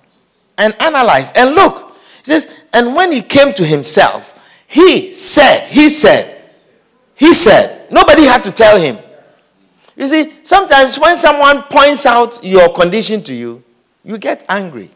and 0.57 0.73
analyze 0.81 1.31
and 1.33 1.51
look. 1.55 1.95
He 2.19 2.31
says, 2.31 2.53
and 2.71 2.95
when 2.95 3.11
he 3.11 3.21
came 3.21 3.53
to 3.53 3.65
himself, 3.65 4.31
he 4.67 5.11
said, 5.11 5.69
he 5.69 5.89
said, 5.89 6.49
he 7.15 7.33
said, 7.33 7.91
nobody 7.91 8.23
had 8.23 8.43
to 8.45 8.51
tell 8.51 8.79
him. 8.79 8.97
You 9.95 10.07
see, 10.07 10.33
sometimes 10.43 10.99
when 10.99 11.17
someone 11.17 11.63
points 11.63 12.05
out 12.05 12.43
your 12.43 12.73
condition 12.73 13.21
to 13.23 13.33
you, 13.33 13.63
you 14.03 14.17
get 14.17 14.45
angry. 14.49 14.91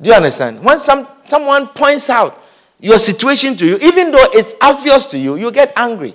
Do 0.00 0.10
you 0.10 0.16
understand? 0.16 0.62
When 0.64 0.78
some, 0.78 1.06
someone 1.24 1.68
points 1.68 2.10
out 2.10 2.42
your 2.80 2.98
situation 2.98 3.56
to 3.56 3.66
you, 3.66 3.76
even 3.82 4.10
though 4.10 4.26
it's 4.32 4.54
obvious 4.60 5.06
to 5.06 5.18
you, 5.18 5.36
you 5.36 5.50
get 5.50 5.72
angry. 5.76 6.14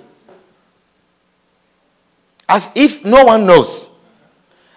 As 2.48 2.70
if 2.74 3.04
no 3.04 3.24
one 3.24 3.46
knows. 3.46 3.90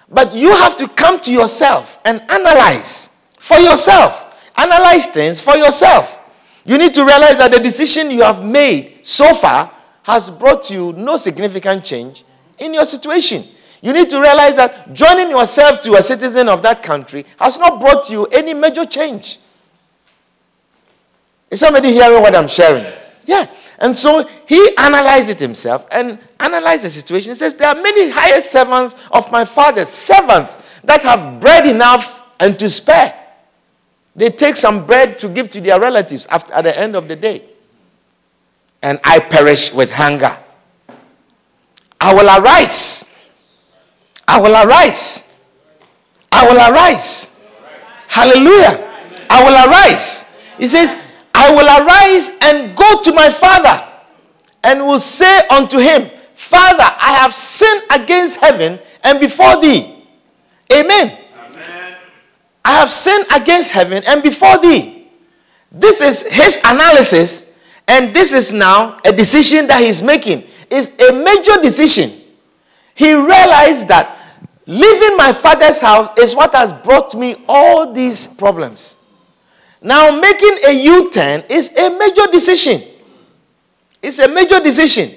But 0.10 0.34
you 0.34 0.52
have 0.52 0.76
to 0.78 0.88
come 0.88 1.20
to 1.22 1.32
yourself 1.32 2.00
and 2.06 2.22
analyze 2.30 3.10
for 3.40 3.58
yourself. 3.58 4.52
Analyze 4.58 5.08
things 5.08 5.40
for 5.40 5.56
yourself. 5.56 6.18
You 6.66 6.78
need 6.78 6.94
to 6.96 7.06
realize 7.06 7.38
that 7.38 7.52
the 7.52 7.60
decision 7.60 8.12
you 8.12 8.24
have 8.24 8.44
made 8.44 9.06
so 9.06 9.34
far 9.34 9.72
has 10.04 10.30
brought 10.30 10.70
you 10.70 10.94
no 10.94 11.18
significant 11.18 11.86
change 11.86 12.24
in 12.58 12.74
your 12.74 12.86
situation. 12.86 13.44
You 13.82 13.94
need 13.94 14.10
to 14.10 14.20
realize 14.20 14.56
that 14.56 14.94
joining 14.94 15.30
yourself 15.30 15.82
to 15.82 15.94
a 15.94 16.02
citizen 16.02 16.50
of 16.50 16.62
that 16.64 16.84
country 16.84 17.26
has 17.40 17.58
not 17.58 17.80
brought 17.80 18.10
you 18.10 18.26
any 18.26 18.54
major 18.54 18.86
change. 18.86 19.40
Is 21.52 21.60
somebody 21.60 21.92
hearing 21.92 22.22
what 22.22 22.36
I'm 22.36 22.48
sharing? 22.48 22.86
Yeah. 23.26 23.48
And 23.80 23.98
so 23.98 24.28
he 24.46 24.76
analyzed 24.78 25.30
it 25.30 25.40
himself 25.40 25.88
and 25.92 26.20
analyzed 26.40 26.84
the 26.84 26.90
situation. 26.90 27.32
He 27.32 27.36
says, 27.36 27.54
There 27.54 27.68
are 27.68 27.82
many 27.82 28.10
hired 28.10 28.44
servants 28.44 28.96
of 29.12 29.32
my 29.32 29.46
father's, 29.46 29.88
servants 29.90 30.82
that 30.84 31.02
have 31.02 31.40
bread 31.40 31.66
enough 31.66 32.22
and 32.40 32.60
to 32.60 32.70
spare. 32.70 33.16
They 34.16 34.30
take 34.30 34.58
some 34.58 34.86
bread 34.86 35.18
to 35.20 35.30
give 35.30 35.50
to 35.52 35.62
their 35.62 35.80
relatives 35.80 36.28
after, 36.28 36.54
at 36.54 36.64
the 36.64 36.78
end 36.78 36.96
of 36.96 37.08
the 37.08 37.16
day. 37.16 37.44
And 38.82 39.00
I 39.04 39.20
perish 39.20 39.74
with 39.74 39.92
hunger. 39.92 40.36
I 42.02 42.14
will 42.14 42.28
arise. 42.28 43.16
I 44.28 44.42
will 44.42 44.54
arise. 44.54 45.34
I 46.32 46.48
will 46.48 46.58
arise. 46.58 47.40
Hallelujah. 48.08 48.88
I 49.30 49.44
will 49.44 49.72
arise. 49.72 50.26
He 50.58 50.68
says, 50.68 50.96
I 51.42 51.52
will 51.52 51.88
arise 51.88 52.32
and 52.42 52.76
go 52.76 53.02
to 53.02 53.14
my 53.14 53.30
father 53.30 53.82
and 54.62 54.86
will 54.86 55.00
say 55.00 55.48
unto 55.48 55.78
him, 55.78 56.10
Father, 56.36 56.84
I 56.84 57.14
have 57.22 57.34
sinned 57.34 57.84
against 57.92 58.42
heaven 58.42 58.78
and 59.06 59.22
before 59.22 59.62
thee. 59.62 60.04
Amen. 60.74 61.18
Amen. 61.38 61.96
I 62.66 62.72
have 62.72 62.90
sinned 62.90 63.26
against 63.34 63.72
heaven 63.72 64.04
and 64.06 64.22
before 64.22 64.60
thee. 64.60 65.08
This 65.72 66.02
is 66.02 66.24
his 66.28 66.60
analysis, 66.66 67.54
and 67.88 68.14
this 68.14 68.34
is 68.34 68.52
now 68.52 69.00
a 69.06 69.14
decision 69.14 69.66
that 69.68 69.82
he's 69.82 70.04
making. 70.04 70.44
It's 70.70 70.90
a 71.02 71.14
major 71.14 71.62
decision. 71.62 72.20
He 72.96 73.14
realized 73.14 73.88
that 73.88 74.18
leaving 74.66 75.16
my 75.16 75.32
father's 75.32 75.80
house 75.80 76.10
is 76.20 76.36
what 76.36 76.54
has 76.54 76.74
brought 76.74 77.16
me 77.16 77.46
all 77.48 77.94
these 77.94 78.28
problems. 78.28 78.99
Now, 79.82 80.20
making 80.20 80.58
a 80.68 80.72
U 80.72 81.10
turn 81.10 81.44
is 81.50 81.70
a 81.78 81.98
major 81.98 82.28
decision. 82.32 82.82
It's 84.02 84.20
a 84.20 84.28
major 84.28 84.60
decision. 84.60 85.10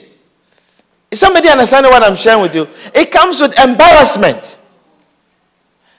Is 1.10 1.20
somebody 1.20 1.48
understanding 1.48 1.90
what 1.90 2.02
I'm 2.02 2.16
sharing 2.16 2.42
with 2.42 2.54
you? 2.54 2.66
It 2.94 3.10
comes 3.10 3.40
with 3.40 3.58
embarrassment. 3.58 4.58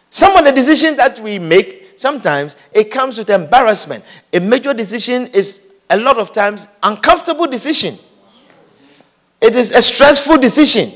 Some 0.10 0.36
of 0.38 0.46
the 0.46 0.52
decisions 0.52 0.98
that 0.98 1.20
we 1.20 1.40
make, 1.40 1.94
sometimes 1.98 2.56
it 2.72 2.86
comes 2.92 3.18
with 3.18 3.30
embarrassment. 3.30 4.04
A 4.32 4.40
major 4.40 4.74
decision 4.74 5.28
is 5.28 5.68
a 5.90 5.98
lot 5.98 6.18
of 6.18 6.32
times 6.32 6.68
uncomfortable 6.82 7.48
decision. 7.48 7.98
It 9.42 9.56
is 9.56 9.72
a 9.72 9.82
stressful 9.82 10.38
decision. 10.38 10.92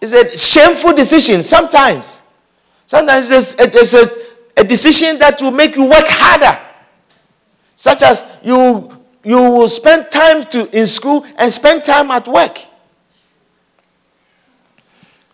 It's 0.00 0.12
a 0.12 0.36
shameful 0.36 0.92
decision 0.94 1.42
sometimes. 1.42 2.22
Sometimes 2.86 3.30
it's 3.30 3.54
it's 3.58 3.94
a 3.94 4.25
a 4.56 4.64
decision 4.64 5.18
that 5.18 5.40
will 5.40 5.50
make 5.50 5.76
you 5.76 5.84
work 5.84 6.06
harder. 6.06 6.58
Such 7.74 8.02
as 8.02 8.24
you, 8.42 8.90
you 9.22 9.36
will 9.36 9.68
spend 9.68 10.10
time 10.10 10.42
to, 10.44 10.78
in 10.78 10.86
school 10.86 11.26
and 11.36 11.52
spend 11.52 11.84
time 11.84 12.10
at 12.10 12.26
work. 12.26 12.58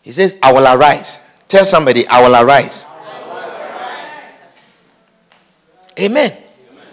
He 0.02 0.10
says, 0.10 0.36
I 0.42 0.52
will 0.52 0.66
arise. 0.66 1.20
Tell 1.46 1.64
somebody, 1.64 2.06
I 2.08 2.20
will 2.26 2.34
arise. 2.34 2.86
I 2.86 3.22
will 3.22 3.36
arise. 3.36 4.58
Amen. 6.00 6.32
Amen. 6.32 6.86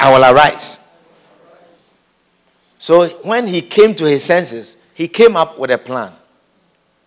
I 0.00 0.12
will 0.12 0.34
arise. 0.34 0.80
So 2.78 3.06
when 3.22 3.46
he 3.46 3.60
came 3.62 3.94
to 3.94 4.04
his 4.04 4.24
senses, 4.24 4.76
he 4.94 5.06
came 5.06 5.36
up 5.36 5.56
with 5.58 5.70
a 5.70 5.78
plan. 5.78 6.12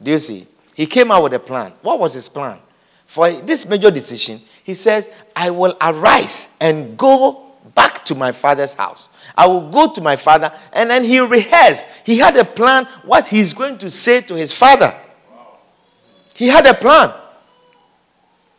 Do 0.02 0.12
you 0.12 0.20
see? 0.20 0.48
He 0.74 0.86
came 0.86 1.12
up 1.12 1.22
with 1.24 1.34
a 1.34 1.40
plan. 1.40 1.74
What 1.82 2.00
was 2.00 2.14
his 2.14 2.30
plan? 2.30 2.60
For 3.06 3.32
this 3.32 3.68
major 3.68 3.92
decision, 3.92 4.42
he 4.64 4.74
says, 4.74 5.10
I 5.36 5.50
will 5.50 5.78
arise 5.82 6.50
and 6.60 6.98
go 6.98 7.46
back 7.76 8.04
to 8.06 8.16
my 8.16 8.32
father's 8.32 8.74
house. 8.74 9.10
I 9.38 9.48
will 9.48 9.70
go 9.70 9.92
to 9.94 10.02
my 10.02 10.16
father. 10.16 10.52
And 10.74 10.90
then 10.90 11.04
he 11.04 11.20
rehearsed. 11.20 11.88
He 12.06 12.18
had 12.18 12.36
a 12.38 12.46
plan 12.46 12.86
what 13.04 13.28
he's 13.28 13.54
going 13.54 13.78
to 13.80 13.90
say 13.90 14.22
to 14.22 14.36
his 14.36 14.54
father. 14.54 14.94
He 16.34 16.48
had 16.48 16.66
a 16.66 16.74
plan. 16.74 17.14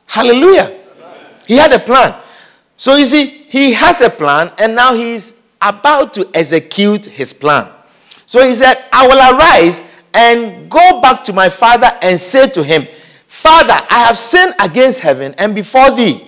Hallelujah. 0.06 0.78
He 1.46 1.56
had 1.56 1.72
a 1.72 1.78
plan. 1.78 2.20
So 2.76 2.96
you 2.96 3.04
see, 3.04 3.26
he 3.26 3.72
has 3.72 4.00
a 4.00 4.10
plan 4.10 4.52
and 4.58 4.74
now 4.74 4.94
he's 4.94 5.34
about 5.60 6.12
to 6.14 6.28
execute 6.34 7.06
his 7.06 7.32
plan. 7.32 7.70
So 8.26 8.46
he 8.46 8.54
said, 8.54 8.84
I 8.92 9.06
will 9.06 9.36
arise 9.36 9.84
and 10.12 10.70
go 10.70 11.00
back 11.00 11.24
to 11.24 11.32
my 11.32 11.48
father 11.48 11.90
and 12.02 12.20
say 12.20 12.48
to 12.50 12.62
him, 12.62 12.86
Father, 13.46 13.74
I 13.90 14.00
have 14.08 14.18
sinned 14.18 14.54
against 14.60 14.98
heaven 14.98 15.32
and 15.38 15.54
before 15.54 15.92
thee, 15.92 16.20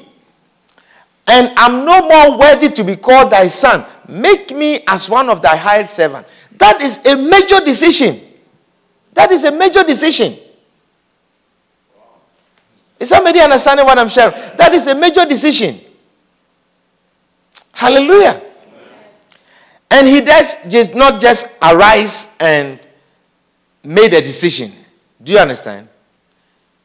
and 1.26 1.52
I'm 1.56 1.84
no 1.84 2.06
more 2.06 2.38
worthy 2.38 2.68
to 2.68 2.84
be 2.84 2.94
called 2.94 3.32
thy 3.32 3.48
son. 3.48 3.84
Make 4.08 4.54
me 4.54 4.84
as 4.86 5.10
one 5.10 5.28
of 5.28 5.42
thy 5.42 5.56
hired 5.56 5.88
servants. 5.88 6.30
That 6.58 6.80
is 6.80 7.04
a 7.04 7.16
major 7.16 7.58
decision. 7.58 8.20
That 9.14 9.32
is 9.32 9.42
a 9.42 9.50
major 9.50 9.82
decision. 9.82 10.36
Is 13.00 13.08
somebody 13.08 13.40
understanding 13.40 13.84
what 13.84 13.98
I'm 13.98 14.08
sharing? 14.08 14.34
That 14.56 14.72
is 14.72 14.86
a 14.86 14.94
major 14.94 15.24
decision. 15.24 15.80
Hallelujah. 17.72 18.40
And 19.90 20.06
he 20.06 20.20
does 20.20 20.54
just 20.68 20.94
not 20.94 21.20
just 21.20 21.56
arise 21.60 22.32
and 22.38 22.78
made 23.82 24.12
a 24.14 24.20
decision. 24.20 24.70
Do 25.20 25.32
you 25.32 25.40
understand? 25.40 25.88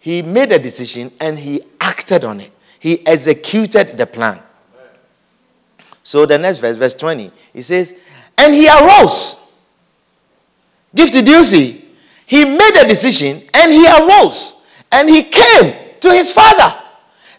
He 0.04 0.22
made 0.22 0.51
a 0.51 0.60
decision 0.60 1.14
and 1.18 1.39
he 1.39 1.62
acted 1.80 2.26
on 2.26 2.41
it. 2.41 2.51
He 2.78 3.08
executed 3.08 3.97
the 3.97 4.06
plan. 4.06 4.38
So 6.04 6.26
the 6.26 6.38
next 6.38 6.58
verse, 6.58 6.76
verse 6.76 6.93
20, 6.93 7.32
he 7.54 7.62
says, 7.62 7.95
And 8.38 8.54
he 8.54 8.68
arose. 8.68 9.49
Gift 10.93 11.16
you 11.26 11.41
see? 11.45 11.86
He 12.26 12.43
made 12.43 12.82
a 12.84 12.86
decision 12.86 13.43
and 13.54 13.72
he 13.72 13.88
arose. 13.88 14.56
And 14.91 15.10
he 15.10 15.24
came 15.24 15.74
to 16.01 16.12
his 16.12 16.34
father. 16.34 16.78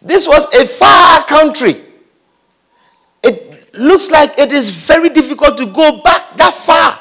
This 0.00 0.26
was 0.26 0.46
a 0.54 0.66
far 0.66 1.22
country. 1.26 1.82
It 3.22 3.74
looks 3.74 4.10
like 4.10 4.38
it 4.38 4.52
is 4.52 4.70
very 4.70 5.10
difficult 5.10 5.58
to 5.58 5.66
go 5.66 6.00
back 6.00 6.34
that 6.38 6.54
far. 6.54 6.98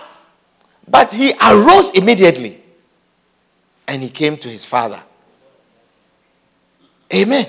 But 0.89 1.13
he 1.13 1.31
arose 1.41 1.91
immediately 1.91 2.61
and 3.87 4.03
he 4.03 4.09
came 4.09 4.35
to 4.35 4.49
his 4.49 4.65
father. 4.65 5.01
Amen. 7.13 7.45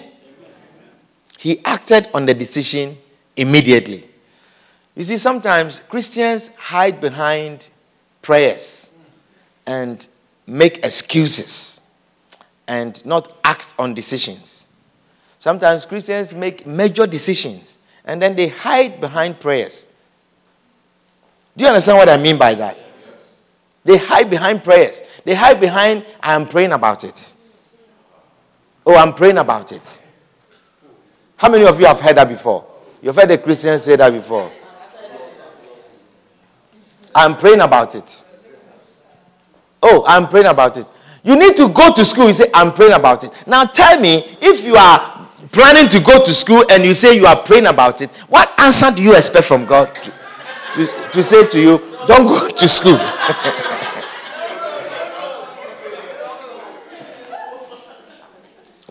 He 1.39 1.65
acted 1.65 2.09
on 2.15 2.27
the 2.27 2.35
decision 2.35 2.97
immediately. 3.37 4.09
You 4.95 5.05
see, 5.05 5.17
sometimes 5.17 5.81
Christians 5.81 6.49
hide 6.57 7.01
behind 7.01 7.69
prayers 8.23 8.93
and 9.67 10.07
make 10.47 10.85
excuses 10.85 11.81
and 12.69 13.05
not 13.05 13.37
act 13.45 13.75
on 13.79 13.95
decisions. 13.95 14.67
Sometimes 15.39 15.85
Christians 15.85 16.35
make 16.35 16.67
major 16.67 17.07
decisions 17.07 17.79
and 18.05 18.21
then 18.21 18.37
they 18.37 18.49
hide 18.49 19.01
behind 19.01 19.41
prayers. 19.41 19.87
Do 21.57 21.65
you 21.65 21.69
understand 21.69 21.99
what 21.99 22.09
I 22.09 22.17
mean 22.17 22.39
by 22.39 22.55
that? 22.55 22.79
They 23.85 23.99
hide 23.99 24.31
behind 24.31 24.65
prayers. 24.65 25.03
They 25.25 25.35
hide 25.35 25.61
behind, 25.61 26.05
I 26.23 26.35
am 26.35 26.49
praying 26.49 26.73
about 26.73 27.05
it. 27.05 27.34
Oh, 28.87 28.97
I'm 28.97 29.15
praying 29.15 29.39
about 29.39 29.73
it. 29.73 30.03
How 31.37 31.51
many 31.51 31.65
of 31.65 31.79
you 31.81 31.87
have 31.87 32.01
heard 32.01 32.17
that 32.17 32.29
before? 32.29 32.67
You've 33.03 33.17
heard 33.17 33.31
a 33.31 33.39
Christian 33.39 33.79
say 33.79 33.97
that 33.97 34.13
before. 34.13 34.51
I'm 37.15 37.37
praying 37.37 37.61
about 37.61 37.95
it. 37.95 38.25
Oh, 39.83 40.05
I'm 40.07 40.29
praying 40.29 40.47
about 40.47 40.77
it. 40.77 40.91
You 41.23 41.37
need 41.39 41.57
to 41.57 41.69
go 41.69 41.93
to 41.93 42.05
school. 42.05 42.27
You 42.27 42.33
say, 42.33 42.47
I'm 42.53 42.73
praying 42.73 42.93
about 42.93 43.25
it. 43.25 43.31
Now 43.47 43.65
tell 43.65 43.99
me, 44.01 44.25
if 44.41 44.65
you 44.65 44.77
are 44.77 45.29
planning 45.53 45.89
to 45.91 46.01
go 46.01 46.23
to 46.23 46.35
school 46.35 46.65
and 46.71 46.83
you 46.85 46.93
say 46.95 47.15
you 47.17 47.27
are 47.27 47.37
praying 47.43 47.67
about 47.67 48.01
it, 48.01 48.11
what 48.29 48.53
answer 48.59 48.91
do 48.91 49.03
you 49.03 49.17
expect 49.17 49.47
from 49.47 49.65
God 49.65 49.95
to, 49.95 50.11
to, 50.75 51.11
to 51.13 51.23
say 51.23 51.47
to 51.47 51.61
you, 51.61 51.79
don't 52.07 52.27
go 52.27 52.49
to 52.49 52.69
school? 52.69 52.99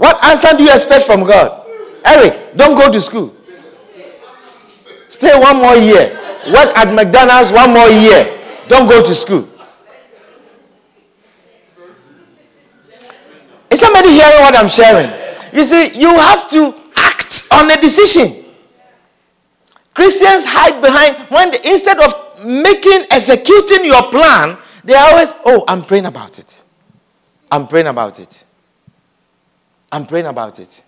What 0.04 0.22
answer 0.26 0.49
do 0.58 0.64
you 0.64 0.70
expect 0.74 1.06
from 1.06 1.24
God? 1.24 1.66
Eric, 2.04 2.58
don't 2.58 2.78
go 2.78 2.91
to 2.91 2.99
school. 2.99 3.34
Stay 5.08 5.32
one 5.39 5.56
more 5.62 5.76
year. 5.78 6.12
Work 6.51 6.76
at 6.76 6.93
McDonald's 6.93 7.54
one 7.54 7.72
more 7.72 7.88
year. 7.88 8.38
Don't 8.68 8.89
go 8.89 9.01
to 9.01 9.16
school. 9.16 9.47
Is 13.72 13.80
somebody 13.80 14.10
hearing 14.10 14.41
what 14.41 14.58
I'm 14.58 14.68
sharing? 14.68 15.10
You 15.54 15.64
see, 15.64 15.97
you 15.97 16.10
have 16.10 16.49
to 16.49 16.76
act 16.97 17.47
on 17.54 17.72
a 17.72 17.80
decision. 17.80 18.43
Christians 19.93 20.43
hide 20.45 20.82
behind 20.82 21.16
when 21.30 21.51
they, 21.51 21.60
instead 21.72 21.99
of 22.01 22.43
making 22.43 23.06
executing 23.10 23.86
your 23.86 24.04
plan, 24.12 24.58
they 24.84 24.95
always, 24.95 25.34
oh, 25.45 25.64
I'm 25.66 25.82
praying 25.82 26.08
about 26.08 26.39
it. 26.39 26.66
I'm 27.49 27.70
praying 27.70 27.88
about 27.88 28.20
it. 28.20 28.43
I'm 29.93 30.07
praying 30.07 30.25
about 30.25 30.57
it. 30.57 30.83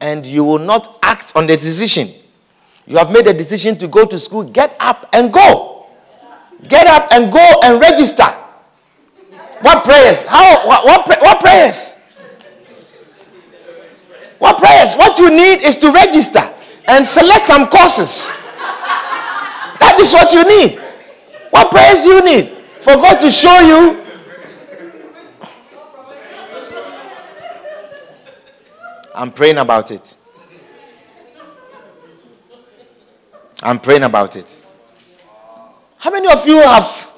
And 0.00 0.26
you 0.26 0.42
will 0.42 0.58
not 0.58 0.98
act 1.04 1.32
on 1.36 1.46
the 1.46 1.56
decision. 1.56 2.10
You 2.84 2.96
have 2.98 3.12
made 3.12 3.28
a 3.28 3.32
decision 3.32 3.78
to 3.78 3.86
go 3.86 4.04
to 4.04 4.18
school, 4.18 4.42
get 4.42 4.76
up 4.80 5.08
and 5.12 5.32
go. 5.32 5.86
Get 6.66 6.88
up 6.88 7.12
and 7.12 7.32
go 7.32 7.60
and 7.62 7.80
register. 7.80 8.24
What 9.60 9.84
prayers? 9.84 10.24
How 10.24 10.66
what, 10.66 10.84
what, 10.84 11.20
what 11.20 11.40
prayers? 11.40 11.94
What 14.40 14.58
prayers? 14.58 14.94
What 14.94 15.16
you 15.20 15.30
need 15.30 15.62
is 15.62 15.76
to 15.76 15.92
register 15.92 16.42
and 16.88 17.06
select 17.06 17.44
some 17.44 17.68
courses. 17.68 18.32
That 19.78 19.96
is 20.00 20.12
what 20.12 20.32
you 20.32 20.42
need. 20.42 20.80
What 21.50 21.70
prayers 21.70 22.02
do 22.02 22.08
you 22.14 22.24
need? 22.24 22.48
For 22.80 22.94
God 22.96 23.20
to 23.20 23.30
show 23.30 23.60
you. 23.60 24.01
I'm 29.14 29.32
praying 29.32 29.58
about 29.58 29.90
it. 29.90 30.16
I'm 33.62 33.78
praying 33.78 34.02
about 34.02 34.36
it. 34.36 34.62
How 35.98 36.10
many 36.10 36.26
of 36.32 36.46
you 36.46 36.60
have 36.60 37.12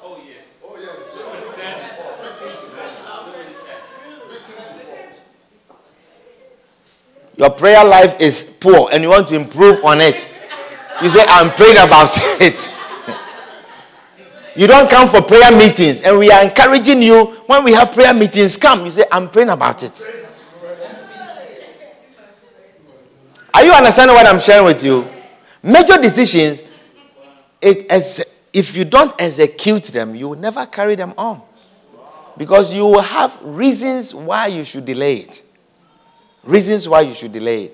your 7.37 7.49
prayer 7.49 7.83
life 7.83 8.19
is 8.21 8.43
poor 8.59 8.89
and 8.91 9.03
you 9.03 9.09
want 9.09 9.27
to 9.27 9.35
improve 9.35 9.83
on 9.83 9.99
it, 10.01 10.29
you 11.01 11.09
say, 11.09 11.23
I'm 11.27 11.51
praying 11.55 11.77
about 11.77 12.11
it. 12.41 12.71
you 14.55 14.67
don't 14.67 14.89
come 14.89 15.09
for 15.09 15.21
prayer 15.21 15.51
meetings, 15.51 16.01
and 16.01 16.17
we 16.17 16.31
are 16.31 16.43
encouraging 16.43 17.01
you 17.01 17.25
when 17.47 17.63
we 17.63 17.73
have 17.73 17.91
prayer 17.91 18.13
meetings, 18.13 18.55
come. 18.55 18.85
You 18.85 18.91
say, 18.91 19.03
I'm 19.11 19.29
praying 19.29 19.49
about 19.49 19.83
it. 19.83 20.24
Are 23.55 23.63
you 23.63 23.71
understanding 23.71 24.13
what 24.13 24.25
I'm 24.25 24.37
sharing 24.41 24.65
with 24.65 24.83
you? 24.83 25.07
Major 25.63 25.97
decisions, 25.97 26.65
it, 27.61 27.89
as, 27.89 28.21
if 28.51 28.75
you 28.75 28.83
don't 28.83 29.15
execute 29.17 29.85
them, 29.85 30.13
you 30.13 30.27
will 30.27 30.37
never 30.37 30.65
carry 30.65 30.95
them 30.95 31.13
on. 31.17 31.41
Because 32.37 32.73
you 32.73 32.83
will 32.83 33.01
have 33.01 33.39
reasons 33.41 34.13
why 34.13 34.47
you 34.47 34.65
should 34.65 34.83
delay 34.83 35.19
it. 35.19 35.41
Reasons 36.43 36.89
why 36.89 36.99
you 37.01 37.13
should 37.13 37.31
delay 37.31 37.71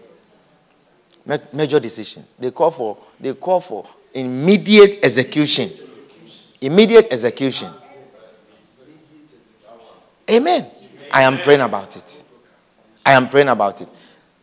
it. 1.25 1.51
Major 1.51 1.79
decisions. 1.79 2.35
They 2.37 2.51
call 2.51 2.69
for 2.69 2.97
they 3.19 3.33
call 3.33 3.59
for 3.59 3.87
immediate 4.13 4.99
execution. 5.03 5.71
Immediate 6.61 7.07
execution. 7.11 7.71
Amen. 10.29 10.69
I 11.11 11.23
am 11.23 11.39
praying 11.39 11.61
about 11.61 11.97
it. 11.97 12.23
I 13.03 13.13
am 13.13 13.29
praying 13.29 13.47
about 13.49 13.81
it. 13.81 13.89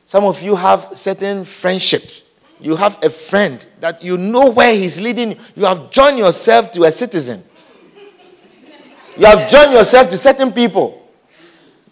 Some 0.09 0.25
of 0.25 0.43
you 0.43 0.57
have 0.57 0.89
certain 0.95 1.45
friendships. 1.45 2.23
You 2.63 2.77
have 2.77 2.99
a 3.05 3.11
friend 3.11 3.67
that 3.81 4.03
you 4.03 4.17
know 4.17 4.49
where 4.49 4.73
he's 4.75 4.99
leading. 4.99 5.37
You 5.55 5.67
have 5.67 5.91
joined 5.91 6.17
yourself 6.17 6.73
to 6.73 6.85
a 6.85 6.91
citizen. 6.91 7.45
You 9.19 9.27
have 9.27 9.51
joined 9.51 9.73
yourself 9.73 10.09
to 10.09 10.17
certain 10.17 10.51
people 10.51 11.07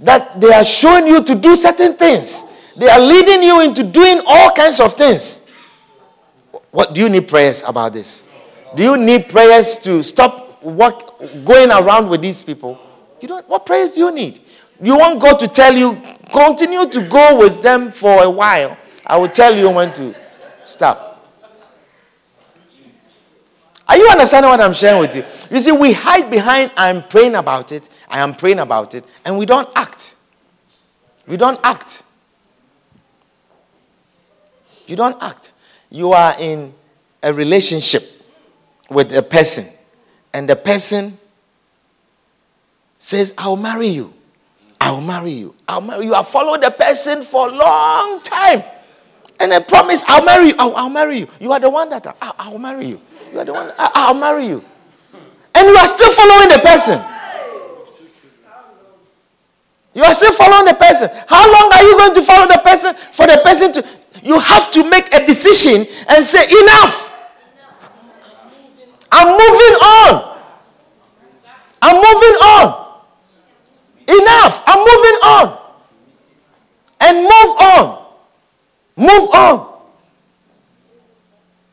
that 0.01 0.41
they 0.41 0.51
are 0.51 0.65
showing 0.65 1.07
you 1.07 1.23
to 1.25 1.35
do 1.35 1.55
certain 1.55 1.93
things. 1.93 2.45
They 2.75 2.89
are 2.89 2.99
leading 2.99 3.43
you 3.43 3.61
into 3.61 3.83
doing 3.83 4.23
all 4.27 4.51
kinds 4.53 4.81
of 4.81 4.95
things. 4.95 5.43
What 6.71 6.95
do 6.95 7.03
you 7.03 7.11
need 7.11 7.29
prayers 7.29 7.63
about 7.67 7.93
this? 7.93 8.25
Do 8.75 8.83
you 8.83 8.97
need 8.97 9.29
prayers 9.29 9.77
to 9.85 10.03
stop 10.03 10.63
work, 10.63 11.19
going 11.45 11.71
around 11.71 12.09
with 12.09 12.23
these 12.23 12.43
people? 12.43 12.81
You 13.21 13.29
don't. 13.29 13.47
What 13.47 13.67
prayers 13.67 13.93
do 13.93 14.01
you 14.01 14.11
need? 14.11 14.41
You 14.83 14.97
want 14.97 15.21
God 15.21 15.39
to 15.41 15.49
tell 15.49 15.75
you 15.75 16.01
continue 16.37 16.87
to 16.87 17.09
go 17.09 17.39
with 17.39 17.63
them 17.63 17.91
for 17.91 18.23
a 18.23 18.29
while. 18.31 18.77
I 19.07 19.17
will 19.17 19.29
tell 19.29 19.57
you 19.57 19.71
when 19.71 19.93
to 19.95 20.15
stop. 20.63 21.15
Are 23.89 23.97
you 23.97 24.09
understanding 24.09 24.51
what 24.51 24.61
I'm 24.61 24.75
sharing 24.75 25.01
with 25.01 25.15
you? 25.15 25.23
You 25.55 25.63
see, 25.63 25.73
we 25.73 25.93
hide 25.93 26.31
behind 26.31 26.73
I'm 26.77 27.05
praying 27.05 27.37
about 27.37 27.73
it, 27.73 27.89
I 28.11 28.19
am 28.19 28.35
praying 28.35 28.59
about 28.59 28.95
it, 28.95 29.05
and 29.25 29.39
we 29.39 29.47
don't 29.47 29.69
act. 29.77 30.17
We 31.27 31.37
don't 31.37 31.59
act. 31.63 32.03
You 34.87 34.97
don't 34.97 35.21
act. 35.23 35.53
You 35.89 36.13
are 36.13 36.35
in 36.39 36.75
a 37.23 37.33
relationship 37.33 38.03
with 38.91 39.17
a 39.17 39.23
person, 39.23 39.67
and 40.35 40.49
the 40.49 40.57
person 40.57 41.17
says, 42.99 43.33
I'll 43.39 43.57
marry 43.57 43.89
you. 43.89 44.13
I'll 44.87 45.01
marry 45.01 45.33
you. 45.33 45.53
I'll 45.67 45.81
marry 45.81 46.05
you. 46.05 46.15
I 46.15 46.23
followed 46.23 46.63
the 46.63 46.71
person 46.71 47.25
for 47.25 47.49
a 47.49 47.53
long 47.53 48.23
time. 48.23 48.63
And 49.41 49.53
I 49.53 49.59
promise, 49.61 50.05
I'll 50.07 50.25
marry 50.25 50.49
you. 50.49 50.55
I'll, 50.61 50.77
I'll 50.77 50.89
marry 50.89 51.19
you. 51.19 51.29
You 51.41 51.51
are 51.51 51.59
the 51.59 51.69
one 51.69 51.91
that 51.91 52.07
I, 52.07 52.33
I'll 52.39 52.59
marry 52.59 52.87
you. 52.87 53.01
You 53.33 53.41
are 53.41 53.45
the 53.45 53.53
one. 53.53 53.73
I, 53.77 53.91
I'll 53.95 54.15
marry 54.15 54.47
you. 54.47 54.65
And 55.57 55.67
you 55.69 55.75
are 55.77 55.87
still 55.89 56.13
following 56.13 56.51
the 56.51 56.61
person. 56.61 57.03
You 59.93 60.05
are 60.05 60.15
still 60.15 60.33
following 60.33 60.67
the 60.67 60.75
person. 60.75 61.11
How 61.27 61.51
long 61.51 61.73
are 61.73 61.83
you 61.83 61.99
going 61.99 62.15
to 62.15 62.23
follow 62.23 62.47
the 62.47 62.61
person 62.65 62.95
for 62.95 63.27
the 63.27 63.41
person 63.43 63.73
to? 63.73 63.85
You 64.23 64.39
have 64.39 64.71
to 64.71 64.89
make 64.89 65.13
a 65.13 65.27
decision 65.27 65.85
and 66.09 66.25
say, 66.25 66.45
enough. 66.63 67.13
I'm 69.11 69.31
moving 69.33 69.77
on. 69.83 70.39
I'm 71.83 71.97
moving 71.97 72.37
on. 72.41 72.86
Enough. 74.09 74.63
I'm 74.67 74.79
moving 74.79 75.19
on. 75.23 75.59
And 77.01 77.17
move 77.23 77.57
on. 77.61 78.07
Move 78.97 79.31
on. 79.35 79.77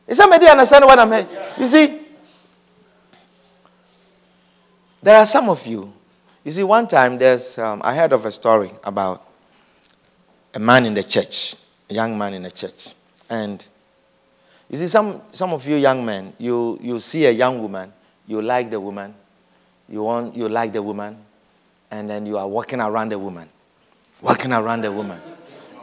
Is 0.06 0.18
somebody 0.18 0.46
understand 0.46 0.84
what 0.84 0.98
I'm 0.98 1.10
saying? 1.10 1.26
You 1.58 1.66
see, 1.66 2.00
there 5.02 5.16
are 5.16 5.26
some 5.26 5.48
of 5.48 5.66
you. 5.66 5.92
You 6.44 6.52
see, 6.52 6.62
one 6.62 6.86
time 6.86 7.16
there's 7.16 7.58
um, 7.58 7.80
I 7.84 7.94
heard 7.94 8.12
of 8.12 8.24
a 8.26 8.32
story 8.32 8.70
about 8.84 9.26
a 10.54 10.58
man 10.58 10.84
in 10.84 10.94
the 10.94 11.02
church, 11.02 11.56
a 11.88 11.94
young 11.94 12.16
man 12.18 12.34
in 12.34 12.42
the 12.42 12.50
church, 12.50 12.94
and 13.30 13.66
you 14.70 14.76
see, 14.78 14.88
some 14.88 15.20
some 15.32 15.52
of 15.52 15.66
you 15.66 15.76
young 15.76 16.04
men, 16.04 16.32
you 16.38 16.78
you 16.82 17.00
see 17.00 17.24
a 17.26 17.30
young 17.30 17.60
woman, 17.62 17.92
you 18.26 18.40
like 18.42 18.70
the 18.70 18.80
woman, 18.80 19.14
you 19.88 20.02
want 20.02 20.34
you 20.36 20.48
like 20.48 20.72
the 20.72 20.82
woman, 20.82 21.16
and 21.94 22.10
then 22.10 22.26
you 22.26 22.36
are 22.36 22.48
walking 22.48 22.80
around 22.80 23.10
the 23.10 23.18
woman, 23.18 23.48
walking 24.20 24.52
around 24.52 24.82
the 24.82 24.90
woman, 24.90 25.20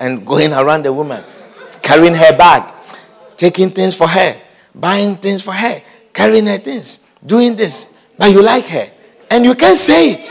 and 0.01 0.27
going 0.27 0.51
around 0.51 0.83
the 0.83 0.91
woman, 0.91 1.23
carrying 1.81 2.13
her 2.13 2.37
bag, 2.37 2.69
taking 3.37 3.69
things 3.69 3.95
for 3.95 4.07
her, 4.09 4.35
buying 4.75 5.15
things 5.15 5.41
for 5.41 5.53
her, 5.53 5.81
carrying 6.11 6.45
her 6.47 6.57
things, 6.57 6.99
doing 7.25 7.55
this, 7.55 7.93
but 8.17 8.29
you 8.29 8.41
like 8.43 8.65
her. 8.65 8.91
And 9.29 9.45
you 9.45 9.55
can't 9.55 9.77
say 9.77 10.09
it. 10.09 10.27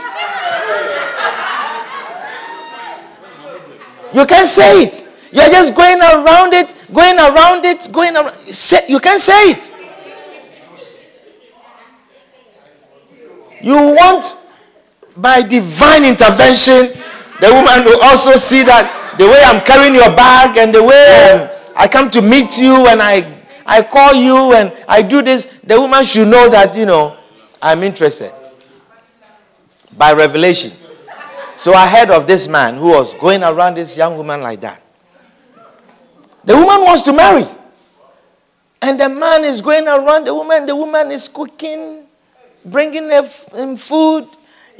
You 4.13 4.25
can't 4.27 4.47
say 4.47 4.83
it. 4.83 5.07
You're 5.31 5.49
just 5.49 5.73
going 5.73 5.99
around 5.99 6.53
it, 6.53 6.75
going 6.93 7.17
around 7.17 7.65
it, 7.65 7.89
going 7.91 8.15
around. 8.15 8.37
You 8.87 8.99
can't 8.99 9.19
say 9.21 9.51
it. 9.51 9.73
You 13.63 13.75
want, 13.75 14.35
by 15.17 15.41
divine 15.41 16.05
intervention, 16.05 16.93
the 17.39 17.49
woman 17.49 17.83
will 17.85 18.01
also 18.03 18.33
see 18.33 18.63
that 18.63 19.15
the 19.17 19.25
way 19.25 19.41
I'm 19.45 19.61
carrying 19.65 19.95
your 19.95 20.15
bag 20.15 20.57
and 20.57 20.73
the 20.73 20.83
way 20.83 21.31
um, 21.31 21.49
I 21.75 21.87
come 21.87 22.09
to 22.11 22.21
meet 22.21 22.57
you 22.57 22.87
and 22.87 23.01
I, 23.01 23.43
I 23.65 23.83
call 23.83 24.13
you 24.13 24.53
and 24.53 24.71
I 24.87 25.01
do 25.01 25.21
this, 25.21 25.45
the 25.63 25.79
woman 25.79 26.05
should 26.05 26.27
know 26.27 26.49
that, 26.49 26.75
you 26.75 26.85
know, 26.85 27.17
I'm 27.61 27.83
interested. 27.83 28.31
By 29.97 30.13
revelation. 30.13 30.71
So 31.57 31.73
I 31.73 31.87
heard 31.87 32.09
of 32.09 32.25
this 32.25 32.47
man 32.47 32.75
who 32.75 32.87
was 32.89 33.13
going 33.15 33.43
around 33.43 33.75
this 33.75 33.95
young 33.97 34.17
woman 34.17 34.41
like 34.41 34.61
that. 34.61 34.81
The 36.43 36.55
woman 36.55 36.81
wants 36.81 37.03
to 37.03 37.13
marry. 37.13 37.45
And 38.81 38.99
the 38.99 39.09
man 39.09 39.43
is 39.43 39.61
going 39.61 39.87
around 39.87 40.25
the 40.25 40.33
woman. 40.33 40.65
The 40.65 40.75
woman 40.75 41.11
is 41.11 41.27
cooking, 41.27 42.07
bringing 42.65 43.11
him 43.11 43.25
um, 43.53 43.77
food. 43.77 44.27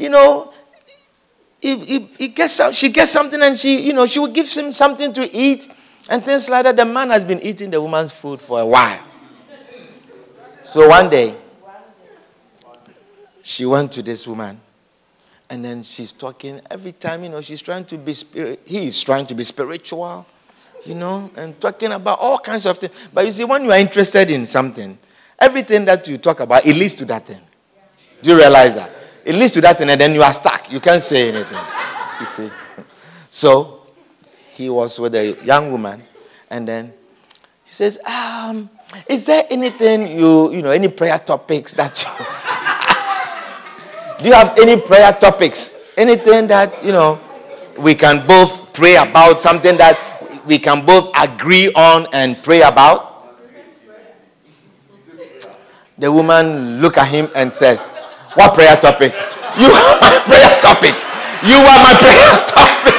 You 0.01 0.09
know, 0.09 0.51
he, 1.61 1.77
he, 1.77 1.99
he 2.17 2.27
gets, 2.29 2.59
she 2.75 2.89
gets 2.89 3.11
something 3.11 3.39
and 3.39 3.59
she, 3.59 3.81
you 3.85 3.93
know, 3.93 4.07
she 4.07 4.17
will 4.17 4.31
give 4.31 4.51
him 4.51 4.71
something 4.71 5.13
to 5.13 5.31
eat 5.31 5.69
and 6.09 6.23
things 6.23 6.49
like 6.49 6.63
that. 6.63 6.75
The 6.75 6.85
man 6.85 7.11
has 7.11 7.23
been 7.23 7.39
eating 7.41 7.69
the 7.69 7.79
woman's 7.79 8.11
food 8.11 8.41
for 8.41 8.59
a 8.59 8.65
while. 8.65 9.03
So 10.63 10.89
one 10.89 11.07
day, 11.07 11.35
she 13.43 13.63
went 13.67 13.91
to 13.91 14.01
this 14.01 14.25
woman, 14.27 14.59
and 15.51 15.63
then 15.63 15.83
she's 15.83 16.11
talking 16.13 16.61
every 16.71 16.93
time, 16.93 17.23
you 17.23 17.29
know, 17.29 17.41
she's 17.41 17.61
trying 17.61 17.85
to 17.85 17.97
be 17.97 18.13
spirit, 18.13 18.59
he 18.65 18.87
is 18.87 19.03
trying 19.03 19.27
to 19.27 19.35
be 19.35 19.43
spiritual, 19.43 20.25
you 20.83 20.95
know, 20.95 21.29
and 21.35 21.59
talking 21.61 21.91
about 21.91 22.17
all 22.19 22.39
kinds 22.39 22.65
of 22.65 22.79
things. 22.79 23.09
But 23.13 23.27
you 23.27 23.31
see, 23.31 23.43
when 23.43 23.65
you 23.65 23.71
are 23.71 23.77
interested 23.79 24.31
in 24.31 24.45
something, 24.45 24.97
everything 25.37 25.85
that 25.85 26.07
you 26.07 26.17
talk 26.17 26.39
about, 26.39 26.65
it 26.65 26.75
leads 26.75 26.95
to 26.95 27.05
that 27.05 27.27
thing. 27.27 27.41
Do 28.23 28.31
you 28.31 28.37
realize 28.37 28.73
that? 28.73 29.00
It 29.25 29.35
leads 29.35 29.53
to 29.53 29.61
that 29.61 29.77
thing, 29.77 29.89
and 29.89 29.99
then 29.99 30.13
you 30.13 30.23
are 30.23 30.33
stuck. 30.33 30.71
You 30.71 30.79
can't 30.79 31.01
say 31.01 31.29
anything. 31.29 31.57
You 32.19 32.25
see? 32.25 32.49
So 33.33 33.83
he 34.51 34.69
was 34.69 34.99
with 34.99 35.15
a 35.15 35.37
young 35.45 35.71
woman, 35.71 36.03
and 36.49 36.67
then 36.67 36.93
he 37.63 37.69
says, 37.71 37.97
um, 38.05 38.69
is 39.07 39.25
there 39.25 39.45
anything 39.49 40.19
you, 40.19 40.51
you 40.51 40.61
know, 40.61 40.71
any 40.71 40.89
prayer 40.89 41.17
topics 41.17 41.73
that 41.75 42.03
you, 42.03 42.09
do 44.23 44.27
you 44.27 44.33
have 44.33 44.59
any 44.59 44.81
prayer 44.81 45.13
topics? 45.13 45.77
Anything 45.95 46.47
that, 46.47 46.83
you 46.83 46.91
know, 46.91 47.17
we 47.79 47.95
can 47.95 48.27
both 48.27 48.73
pray 48.73 48.97
about, 48.97 49.41
something 49.41 49.77
that 49.77 49.97
we 50.45 50.59
can 50.59 50.85
both 50.85 51.09
agree 51.17 51.71
on 51.73 52.07
and 52.11 52.43
pray 52.43 52.61
about? 52.61 53.07
The 55.97 56.11
woman 56.11 56.81
look 56.81 56.97
at 56.97 57.07
him 57.07 57.29
and 57.35 57.53
says, 57.53 57.91
What 58.39 58.55
prayer 58.55 58.79
topic? 58.79 59.11
You 59.59 59.67
are 59.67 59.95
my 59.99 60.15
prayer 60.23 60.51
topic. 60.63 60.95
You 61.43 61.59
are 61.59 61.79
my 61.83 61.91
prayer 61.99 62.31
topic. 62.47 62.95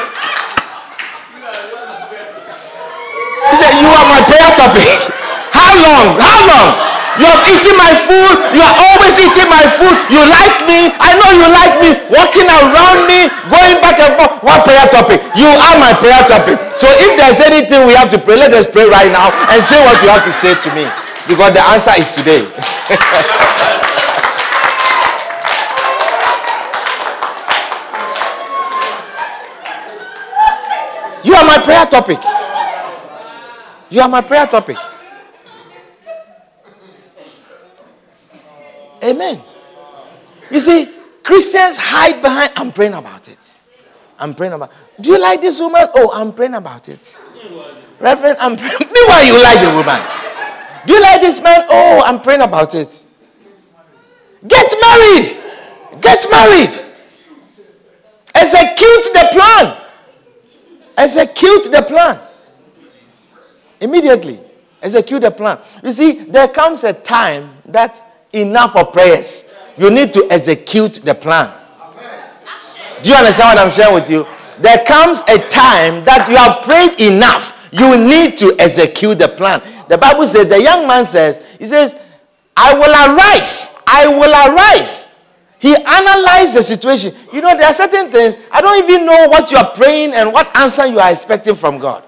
He 3.48 3.54
said, 3.56 3.72
You 3.80 3.88
are 3.88 4.08
my 4.12 4.20
prayer 4.28 4.52
topic. 4.60 4.88
How 5.56 5.72
long? 5.80 6.20
How 6.20 6.38
long? 6.44 6.68
You 7.16 7.24
have 7.32 7.48
eaten 7.48 7.76
my 7.80 7.96
food. 7.96 8.36
You 8.52 8.60
are 8.60 8.76
always 8.92 9.16
eating 9.16 9.48
my 9.48 9.64
food. 9.80 9.96
You 10.12 10.20
like 10.28 10.68
me. 10.68 10.92
I 11.00 11.16
know 11.16 11.30
you 11.32 11.48
like 11.48 11.80
me. 11.80 11.90
Walking 12.12 12.48
around 12.52 13.08
me, 13.08 13.32
going 13.48 13.80
back 13.80 14.04
and 14.04 14.12
forth. 14.20 14.36
What 14.44 14.68
prayer 14.68 14.84
topic? 14.92 15.24
You 15.32 15.48
are 15.48 15.76
my 15.80 15.96
prayer 15.96 16.20
topic. 16.28 16.60
So 16.76 16.92
if 16.92 17.16
there's 17.16 17.40
anything 17.40 17.88
we 17.88 17.96
have 17.96 18.12
to 18.12 18.20
pray, 18.20 18.36
let 18.36 18.52
us 18.52 18.68
pray 18.68 18.84
right 18.84 19.08
now 19.08 19.32
and 19.48 19.64
say 19.64 19.80
what 19.80 19.96
you 20.04 20.12
have 20.12 20.24
to 20.28 20.32
say 20.32 20.52
to 20.52 20.68
me. 20.76 20.84
Because 21.24 21.56
the 21.56 21.64
answer 21.64 21.96
is 21.96 22.12
today. 22.12 22.44
you 31.24 31.34
are 31.34 31.44
my 31.44 31.60
prayer 31.62 31.86
topic. 31.86 32.18
You 33.90 34.00
are 34.00 34.08
my 34.08 34.20
prayer 34.22 34.46
topic. 34.46 34.76
Amen. 39.02 39.42
You 40.50 40.60
see, 40.60 40.94
Christians 41.22 41.76
hide 41.78 42.22
behind, 42.22 42.52
I'm 42.56 42.72
praying 42.72 42.94
about 42.94 43.28
it. 43.28 43.58
I'm 44.18 44.34
praying 44.34 44.52
about 44.52 44.70
Do 45.00 45.10
you 45.10 45.20
like 45.20 45.40
this 45.40 45.58
woman? 45.58 45.88
Oh, 45.94 46.10
I'm 46.12 46.32
praying 46.32 46.54
about 46.54 46.88
it. 46.88 47.18
Reverend, 47.98 48.36
I'm 48.38 48.56
praying. 48.56 48.78
Meanwhile, 48.94 49.24
you 49.26 49.42
like 49.42 49.60
the 49.60 49.72
woman. 49.74 50.00
Do 50.86 50.94
you 50.94 51.00
like 51.02 51.20
this 51.20 51.40
man? 51.42 51.66
Oh, 51.68 52.02
I'm 52.04 52.20
praying 52.20 52.42
about 52.42 52.74
it. 52.74 53.06
Get 54.46 54.72
married. 54.80 55.36
Get 56.00 56.26
married. 56.30 56.74
Execute 58.34 59.12
the 59.12 59.28
plan. 59.32 59.81
Execute 60.96 61.64
the 61.70 61.82
plan. 61.82 62.20
Immediately. 63.80 64.40
Execute 64.82 65.22
the 65.22 65.30
plan. 65.30 65.58
You 65.82 65.92
see, 65.92 66.12
there 66.24 66.48
comes 66.48 66.84
a 66.84 66.92
time 66.92 67.50
that 67.66 68.26
enough 68.32 68.74
of 68.76 68.92
prayers. 68.92 69.44
You 69.76 69.90
need 69.90 70.12
to 70.14 70.26
execute 70.30 70.94
the 71.04 71.14
plan. 71.14 71.52
Do 73.02 73.10
you 73.10 73.16
understand 73.16 73.56
what 73.56 73.66
I'm 73.66 73.70
sharing 73.70 73.94
with 73.94 74.10
you? 74.10 74.26
There 74.60 74.84
comes 74.84 75.22
a 75.22 75.38
time 75.48 76.04
that 76.04 76.28
you 76.28 76.36
have 76.36 76.62
prayed 76.62 77.00
enough. 77.00 77.68
You 77.72 77.96
need 77.96 78.36
to 78.38 78.54
execute 78.58 79.18
the 79.18 79.28
plan. 79.28 79.62
The 79.88 79.98
Bible 79.98 80.26
says, 80.26 80.48
the 80.48 80.62
young 80.62 80.86
man 80.86 81.06
says, 81.06 81.56
he 81.58 81.66
says, 81.66 81.96
I 82.56 82.74
will 82.74 82.92
arise. 82.92 83.76
I 83.86 84.06
will 84.06 84.30
arise. 84.30 85.11
He 85.62 85.76
analyzed 85.76 86.56
the 86.56 86.62
situation. 86.64 87.14
You 87.32 87.40
know, 87.40 87.56
there 87.56 87.68
are 87.68 87.72
certain 87.72 88.10
things, 88.10 88.36
I 88.50 88.60
don't 88.60 88.82
even 88.82 89.06
know 89.06 89.28
what 89.28 89.48
you 89.52 89.58
are 89.58 89.70
praying 89.70 90.12
and 90.12 90.32
what 90.32 90.54
answer 90.58 90.86
you 90.86 90.98
are 90.98 91.12
expecting 91.12 91.54
from 91.54 91.78
God. 91.78 92.02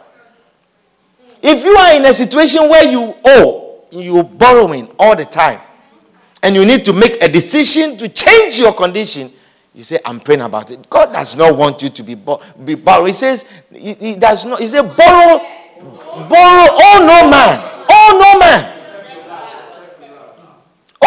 If 1.41 1.63
you 1.63 1.71
are 1.77 1.95
in 1.95 2.05
a 2.05 2.13
situation 2.13 2.69
where 2.69 2.83
you 2.85 3.15
owe, 3.25 3.85
you're 3.93 4.25
borrowing 4.25 4.91
all 4.99 5.15
the 5.15 5.25
time, 5.25 5.61
and 6.43 6.57
you 6.57 6.65
need 6.65 6.85
to 6.87 6.93
make 6.93 7.23
a 7.23 7.29
decision 7.29 7.97
to 7.99 8.09
change 8.09 8.59
your 8.59 8.73
condition, 8.73 9.31
you 9.73 9.85
say, 9.85 10.01
I'm 10.05 10.19
praying 10.19 10.41
about 10.41 10.73
it. 10.73 10.91
God 10.91 11.13
does 11.13 11.37
not 11.37 11.57
want 11.57 11.81
you 11.81 11.91
to 11.91 12.03
be, 12.03 12.17
bo- 12.17 12.43
be 12.65 12.75
borrowed. 12.75 13.07
He 13.07 13.13
says, 13.13 13.45
he, 13.73 13.95
he 13.95 14.15
does 14.17 14.45
not, 14.45 14.59
he 14.59 14.67
says, 14.67 14.83
borrow, 14.83 15.39
borrow, 16.29 16.69
oh 16.75 16.99
no 17.07 17.31
man, 17.31 17.85
oh 17.89 18.19
no 18.21 18.41
man. 18.41 18.74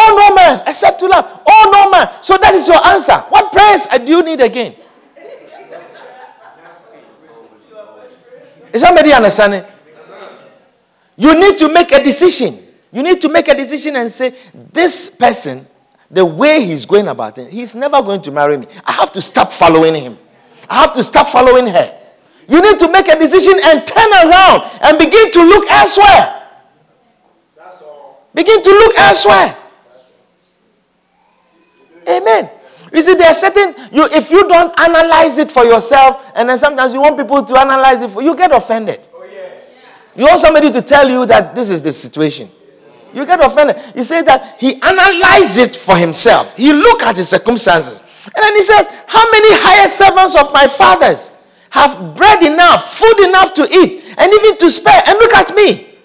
Oh 0.00 0.14
no 0.28 0.34
man, 0.34 0.62
except 0.66 1.00
to 1.00 1.06
love. 1.06 1.42
Oh 1.46 1.70
no 1.72 1.90
man. 1.90 2.22
So 2.22 2.36
that 2.38 2.54
is 2.54 2.68
your 2.68 2.84
answer. 2.86 3.16
What 3.30 3.52
prayers 3.52 3.86
uh, 3.90 3.98
do 3.98 4.12
you 4.12 4.22
need 4.22 4.40
again? 4.40 4.74
Is 8.72 8.82
somebody 8.82 9.12
understanding? 9.12 9.64
You 11.16 11.34
need 11.40 11.58
to 11.58 11.72
make 11.72 11.90
a 11.92 12.02
decision. 12.02 12.58
You 12.92 13.02
need 13.02 13.20
to 13.22 13.28
make 13.28 13.48
a 13.48 13.54
decision 13.54 13.96
and 13.96 14.10
say, 14.10 14.34
this 14.72 15.10
person, 15.10 15.66
the 16.10 16.24
way 16.24 16.64
he's 16.64 16.86
going 16.86 17.08
about 17.08 17.36
it, 17.38 17.50
he's 17.50 17.74
never 17.74 18.00
going 18.02 18.22
to 18.22 18.30
marry 18.30 18.56
me. 18.56 18.66
I 18.84 18.92
have 18.92 19.12
to 19.12 19.20
stop 19.20 19.50
following 19.52 19.94
him. 19.94 20.18
I 20.70 20.82
have 20.82 20.92
to 20.94 21.02
stop 21.02 21.26
following 21.28 21.66
her. 21.66 21.98
You 22.46 22.62
need 22.62 22.78
to 22.78 22.90
make 22.90 23.08
a 23.08 23.18
decision 23.18 23.54
and 23.64 23.86
turn 23.86 24.10
around 24.12 24.70
and 24.82 24.98
begin 24.98 25.30
to 25.32 25.42
look 25.42 25.68
elsewhere. 25.70 26.34
Begin 28.34 28.62
to 28.62 28.70
look 28.70 28.94
elsewhere. 28.98 29.57
Amen. 32.08 32.50
You 32.92 33.02
see, 33.02 33.14
there 33.14 33.28
are 33.28 33.34
certain 33.34 33.74
you 33.92 34.08
if 34.12 34.30
you 34.30 34.48
don't 34.48 34.72
analyze 34.80 35.36
it 35.38 35.50
for 35.50 35.64
yourself, 35.64 36.32
and 36.34 36.48
then 36.48 36.58
sometimes 36.58 36.94
you 36.94 37.00
want 37.00 37.18
people 37.18 37.44
to 37.44 37.58
analyze 37.58 38.02
it 38.02 38.10
for 38.10 38.22
you, 38.22 38.34
get 38.34 38.50
offended. 38.50 39.06
Oh, 39.12 39.24
you 40.16 40.24
want 40.24 40.40
somebody 40.40 40.70
to 40.70 40.82
tell 40.82 41.08
you 41.08 41.26
that 41.26 41.54
this 41.54 41.70
is 41.70 41.82
the 41.82 41.92
situation. 41.92 42.50
You 43.12 43.24
get 43.24 43.44
offended. 43.44 43.76
He 43.94 44.02
says 44.02 44.24
that 44.24 44.56
he 44.58 44.80
analyzed 44.82 45.58
it 45.58 45.76
for 45.76 45.96
himself. 45.96 46.56
He 46.56 46.72
looked 46.72 47.02
at 47.02 47.16
his 47.16 47.28
circumstances. 47.28 48.02
And 48.24 48.42
then 48.42 48.54
he 48.56 48.62
says, 48.62 48.86
How 49.06 49.30
many 49.30 49.48
higher 49.52 49.88
servants 49.88 50.36
of 50.36 50.52
my 50.52 50.66
fathers 50.66 51.32
have 51.70 52.14
bread 52.16 52.42
enough, 52.42 52.98
food 52.98 53.28
enough 53.28 53.54
to 53.54 53.62
eat, 53.64 54.14
and 54.18 54.32
even 54.32 54.58
to 54.58 54.70
spare? 54.70 55.02
And 55.06 55.18
look 55.18 55.34
at 55.34 55.54
me. 55.54 55.96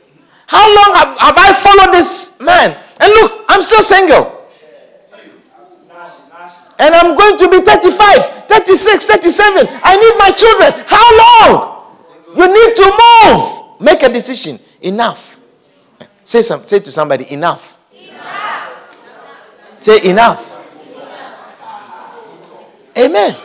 How 0.48 0.64
long 0.68 0.96
have, 0.96 1.18
have 1.18 1.38
I 1.38 1.54
followed 1.54 1.94
this 1.94 2.40
man? 2.40 2.78
And 3.00 3.12
look, 3.14 3.46
I'm 3.50 3.62
still 3.62 3.82
single. 3.82 4.43
And 6.80 6.96
I'm 6.96 7.16
going 7.16 7.38
to 7.38 7.48
be 7.50 7.60
35, 7.62 8.48
36, 8.48 9.06
37. 9.08 9.68
I 9.84 9.96
need 9.96 10.18
my 10.18 10.32
children. 10.32 10.74
How 10.88 11.18
long? 11.18 11.74
You 12.36 12.48
need 12.48 12.76
to 12.76 12.92
move. 13.00 13.62
Make 13.82 14.02
a 14.04 14.10
decision. 14.10 14.60
Enough. 14.82 15.40
Say, 16.24 16.42
some, 16.42 16.66
say 16.68 16.80
to 16.80 16.92
somebody, 16.92 17.32
enough. 17.32 17.78
enough. 17.94 18.72
Say, 19.80 20.10
enough. 20.10 20.58
enough. 20.96 22.98
Amen. 22.98 23.36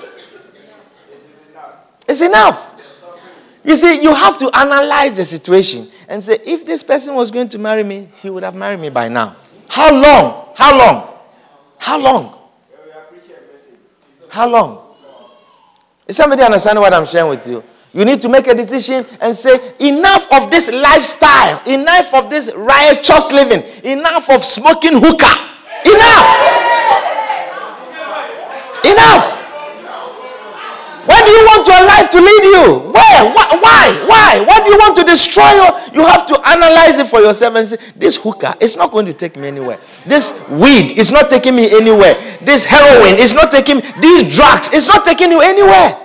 It's 2.08 2.20
enough. 2.20 2.64
You 3.64 3.76
see, 3.76 4.02
you 4.02 4.14
have 4.14 4.38
to 4.38 4.50
analyze 4.56 5.16
the 5.16 5.24
situation 5.24 5.88
and 6.08 6.22
say, 6.22 6.38
if 6.46 6.64
this 6.64 6.82
person 6.82 7.14
was 7.14 7.30
going 7.30 7.48
to 7.50 7.58
marry 7.58 7.84
me, 7.84 8.08
he 8.22 8.30
would 8.30 8.42
have 8.42 8.54
married 8.54 8.80
me 8.80 8.88
by 8.88 9.08
now. 9.08 9.36
How 9.68 9.92
long? 9.92 10.54
How 10.56 10.78
long? 10.78 11.18
How 11.76 12.00
long? 12.00 12.37
How 14.28 14.48
long? 14.48 14.84
Is 16.06 16.16
somebody 16.16 16.42
understanding 16.42 16.82
what 16.82 16.92
I'm 16.94 17.06
sharing 17.06 17.30
with 17.30 17.46
you? 17.46 17.62
You 17.92 18.04
need 18.04 18.20
to 18.22 18.28
make 18.28 18.46
a 18.46 18.54
decision 18.54 19.04
and 19.20 19.34
say, 19.34 19.74
enough 19.80 20.30
of 20.32 20.50
this 20.50 20.70
lifestyle, 20.70 21.62
enough 21.66 22.12
of 22.12 22.30
this 22.30 22.50
righteous 22.54 23.32
living, 23.32 23.62
enough 23.84 24.30
of 24.30 24.44
smoking 24.44 24.92
hookah. 24.94 25.48
Enough. 25.84 26.28
Enough. 28.84 29.34
Where 31.08 31.24
do 31.24 31.30
you 31.30 31.44
want 31.46 31.66
your 31.66 31.86
life 31.86 32.10
to 32.10 32.20
lead 32.20 32.44
you? 32.44 32.92
Where? 32.92 33.32
Why? 33.32 34.04
Why? 34.06 34.44
What 34.46 34.64
do 34.64 34.70
you 34.70 34.78
want 34.78 34.94
to 34.98 35.04
destroy? 35.04 35.50
You 35.94 36.06
have 36.06 36.26
to 36.26 36.38
analyze 36.46 36.98
it 36.98 37.06
for 37.06 37.20
yourself 37.20 37.54
and 37.54 37.66
say, 37.66 37.78
this 37.96 38.16
hookah 38.16 38.58
is 38.60 38.76
not 38.76 38.92
going 38.92 39.06
to 39.06 39.14
take 39.14 39.36
me 39.36 39.48
anywhere. 39.48 39.78
This 40.06 40.32
weed 40.48 40.98
is 40.98 41.10
not 41.12 41.28
taking 41.28 41.56
me 41.56 41.70
anywhere. 41.70 42.14
This 42.40 42.64
heroin 42.64 43.18
is 43.18 43.34
not 43.34 43.50
taking. 43.50 43.80
These 44.00 44.36
drugs 44.36 44.70
is 44.72 44.86
not 44.88 45.04
taking 45.04 45.30
you 45.30 45.40
anywhere. 45.40 45.98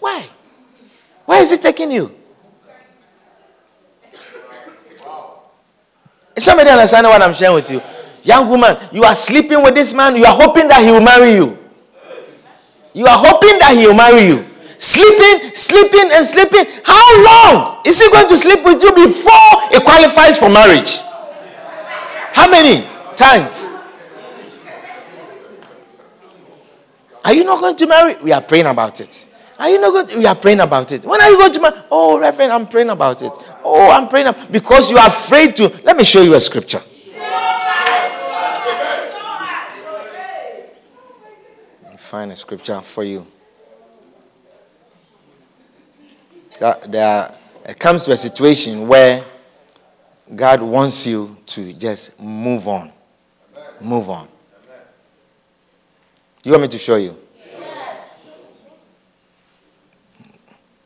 Why? 0.00 0.26
Where 1.24 1.42
is 1.42 1.52
it 1.52 1.62
taking 1.62 1.90
you? 1.90 2.14
Is 6.36 6.44
somebody 6.44 6.70
understanding 6.70 7.10
what 7.10 7.22
I'm 7.22 7.32
sharing 7.32 7.54
with 7.54 7.70
you? 7.70 7.80
Young 8.24 8.48
woman, 8.48 8.76
you 8.92 9.04
are 9.04 9.14
sleeping 9.14 9.62
with 9.62 9.74
this 9.74 9.92
man, 9.94 10.16
you 10.16 10.24
are 10.24 10.34
hoping 10.34 10.66
that 10.68 10.82
he 10.82 10.90
will 10.90 11.00
marry 11.00 11.32
you. 11.34 11.58
You 12.92 13.06
are 13.06 13.18
hoping 13.18 13.58
that 13.58 13.76
he 13.76 13.86
will 13.86 13.94
marry 13.94 14.26
you. 14.26 14.44
Sleeping, 14.78 15.54
sleeping, 15.54 16.10
and 16.12 16.24
sleeping. 16.26 16.64
How 16.84 17.04
long 17.22 17.82
is 17.86 18.00
he 18.00 18.10
going 18.10 18.28
to 18.28 18.36
sleep 18.36 18.64
with 18.64 18.82
you 18.82 18.92
before 18.92 19.50
he 19.70 19.80
qualifies 19.80 20.38
for 20.38 20.48
marriage? 20.50 20.98
How 22.32 22.50
many 22.50 22.86
times? 23.16 23.70
Are 27.24 27.32
you 27.32 27.44
not 27.44 27.60
going 27.60 27.76
to 27.76 27.86
marry? 27.86 28.14
We 28.22 28.32
are 28.32 28.42
praying 28.42 28.66
about 28.66 29.00
it. 29.00 29.28
Are 29.58 29.70
you 29.70 29.80
not 29.80 29.92
going 29.92 30.06
to? 30.08 30.18
We 30.18 30.26
are 30.26 30.34
praying 30.34 30.60
about 30.60 30.92
it. 30.92 31.04
When 31.04 31.20
are 31.20 31.30
you 31.30 31.38
going 31.38 31.52
to 31.52 31.60
marry? 31.60 31.80
Oh, 31.90 32.18
Reverend, 32.18 32.52
I'm 32.52 32.66
praying 32.66 32.90
about 32.90 33.22
it. 33.22 33.32
Oh, 33.62 33.90
I'm 33.90 34.08
praying 34.08 34.34
because 34.50 34.90
you 34.90 34.98
are 34.98 35.06
afraid 35.06 35.56
to. 35.56 35.68
Let 35.84 35.96
me 35.96 36.04
show 36.04 36.22
you 36.22 36.34
a 36.34 36.40
scripture. 36.40 36.82
Find 41.98 42.30
a 42.30 42.36
scripture 42.36 42.80
for 42.80 43.02
you. 43.02 43.26
That 46.60 46.92
there, 46.92 47.34
it 47.64 47.78
comes 47.78 48.04
to 48.04 48.12
a 48.12 48.16
situation 48.16 48.86
where 48.86 49.24
God 50.34 50.62
wants 50.62 51.06
you 51.06 51.36
to 51.46 51.72
just 51.72 52.20
move 52.20 52.68
on. 52.68 52.92
Move 53.84 54.08
on. 54.08 54.26
You 56.42 56.52
want 56.52 56.62
me 56.62 56.68
to 56.68 56.78
show 56.78 56.96
you? 56.96 57.14
Yes. 57.36 58.10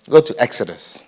Go 0.08 0.20
to 0.20 0.34
Exodus. 0.42 1.04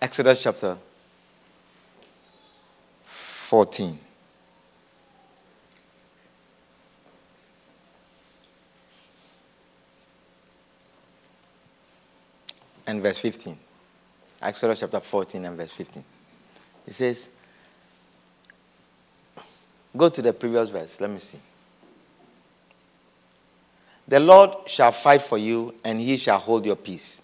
Exodus 0.00 0.42
chapter 0.42 0.78
14. 3.04 3.98
And 12.86 13.02
verse 13.02 13.18
15. 13.18 13.58
Exodus 14.44 14.80
chapter 14.80 15.00
14 15.00 15.44
and 15.44 15.56
verse 15.56 15.72
15. 15.72 16.04
It 16.86 16.92
says, 16.92 17.28
Go 19.96 20.08
to 20.08 20.20
the 20.20 20.32
previous 20.32 20.68
verse. 20.68 21.00
Let 21.00 21.10
me 21.10 21.18
see. 21.18 21.38
The 24.06 24.20
Lord 24.20 24.50
shall 24.66 24.92
fight 24.92 25.22
for 25.22 25.38
you, 25.38 25.74
and 25.84 26.00
he 26.00 26.16
shall 26.16 26.38
hold 26.38 26.66
your 26.66 26.76
peace. 26.76 27.22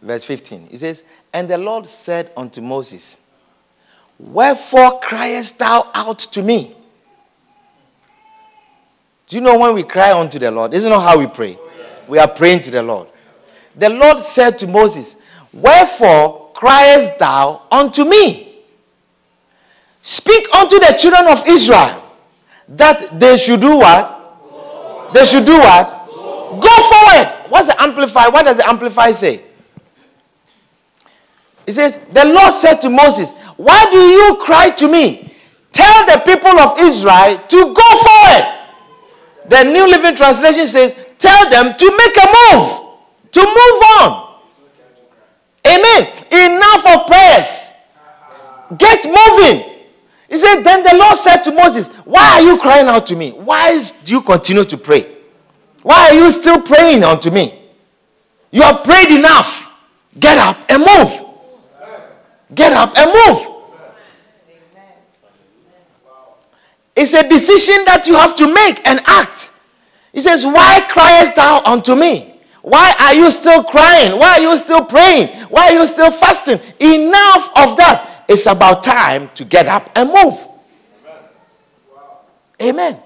Verse 0.00 0.22
15. 0.24 0.68
It 0.70 0.78
says, 0.78 1.02
And 1.32 1.48
the 1.48 1.58
Lord 1.58 1.86
said 1.86 2.30
unto 2.36 2.60
Moses, 2.60 3.18
Wherefore 4.18 5.00
criest 5.00 5.58
thou 5.58 5.90
out 5.94 6.18
to 6.18 6.42
me? 6.42 6.76
Do 9.26 9.36
you 9.36 9.42
know 9.42 9.58
when 9.58 9.74
we 9.74 9.82
cry 9.82 10.12
unto 10.12 10.38
the 10.38 10.50
Lord? 10.50 10.72
This 10.72 10.84
Isn't 10.84 10.92
how 10.92 11.18
we 11.18 11.26
pray? 11.26 11.58
We 12.08 12.18
are 12.18 12.28
praying 12.28 12.62
to 12.62 12.70
the 12.70 12.82
Lord. 12.82 13.08
The 13.76 13.88
Lord 13.88 14.18
said 14.18 14.58
to 14.58 14.66
Moses, 14.66 15.16
Wherefore 15.52 16.49
criest 16.60 17.18
thou 17.18 17.62
unto 17.72 18.04
me? 18.04 18.54
Speak 20.02 20.54
unto 20.54 20.78
the 20.78 20.94
children 20.98 21.26
of 21.28 21.48
Israel 21.48 22.02
that 22.68 23.18
they 23.18 23.38
should 23.38 23.62
do 23.62 23.78
what? 23.78 25.12
They 25.14 25.24
should 25.24 25.46
do 25.46 25.54
what? 25.54 26.06
Go 26.60 26.68
forward. 26.68 27.48
What's 27.48 27.66
the 27.68 27.82
amplify? 27.82 28.28
What 28.28 28.44
does 28.44 28.58
the 28.58 28.68
amplify 28.68 29.10
say? 29.10 29.42
It 31.66 31.72
says, 31.72 31.98
The 32.12 32.26
Lord 32.26 32.52
said 32.52 32.76
to 32.82 32.90
Moses, 32.90 33.32
Why 33.56 33.86
do 33.90 33.98
you 33.98 34.36
cry 34.44 34.68
to 34.70 34.86
me? 34.86 35.32
Tell 35.72 36.04
the 36.04 36.20
people 36.26 36.58
of 36.60 36.78
Israel 36.78 37.38
to 37.38 37.74
go 37.74 37.88
forward. 38.04 38.44
The 39.48 39.64
New 39.64 39.88
Living 39.88 40.14
Translation 40.14 40.66
says, 40.66 40.94
Tell 41.18 41.48
them 41.48 41.74
to 41.74 41.96
make 41.96 42.16
a 42.16 42.26
move, 42.52 42.98
to 43.32 43.40
move 43.40 43.82
on. 43.98 44.36
Amen. 45.66 46.19
Enough 46.30 46.86
of 46.86 47.06
prayers. 47.06 47.72
Get 48.78 49.04
moving. 49.06 49.70
He 50.28 50.38
said, 50.38 50.62
Then 50.62 50.84
the 50.84 50.96
Lord 50.96 51.16
said 51.16 51.42
to 51.42 51.52
Moses, 51.52 51.88
Why 52.04 52.22
are 52.34 52.42
you 52.42 52.58
crying 52.58 52.86
out 52.86 53.06
to 53.08 53.16
me? 53.16 53.30
Why 53.32 53.82
do 54.04 54.12
you 54.12 54.20
continue 54.20 54.64
to 54.64 54.76
pray? 54.78 55.16
Why 55.82 56.10
are 56.10 56.14
you 56.14 56.30
still 56.30 56.60
praying 56.60 57.02
unto 57.02 57.30
me? 57.30 57.58
You 58.52 58.62
have 58.62 58.84
prayed 58.84 59.10
enough. 59.10 59.70
Get 60.18 60.38
up 60.38 60.56
and 60.68 60.80
move. 60.80 61.26
Get 62.54 62.72
up 62.72 62.96
and 62.96 63.10
move. 63.10 63.46
It's 66.96 67.14
a 67.14 67.28
decision 67.28 67.84
that 67.86 68.06
you 68.06 68.14
have 68.14 68.34
to 68.36 68.52
make 68.52 68.86
and 68.86 69.00
act. 69.06 69.50
He 70.12 70.20
says, 70.20 70.44
Why 70.44 70.84
criest 70.88 71.34
thou 71.34 71.62
unto 71.64 71.94
me? 71.94 72.29
Why 72.62 72.94
are 73.00 73.14
you 73.14 73.30
still 73.30 73.62
crying? 73.64 74.18
Why 74.18 74.32
are 74.34 74.40
you 74.40 74.56
still 74.56 74.84
praying? 74.84 75.28
Why 75.48 75.68
are 75.68 75.72
you 75.72 75.86
still 75.86 76.10
fasting? 76.10 76.60
Enough 76.78 77.50
of 77.56 77.76
that. 77.78 78.24
It's 78.28 78.46
about 78.46 78.82
time 78.82 79.28
to 79.30 79.44
get 79.44 79.66
up 79.66 79.90
and 79.96 80.10
move. 80.12 80.46
Amen. 82.62 82.98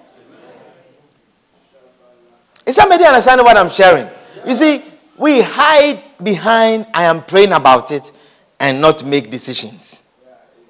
Is 2.66 2.76
somebody 2.76 3.04
understanding 3.04 3.44
what 3.44 3.56
I'm 3.56 3.68
sharing? 3.70 4.08
You 4.46 4.54
see, 4.54 4.82
we 5.16 5.40
hide 5.42 6.02
behind 6.22 6.86
I 6.92 7.04
am 7.04 7.22
praying 7.22 7.52
about 7.52 7.90
it 7.92 8.10
and 8.58 8.80
not 8.80 9.04
make 9.04 9.30
decisions. 9.30 10.02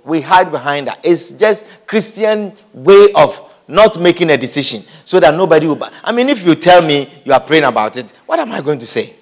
We 0.04 0.20
hide 0.20 0.50
behind 0.52 0.88
that. 0.88 1.00
It's 1.02 1.30
just 1.30 1.64
Christian 1.86 2.52
way 2.74 3.08
of 3.14 3.53
not 3.66 4.00
making 4.00 4.30
a 4.30 4.36
decision 4.36 4.82
so 5.04 5.20
that 5.20 5.34
nobody 5.34 5.66
will. 5.66 5.78
I 6.02 6.12
mean, 6.12 6.28
if 6.28 6.46
you 6.46 6.54
tell 6.54 6.82
me 6.82 7.08
you 7.24 7.32
are 7.32 7.40
praying 7.40 7.64
about 7.64 7.96
it, 7.96 8.12
what 8.26 8.38
am 8.38 8.52
I 8.52 8.60
going 8.60 8.78
to 8.78 8.86
say? 8.86 9.14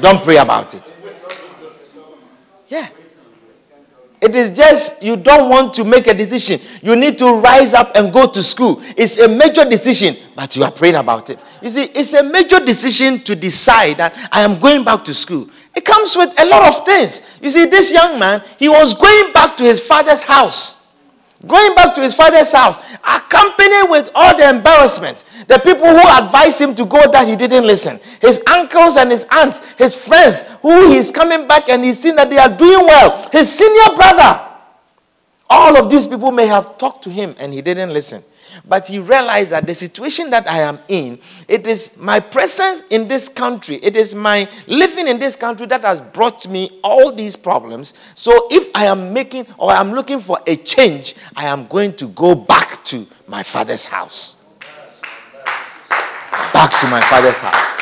Don't 0.00 0.22
pray 0.22 0.36
about 0.36 0.74
it. 0.74 0.94
Yeah. 2.68 2.88
It 4.20 4.36
is 4.36 4.52
just 4.52 5.02
you 5.02 5.16
don't 5.16 5.50
want 5.50 5.74
to 5.74 5.84
make 5.84 6.06
a 6.06 6.14
decision. 6.14 6.60
You 6.80 6.94
need 6.94 7.18
to 7.18 7.40
rise 7.40 7.74
up 7.74 7.90
and 7.96 8.12
go 8.12 8.30
to 8.30 8.42
school. 8.42 8.80
It's 8.96 9.18
a 9.20 9.26
major 9.26 9.64
decision, 9.68 10.16
but 10.36 10.54
you 10.56 10.62
are 10.62 10.70
praying 10.70 10.94
about 10.94 11.28
it. 11.28 11.42
You 11.60 11.68
see, 11.68 11.84
it's 11.84 12.12
a 12.12 12.22
major 12.22 12.60
decision 12.64 13.18
to 13.20 13.34
decide 13.34 13.96
that 13.96 14.28
I 14.30 14.42
am 14.42 14.60
going 14.60 14.84
back 14.84 15.04
to 15.06 15.14
school. 15.14 15.48
It 15.74 15.84
comes 15.84 16.14
with 16.16 16.38
a 16.40 16.46
lot 16.46 16.68
of 16.68 16.86
things. 16.86 17.38
You 17.42 17.50
see, 17.50 17.64
this 17.64 17.92
young 17.92 18.18
man, 18.18 18.42
he 18.58 18.68
was 18.68 18.94
going 18.94 19.32
back 19.32 19.56
to 19.56 19.64
his 19.64 19.80
father's 19.80 20.22
house. 20.22 20.81
Going 21.46 21.74
back 21.74 21.92
to 21.94 22.00
his 22.00 22.14
father's 22.14 22.52
house, 22.52 22.78
accompanied 23.02 23.90
with 23.90 24.10
all 24.14 24.36
the 24.36 24.48
embarrassment. 24.48 25.24
The 25.48 25.58
people 25.58 25.86
who 25.86 25.98
advised 25.98 26.60
him 26.60 26.74
to 26.76 26.84
go 26.84 27.10
that 27.10 27.26
he 27.26 27.34
didn't 27.34 27.66
listen. 27.66 27.98
His 28.20 28.40
uncles 28.48 28.96
and 28.96 29.10
his 29.10 29.26
aunts, 29.32 29.60
his 29.74 29.94
friends, 29.96 30.42
who 30.62 30.88
he's 30.90 31.10
coming 31.10 31.48
back 31.48 31.68
and 31.68 31.82
he's 31.82 32.00
seen 32.00 32.14
that 32.16 32.30
they 32.30 32.38
are 32.38 32.48
doing 32.48 32.86
well. 32.86 33.28
His 33.32 33.50
senior 33.52 33.96
brother. 33.96 34.48
All 35.50 35.76
of 35.76 35.90
these 35.90 36.06
people 36.06 36.30
may 36.30 36.46
have 36.46 36.78
talked 36.78 37.02
to 37.04 37.10
him 37.10 37.34
and 37.40 37.52
he 37.52 37.60
didn't 37.60 37.92
listen. 37.92 38.22
But 38.66 38.86
he 38.86 38.98
realized 38.98 39.50
that 39.50 39.66
the 39.66 39.74
situation 39.74 40.30
that 40.30 40.48
I 40.48 40.60
am 40.60 40.78
in, 40.88 41.18
it 41.48 41.66
is 41.66 41.96
my 41.96 42.20
presence 42.20 42.82
in 42.90 43.08
this 43.08 43.28
country, 43.28 43.76
it 43.76 43.96
is 43.96 44.14
my 44.14 44.48
living 44.66 45.08
in 45.08 45.18
this 45.18 45.36
country 45.36 45.66
that 45.66 45.82
has 45.82 46.00
brought 46.00 46.48
me 46.48 46.80
all 46.82 47.12
these 47.12 47.36
problems. 47.36 47.94
So 48.14 48.48
if 48.50 48.70
I 48.74 48.84
am 48.86 49.12
making 49.12 49.46
or 49.58 49.70
I'm 49.70 49.92
looking 49.92 50.20
for 50.20 50.38
a 50.46 50.56
change, 50.56 51.14
I 51.36 51.46
am 51.46 51.66
going 51.66 51.94
to 51.96 52.08
go 52.08 52.34
back 52.34 52.82
to 52.84 53.06
my 53.26 53.42
father's 53.42 53.84
house. 53.84 54.36
Back 56.52 56.80
to 56.80 56.86
my 56.88 57.00
father's 57.00 57.40
house. 57.40 57.78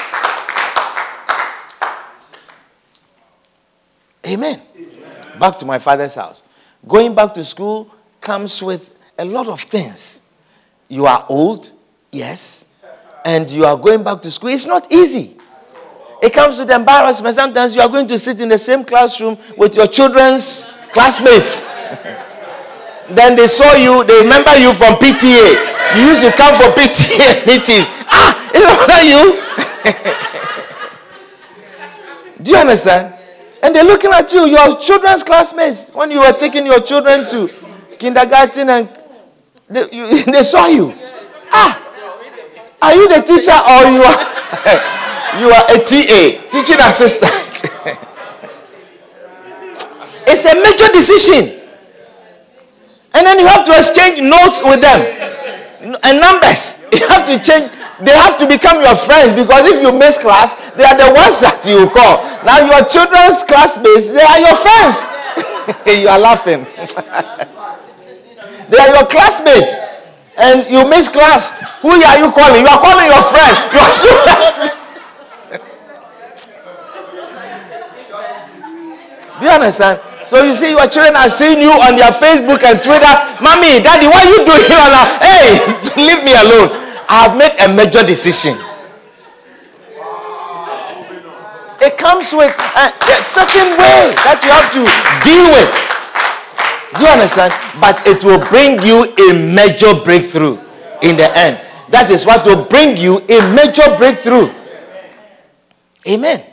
Amen. 4.27 4.61
Amen. 4.77 5.39
Back 5.39 5.59
to 5.59 5.67
my 5.67 5.79
father's 5.79 6.15
house. 6.15 6.43
Going 6.87 7.15
back 7.15 7.35
to 7.35 7.45
school 7.45 7.93
comes 8.21 8.63
with 8.63 8.95
a 9.19 9.25
lot 9.25 9.49
of 9.49 9.61
things. 9.61 10.20
You 10.91 11.07
are 11.07 11.25
old, 11.29 11.71
yes, 12.11 12.67
and 13.25 13.49
you 13.49 13.65
are 13.65 13.77
going 13.77 14.03
back 14.03 14.21
to 14.23 14.31
school. 14.31 14.51
It's 14.51 14.67
not 14.67 14.91
easy. 14.91 15.37
It 16.21 16.33
comes 16.33 16.59
with 16.59 16.69
embarrassment. 16.69 17.37
Sometimes 17.37 17.77
you 17.77 17.81
are 17.81 17.89
going 17.89 18.09
to 18.09 18.19
sit 18.19 18.41
in 18.41 18.49
the 18.49 18.59
same 18.59 18.83
classroom 18.85 19.39
with 19.57 19.77
your 19.77 19.87
children's 19.87 20.67
classmates. 20.91 21.61
then 23.09 23.37
they 23.37 23.47
saw 23.47 23.73
you, 23.75 24.03
they 24.05 24.19
remember 24.21 24.59
you 24.59 24.73
from 24.75 24.97
PTA. 24.97 25.69
You 25.97 26.07
used 26.09 26.25
to 26.25 26.33
come 26.33 26.57
for 26.57 26.65
PTA 26.75 27.47
meetings. 27.51 27.87
Ah, 28.11 28.51
is 28.53 28.63
that 28.65 29.05
you? 29.07 29.39
Do 32.43 32.51
you 32.51 32.57
understand? 32.57 33.15
And 33.63 33.77
they're 33.77 33.85
looking 33.85 34.11
at 34.11 34.33
you, 34.33 34.47
your 34.47 34.77
children's 34.81 35.23
classmates, 35.23 35.87
when 35.93 36.11
you 36.11 36.19
were 36.19 36.33
taking 36.33 36.67
your 36.67 36.81
children 36.81 37.29
to 37.29 37.49
kindergarten 37.97 38.69
and 38.71 38.89
they, 39.71 39.89
you, 39.93 40.25
they 40.33 40.43
saw 40.43 40.67
you. 40.67 40.93
Ah, 41.53 41.79
are 42.83 42.95
you 42.95 43.09
the 43.09 43.21
teacher 43.23 43.55
or 43.55 43.81
you 43.91 44.03
are 44.03 44.19
you 45.41 45.49
are 45.51 45.65
a 45.71 45.79
TA, 45.79 46.21
teaching 46.51 46.81
assistant? 46.81 47.65
It's 50.33 50.45
a 50.47 50.55
major 50.55 50.87
decision. 50.95 51.59
And 53.15 53.27
then 53.27 53.41
you 53.41 53.47
have 53.49 53.65
to 53.65 53.73
exchange 53.75 54.21
notes 54.23 54.63
with 54.63 54.81
them 54.81 55.01
and 56.05 56.21
numbers. 56.21 56.87
You 56.93 57.07
have 57.09 57.27
to 57.27 57.39
change. 57.43 57.71
They 58.01 58.13
have 58.15 58.37
to 58.39 58.47
become 58.47 58.81
your 58.81 58.95
friends 58.97 59.33
because 59.33 59.67
if 59.67 59.83
you 59.83 59.93
miss 59.93 60.19
class, 60.19 60.55
they 60.75 60.85
are 60.85 60.97
the 60.97 61.11
ones 61.13 61.41
that 61.43 61.61
you 61.67 61.91
call. 61.91 62.23
Now 62.47 62.63
your 62.65 62.87
children's 62.89 63.43
classmates, 63.43 64.11
they 64.15 64.23
are 64.23 64.39
your 64.41 64.57
friends. 64.57 65.05
you 66.01 66.09
are 66.09 66.19
laughing. 66.19 66.65
They 68.71 68.79
are 68.79 68.95
your 68.95 69.07
classmates. 69.07 69.75
And 70.39 70.65
you 70.71 70.89
miss 70.89 71.09
class. 71.09 71.53
Who 71.83 71.91
are 71.91 72.19
you 72.19 72.31
calling? 72.33 72.63
You 72.63 72.71
are 72.71 72.81
calling 72.81 73.07
your 73.07 73.23
friend. 73.29 73.57
You 73.75 73.81
are 73.83 73.95
sure. 73.95 74.25
Do 79.41 79.47
you 79.47 79.53
understand? 79.53 80.01
So 80.27 80.45
you 80.45 80.55
see, 80.55 80.71
your 80.71 80.87
children 80.87 81.17
are 81.17 81.29
seeing 81.29 81.61
you 81.61 81.73
on 81.73 81.97
their 81.97 82.13
Facebook 82.13 82.63
and 82.63 82.79
Twitter. 82.79 83.15
Mommy, 83.43 83.83
daddy, 83.83 84.07
what 84.07 84.23
are 84.23 84.31
you 84.31 84.45
doing 84.47 84.69
now? 84.69 85.05
Hey, 85.19 85.59
leave 85.97 86.23
me 86.23 86.33
alone. 86.39 86.71
I 87.09 87.27
have 87.27 87.35
made 87.37 87.57
a 87.59 87.67
major 87.75 88.07
decision. 88.07 88.55
It 91.83 91.97
comes 91.97 92.33
with 92.33 92.53
a, 92.77 92.93
a 92.93 93.25
certain 93.25 93.75
way 93.75 94.13
that 94.29 94.39
you 94.45 94.53
have 94.53 94.69
to 94.77 94.85
deal 95.25 95.49
with. 95.51 95.90
Do 96.97 97.05
you 97.05 97.09
understand? 97.09 97.53
But 97.81 98.07
it 98.07 98.25
will 98.25 98.41
bring 98.49 98.83
you 98.83 99.05
a 99.05 99.55
major 99.55 99.95
breakthrough 100.05 100.59
in 101.03 101.17
the 101.17 101.31
end. 101.37 101.61
That 101.91 102.11
is 102.11 102.27
what 102.27 102.45
will 102.47 102.65
bring 102.65 102.97
you 102.97 103.19
a 103.19 103.55
major 103.55 103.97
breakthrough. 103.97 104.53
Amen. 106.09 106.45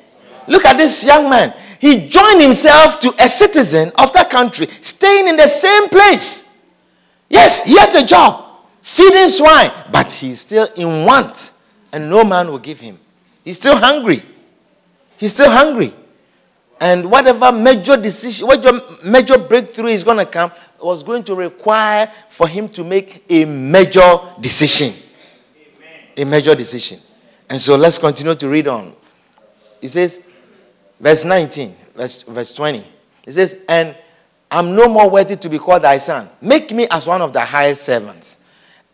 Look 0.48 0.66
at 0.66 0.78
this 0.78 1.06
young 1.06 1.30
man 1.30 1.54
he 1.80 2.08
joined 2.08 2.42
himself 2.42 3.00
to 3.02 3.14
a 3.20 3.30
citizen 3.30 3.92
of 4.00 4.12
that 4.14 4.30
country, 4.30 4.68
staying 4.82 5.28
in 5.28 5.38
the 5.38 5.48
same 5.48 5.90
place. 5.90 6.56
Yes, 7.30 7.66
he 7.66 7.78
has 7.78 7.94
a 7.96 8.06
job, 8.06 8.46
feeding 8.82 9.28
swine, 9.28 9.72
but 9.92 10.12
he's 10.12 10.42
still 10.42 10.68
in 10.76 11.06
want, 11.06 11.52
and 11.92 12.10
no 12.10 12.24
man 12.24 12.48
will 12.48 12.60
give 12.60 12.80
him. 12.80 12.98
He's 13.44 13.58
still 13.58 13.78
hungry. 13.78 14.24
He's 15.18 15.34
still 15.34 15.52
hungry. 15.52 15.94
And 16.80 17.10
whatever 17.10 17.52
major 17.52 17.98
decision, 17.98 18.48
whatever 18.48 18.82
major 19.04 19.38
breakthrough 19.38 19.88
is 19.90 20.04
going 20.04 20.18
to 20.18 20.26
come, 20.26 20.52
was 20.80 21.02
going 21.04 21.24
to 21.24 21.36
require 21.36 22.12
for 22.30 22.48
him 22.48 22.70
to 22.70 22.84
make 22.84 23.24
a 23.30 23.46
major 23.46 24.20
decision. 24.40 24.94
Amen. 24.94 26.02
A 26.18 26.26
major 26.26 26.56
decision. 26.56 27.00
And 27.50 27.60
so 27.60 27.76
let's 27.76 27.98
continue 27.98 28.36
to 28.36 28.50
read 28.50 28.68
on. 28.68 28.94
He 29.82 29.88
says, 29.88 30.20
Verse 31.00 31.26
19, 31.26 31.76
verse, 31.96 32.24
verse 32.24 32.54
20. 32.54 32.84
It 33.28 33.34
says, 33.34 33.58
And 33.70 33.96
I'm 34.50 34.76
no 34.76 34.88
more 34.88 35.10
worthy 35.10 35.36
to 35.36 35.50
be 35.50 35.60
called 35.60 35.84
thy 35.84 35.98
son. 35.98 36.30
Make 36.42 36.72
me 36.72 36.88
as 36.90 37.06
one 37.06 37.22
of 37.22 37.34
thy 37.34 37.46
hired 37.46 37.78
servants. 37.78 38.40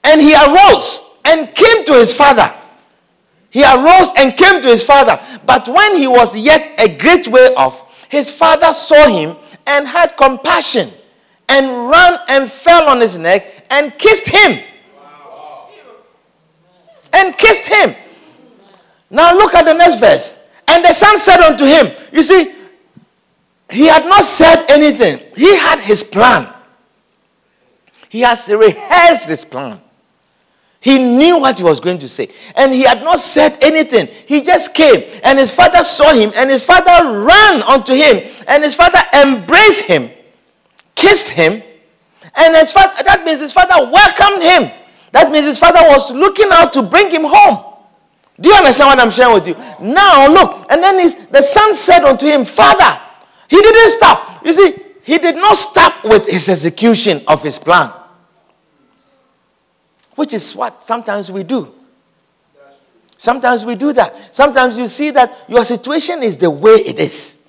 And 0.03 0.19
he 0.19 0.33
arose 0.33 1.01
and 1.25 1.53
came 1.55 1.85
to 1.85 1.93
his 1.93 2.13
father. 2.13 2.53
He 3.53 3.63
arose 3.63 4.09
and 4.17 4.35
came 4.35 4.63
to 4.63 4.67
his 4.67 4.81
father. 4.83 5.19
But 5.45 5.67
when 5.67 5.95
he 5.95 6.07
was 6.07 6.35
yet 6.35 6.71
a 6.79 6.97
great 6.97 7.27
way 7.27 7.53
off, 7.55 8.09
his 8.09 8.31
father 8.31 8.73
saw 8.73 9.07
him 9.07 9.37
and 9.67 9.87
had 9.87 10.17
compassion 10.17 10.89
and 11.47 11.67
ran 11.87 12.17
and 12.29 12.51
fell 12.51 12.89
on 12.89 12.99
his 12.99 13.19
neck 13.19 13.67
and 13.69 13.95
kissed 13.99 14.27
him. 14.27 14.59
And 17.13 17.37
kissed 17.37 17.67
him. 17.67 17.93
Now 19.11 19.37
look 19.37 19.53
at 19.53 19.65
the 19.65 19.73
next 19.73 19.99
verse. 19.99 20.39
And 20.67 20.83
the 20.83 20.91
son 20.91 21.19
said 21.19 21.39
unto 21.39 21.63
him, 21.63 21.91
You 22.11 22.23
see, 22.23 22.55
he 23.69 23.85
had 23.85 24.05
not 24.07 24.23
said 24.23 24.65
anything, 24.67 25.19
he 25.37 25.55
had 25.55 25.79
his 25.79 26.03
plan. 26.03 26.51
He 28.09 28.21
has 28.21 28.49
rehearsed 28.49 29.29
his 29.29 29.45
plan. 29.45 29.79
He 30.83 30.97
knew 30.99 31.39
what 31.39 31.57
he 31.57 31.63
was 31.63 31.79
going 31.79 31.97
to 31.99 32.09
say. 32.09 32.27
And 32.57 32.73
he 32.73 32.83
had 32.83 33.03
not 33.03 33.19
said 33.19 33.57
anything. 33.61 34.07
He 34.27 34.43
just 34.43 34.75
came. 34.75 35.03
And 35.23 35.39
his 35.39 35.49
father 35.49 35.81
saw 35.83 36.13
him. 36.13 36.31
And 36.35 36.49
his 36.49 36.65
father 36.65 37.21
ran 37.21 37.63
unto 37.63 37.93
him. 37.93 38.29
And 38.49 38.63
his 38.63 38.75
father 38.75 38.99
embraced 39.15 39.85
him, 39.85 40.11
kissed 40.93 41.29
him. 41.29 41.63
And 42.35 42.55
his 42.55 42.73
father, 42.73 43.01
that 43.03 43.23
means 43.23 43.39
his 43.39 43.53
father 43.53 43.89
welcomed 43.89 44.43
him. 44.43 44.71
That 45.13 45.31
means 45.31 45.45
his 45.45 45.57
father 45.57 45.79
was 45.87 46.11
looking 46.11 46.49
out 46.51 46.73
to 46.73 46.83
bring 46.83 47.09
him 47.09 47.23
home. 47.23 47.73
Do 48.39 48.49
you 48.49 48.55
understand 48.55 48.87
what 48.89 48.99
I'm 48.99 49.11
sharing 49.11 49.35
with 49.35 49.47
you? 49.47 49.55
Now, 49.79 50.27
look, 50.27 50.65
and 50.69 50.83
then 50.83 50.97
the 51.31 51.41
son 51.41 51.73
said 51.75 52.03
unto 52.03 52.25
him, 52.25 52.43
Father, 52.43 52.99
he 53.47 53.61
didn't 53.61 53.91
stop. 53.91 54.45
You 54.45 54.51
see, 54.51 54.75
he 55.03 55.17
did 55.17 55.35
not 55.35 55.55
stop 55.55 56.03
with 56.03 56.27
his 56.27 56.49
execution 56.49 57.21
of 57.27 57.41
his 57.41 57.59
plan, 57.59 57.91
which 60.15 60.33
is 60.33 60.55
what 60.55 60.83
sometimes 60.83 61.31
we 61.31 61.43
do. 61.43 61.73
Sometimes 63.17 63.65
we 63.65 63.75
do 63.75 63.93
that. 63.93 64.35
Sometimes 64.35 64.77
you 64.77 64.87
see 64.87 65.11
that 65.11 65.45
your 65.47 65.63
situation 65.63 66.23
is 66.23 66.37
the 66.37 66.49
way 66.49 66.71
it 66.73 66.99
is. 66.99 67.45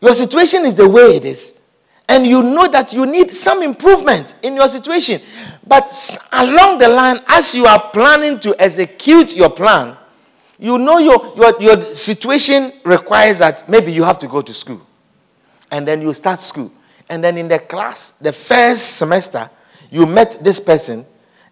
Your 0.00 0.14
situation 0.14 0.64
is 0.64 0.74
the 0.74 0.88
way 0.88 1.16
it 1.16 1.24
is 1.24 1.54
and 2.08 2.26
you 2.26 2.42
know 2.42 2.66
that 2.68 2.92
you 2.92 3.06
need 3.06 3.30
some 3.30 3.62
improvement 3.62 4.36
in 4.42 4.54
your 4.54 4.68
situation. 4.68 5.20
But 5.66 5.90
along 6.32 6.78
the 6.78 6.88
line, 6.88 7.18
as 7.26 7.54
you 7.54 7.64
are 7.64 7.90
planning 7.90 8.38
to 8.40 8.54
execute 8.60 9.34
your 9.34 9.50
plan, 9.50 9.96
you 10.58 10.78
know 10.78 10.98
your, 10.98 11.32
your, 11.36 11.60
your 11.60 11.80
situation 11.82 12.72
requires 12.84 13.38
that 13.38 13.68
maybe 13.68 13.92
you 13.92 14.04
have 14.04 14.18
to 14.18 14.26
go 14.28 14.42
to 14.42 14.52
school. 14.52 14.80
And 15.70 15.88
then 15.88 16.02
you 16.02 16.12
start 16.12 16.40
school. 16.40 16.70
And 17.08 17.24
then 17.24 17.38
in 17.38 17.48
the 17.48 17.58
class, 17.58 18.12
the 18.12 18.32
first 18.32 18.96
semester, 18.96 19.50
you 19.90 20.06
met 20.06 20.38
this 20.42 20.60
person, 20.60 21.04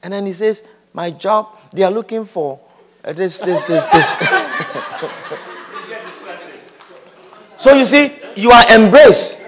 and 0.02 0.12
then 0.12 0.26
he 0.26 0.32
says, 0.32 0.62
My 0.92 1.10
job, 1.10 1.58
they 1.72 1.82
are 1.82 1.90
looking 1.90 2.24
for 2.24 2.60
uh, 3.04 3.12
this, 3.12 3.38
this, 3.40 3.60
this, 3.62 3.86
this. 3.86 4.16
so 7.56 7.74
you 7.74 7.84
see, 7.84 8.12
you 8.36 8.50
are 8.50 8.74
embraced 8.74 9.42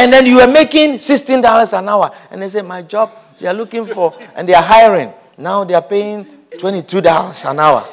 and 0.00 0.10
then 0.12 0.26
you 0.26 0.40
are 0.40 0.50
making 0.50 0.94
$16 0.94 1.78
an 1.78 1.88
hour. 1.88 2.10
And 2.30 2.42
they 2.42 2.48
say, 2.48 2.62
My 2.62 2.82
job, 2.82 3.14
they 3.38 3.46
are 3.48 3.54
looking 3.54 3.84
for, 3.84 4.16
and 4.34 4.48
they 4.48 4.54
are 4.54 4.62
hiring. 4.62 5.12
Now 5.36 5.64
they 5.64 5.74
are 5.74 5.82
paying 5.82 6.24
$22 6.52 7.50
an 7.50 7.60
hour. 7.60 7.86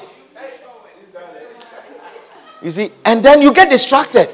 You 2.61 2.71
see, 2.71 2.89
and 3.05 3.23
then 3.23 3.41
you 3.41 3.53
get 3.53 3.69
distracted. 3.69 4.27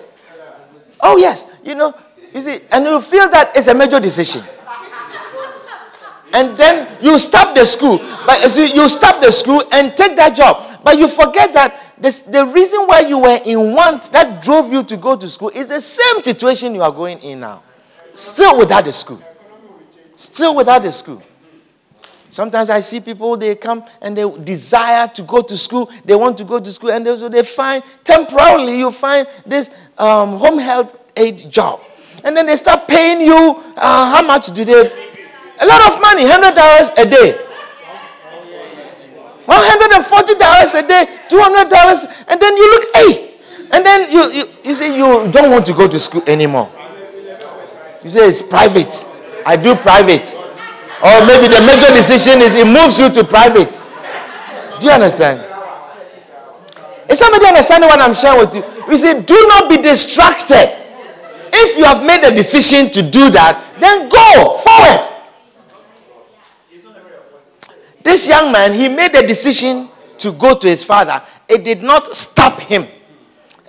Oh, 1.01 1.17
yes, 1.17 1.51
you 1.63 1.75
know, 1.75 1.93
you 2.33 2.41
see, 2.41 2.59
and 2.71 2.85
you 2.85 2.99
feel 3.01 3.29
that 3.29 3.51
it's 3.55 3.67
a 3.67 3.73
major 3.73 3.99
decision. 3.99 4.43
And 6.33 6.57
then 6.57 6.87
you 7.01 7.19
stop 7.19 7.55
the 7.55 7.63
school, 7.63 7.99
but 8.25 8.41
you 8.41 8.49
see, 8.49 8.73
you 8.73 8.89
stop 8.89 9.21
the 9.21 9.31
school 9.31 9.63
and 9.71 9.95
take 9.95 10.15
that 10.15 10.35
job. 10.35 10.81
But 10.83 10.97
you 10.97 11.07
forget 11.07 11.53
that 11.53 11.79
this, 11.97 12.23
the 12.23 12.45
reason 12.47 12.81
why 12.87 13.01
you 13.01 13.19
were 13.19 13.39
in 13.45 13.73
want 13.73 14.11
that 14.11 14.41
drove 14.43 14.73
you 14.73 14.83
to 14.83 14.97
go 14.97 15.15
to 15.15 15.29
school 15.29 15.49
is 15.49 15.67
the 15.67 15.79
same 15.79 16.23
situation 16.23 16.73
you 16.73 16.81
are 16.81 16.91
going 16.91 17.19
in 17.19 17.39
now. 17.41 17.61
Still 18.15 18.57
without 18.57 18.83
the 18.85 18.91
school. 18.91 19.21
Still 20.15 20.55
without 20.55 20.81
the 20.81 20.91
school. 20.91 21.21
Sometimes 22.29 22.71
I 22.71 22.79
see 22.79 22.99
people, 22.99 23.37
they 23.37 23.55
come 23.55 23.85
and 24.01 24.17
they 24.17 24.27
desire 24.39 25.07
to 25.09 25.21
go 25.21 25.43
to 25.43 25.55
school. 25.55 25.91
They 26.03 26.15
want 26.15 26.35
to 26.39 26.43
go 26.43 26.59
to 26.59 26.71
school, 26.71 26.89
and 26.89 27.05
they, 27.05 27.15
so 27.15 27.29
they 27.29 27.43
find, 27.43 27.83
temporarily, 28.03 28.79
you 28.79 28.91
find 28.91 29.27
this 29.45 29.69
um, 29.99 30.39
home 30.39 30.57
health 30.57 30.99
aide 31.15 31.51
job. 31.51 31.79
And 32.23 32.35
then 32.37 32.45
they 32.45 32.55
start 32.55 32.87
paying 32.87 33.21
you, 33.21 33.61
uh, 33.75 34.11
how 34.15 34.21
much 34.25 34.47
do 34.53 34.63
they? 34.63 34.73
A 35.59 35.65
lot 35.65 35.81
of 35.91 36.01
money, 36.01 36.23
$100 36.23 36.97
a 36.97 37.09
day. 37.09 37.37
$140 39.45 40.79
a 40.79 40.87
day, 40.87 41.05
$200, 41.29 42.25
and 42.29 42.41
then 42.41 42.55
you 42.57 42.71
look, 42.71 42.85
hey, 42.95 43.33
and 43.73 43.85
then 43.85 44.09
you, 44.11 44.31
you, 44.31 44.45
you 44.63 44.73
say 44.73 44.95
you 44.95 45.29
don't 45.31 45.51
want 45.51 45.65
to 45.65 45.73
go 45.73 45.87
to 45.87 45.99
school 45.99 46.23
anymore. 46.27 46.69
You 48.03 48.09
say 48.09 48.27
it's 48.27 48.41
private. 48.41 49.05
I 49.45 49.55
do 49.57 49.75
private. 49.75 50.33
Or 51.03 51.25
maybe 51.27 51.47
the 51.47 51.59
major 51.65 51.93
decision 51.93 52.39
is 52.41 52.55
it 52.55 52.67
moves 52.67 52.99
you 52.99 53.09
to 53.09 53.23
private. 53.27 53.71
Do 54.79 54.87
you 54.87 54.93
understand? 54.93 55.41
Is 57.09 57.19
somebody 57.19 57.45
understanding 57.47 57.89
what 57.89 57.99
I'm 57.99 58.13
sharing 58.13 58.39
with 58.39 58.55
you? 58.55 58.63
You 58.89 58.97
say, 58.97 59.21
do 59.21 59.35
not 59.49 59.69
be 59.69 59.77
distracted. 59.81 60.82
If 61.55 61.77
you 61.77 61.83
have 61.85 62.03
made 62.03 62.23
a 62.23 62.35
decision 62.35 62.89
to 62.89 63.01
do 63.03 63.29
that, 63.29 63.61
then 63.79 64.09
go 64.09 64.57
forward. 64.57 65.09
This 68.03 68.27
young 68.27 68.51
man, 68.51 68.73
he 68.73 68.89
made 68.89 69.15
a 69.15 69.25
decision 69.25 69.87
to 70.17 70.31
go 70.31 70.57
to 70.57 70.67
his 70.67 70.83
father. 70.83 71.21
It 71.47 71.63
did 71.63 71.83
not 71.83 72.15
stop 72.17 72.59
him. 72.59 72.87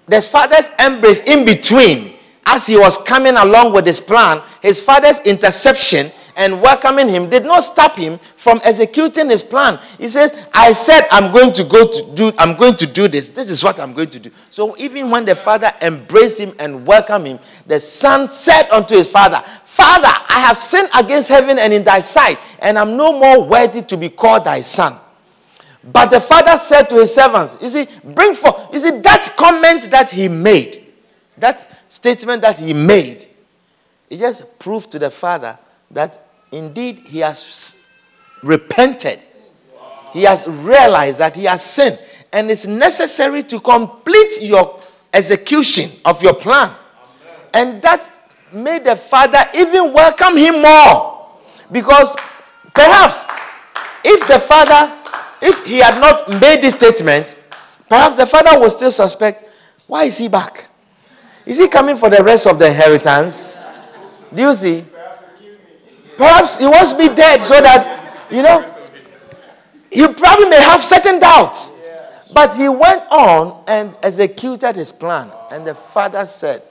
The 0.07 0.23
father's 0.23 0.71
embrace 0.79 1.23
in 1.23 1.45
between, 1.45 2.15
as 2.47 2.67
he 2.67 2.77
was 2.79 2.99
coming 2.99 3.37
along 3.37 3.73
with 3.73 3.87
his 3.87 4.01
plan, 4.01 4.43
his 4.63 4.81
father's 4.81 5.21
interception 5.21 6.11
and 6.37 6.61
welcoming 6.61 7.09
him 7.09 7.31
did 7.31 7.45
not 7.45 7.61
stop 7.61 7.97
him 7.97 8.19
from 8.37 8.61
executing 8.65 9.31
his 9.31 9.43
plan. 9.43 9.79
He 9.99 10.09
says, 10.09 10.47
I 10.53 10.73
said 10.73 11.07
I'm 11.11 11.33
going 11.33 11.53
to 11.55 11.65
go 11.65 11.91
to 11.91 12.15
do 12.15 12.33
I'm 12.39 12.57
going 12.57 12.77
to 12.77 12.87
do 12.87 13.09
this. 13.09 13.29
This 13.29 13.51
is 13.51 13.63
what 13.63 13.79
I'm 13.81 13.93
going 13.93 14.11
to 14.11 14.19
do. 14.19 14.31
So 14.51 14.77
even 14.79 15.11
when 15.11 15.25
the 15.25 15.35
father 15.35 15.73
embraced 15.81 16.41
him 16.41 16.55
and 16.59 16.87
welcomed 16.87 17.27
him, 17.27 17.39
the 17.67 17.81
son 17.81 18.29
said 18.29 18.69
unto 18.71 18.95
his 18.97 19.09
father, 19.09 19.43
Father, 19.75 20.07
I 20.07 20.39
have 20.47 20.57
sinned 20.57 20.89
against 20.97 21.29
heaven 21.29 21.59
and 21.59 21.73
in 21.73 21.83
thy 21.83 21.99
sight, 21.99 22.39
and 22.61 22.79
I'm 22.79 22.97
no 22.97 23.19
more 23.19 23.45
worthy 23.45 23.83
to 23.83 23.97
be 23.97 24.09
called 24.09 24.45
thy 24.45 24.61
son. 24.61 24.97
But 25.83 26.13
the 26.13 26.21
father 26.21 26.57
said 26.57 26.85
to 26.91 26.95
his 26.95 27.15
servants, 27.15 27.57
You 27.61 27.69
see, 27.69 27.87
bring 28.05 28.35
forth. 28.35 28.69
You 28.73 28.79
see, 28.79 28.91
that 29.01 29.35
comment 29.37 29.91
that 29.91 30.11
he 30.11 30.29
made, 30.29 30.81
that 31.39 31.69
statement 31.89 32.43
that 32.43 32.57
he 32.59 32.73
made, 32.73 33.27
it 34.09 34.19
just 34.19 34.59
proved 34.59 34.93
to 34.93 34.99
the 34.99 35.11
father 35.11 35.59
that 35.91 36.24
indeed 36.55 37.01
he 37.01 37.19
has 37.21 37.83
repented. 38.43 39.19
He 40.13 40.23
has 40.23 40.47
realized 40.47 41.19
that 41.19 41.35
he 41.35 41.45
has 41.45 41.65
sinned. 41.65 41.99
And 42.33 42.51
it's 42.51 42.67
necessary 42.67 43.43
to 43.45 43.61
complete 43.61 44.43
your 44.43 44.81
execution 45.13 45.91
of 46.05 46.23
your 46.23 46.35
plan. 46.35 46.71
And 47.53 47.83
that 47.83 48.11
made 48.53 48.85
the 48.85 48.97
father 48.97 49.45
even 49.55 49.93
welcome 49.93 50.37
him 50.37 50.63
more. 50.63 51.29
Because 51.71 52.17
perhaps 52.75 53.27
if 54.05 54.27
the 54.29 54.39
father, 54.39 54.97
if 55.43 55.65
he 55.67 55.79
had 55.79 56.01
not 56.01 56.29
made 56.41 56.63
this 56.63 56.75
statement, 56.75 57.39
perhaps 57.89 58.17
the 58.17 58.27
father 58.27 58.59
would 58.61 58.71
still 58.71 58.91
suspect 58.93 59.45
why 59.87 60.05
is 60.05 60.19
he 60.19 60.29
back? 60.29 60.67
Is 61.45 61.59
he 61.59 61.69
coming 61.69 61.97
for 61.97 62.09
the 62.09 62.23
rest 62.23 62.47
of 62.47 62.59
the 62.59 62.67
inheritance? 62.69 63.53
Do 64.35 64.43
you 64.43 64.55
see? 64.55 64.85
Perhaps 66.17 66.59
he 66.59 66.67
wants 66.67 66.95
me 66.97 67.09
dead 67.15 67.43
so 67.43 67.61
that, 67.61 68.29
you 68.31 68.43
know, 68.43 68.63
he 69.91 70.07
probably 70.13 70.49
may 70.49 70.61
have 70.61 70.83
certain 70.83 71.21
doubts. 71.21 71.73
But 72.35 72.57
he 72.57 72.69
went 72.69 73.03
on 73.13 73.63
and 73.69 73.97
executed 74.03 74.75
his 74.75 74.91
plan. 74.93 75.31
And 75.53 75.65
the 75.65 75.75
father 75.75 76.25
said, 76.27 76.63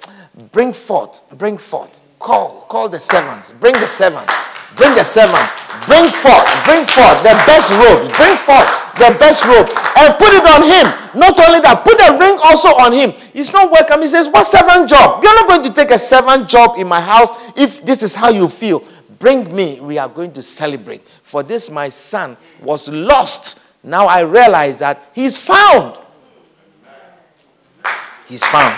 Bring 0.52 0.74
forth, 0.74 1.22
bring 1.38 1.58
forth, 1.58 2.02
call, 2.20 2.66
call 2.68 2.90
the 2.90 3.00
servants, 3.00 3.54
bring 3.54 3.74
the 3.74 3.88
servants, 3.88 4.34
bring 4.76 4.94
the 4.96 5.04
servant, 5.04 5.48
bring 5.86 6.10
forth, 6.10 6.44
bring 6.66 6.84
forth 6.84 7.18
the 7.24 7.38
best 7.46 7.72
robe, 7.72 8.12
bring 8.18 8.36
forth 8.36 8.68
the 8.98 9.16
best 9.20 9.46
robe, 9.46 9.70
and 9.98 10.14
put 10.18 10.34
it 10.34 10.44
on 10.44 10.64
him. 10.68 10.90
Not 11.16 11.40
only 11.40 11.62
that, 11.62 11.86
put 11.86 11.98
the 11.98 12.18
ring 12.20 12.38
also 12.44 12.70
on 12.70 12.92
him. 12.92 13.12
He's 13.32 13.54
not 13.54 13.72
welcome. 13.72 14.02
He 14.02 14.08
says, 14.08 14.28
What 14.28 14.48
servant 14.48 14.90
job? 14.90 15.24
You're 15.24 15.36
not 15.36 15.48
going 15.48 15.64
to 15.64 15.74
take 15.74 15.92
a 15.92 16.00
servant 16.00 16.50
job 16.50 16.78
in 16.78 16.88
my 16.88 17.00
house 17.00 17.30
if 17.56 17.86
this 17.86 18.04
is 18.04 18.16
how 18.16 18.30
you 18.30 18.48
feel. 18.48 18.84
Bring 19.24 19.56
me, 19.56 19.80
we 19.80 19.98
are 19.98 20.10
going 20.10 20.34
to 20.34 20.42
celebrate. 20.42 21.08
For 21.08 21.44
this, 21.44 21.70
my 21.70 21.88
son 21.88 22.36
was 22.62 22.90
lost. 22.90 23.62
Now 23.82 24.06
I 24.06 24.20
realize 24.20 24.80
that 24.80 25.02
he's 25.16 25.38
found. 25.38 25.98
He's 28.28 28.44
found. 28.44 28.76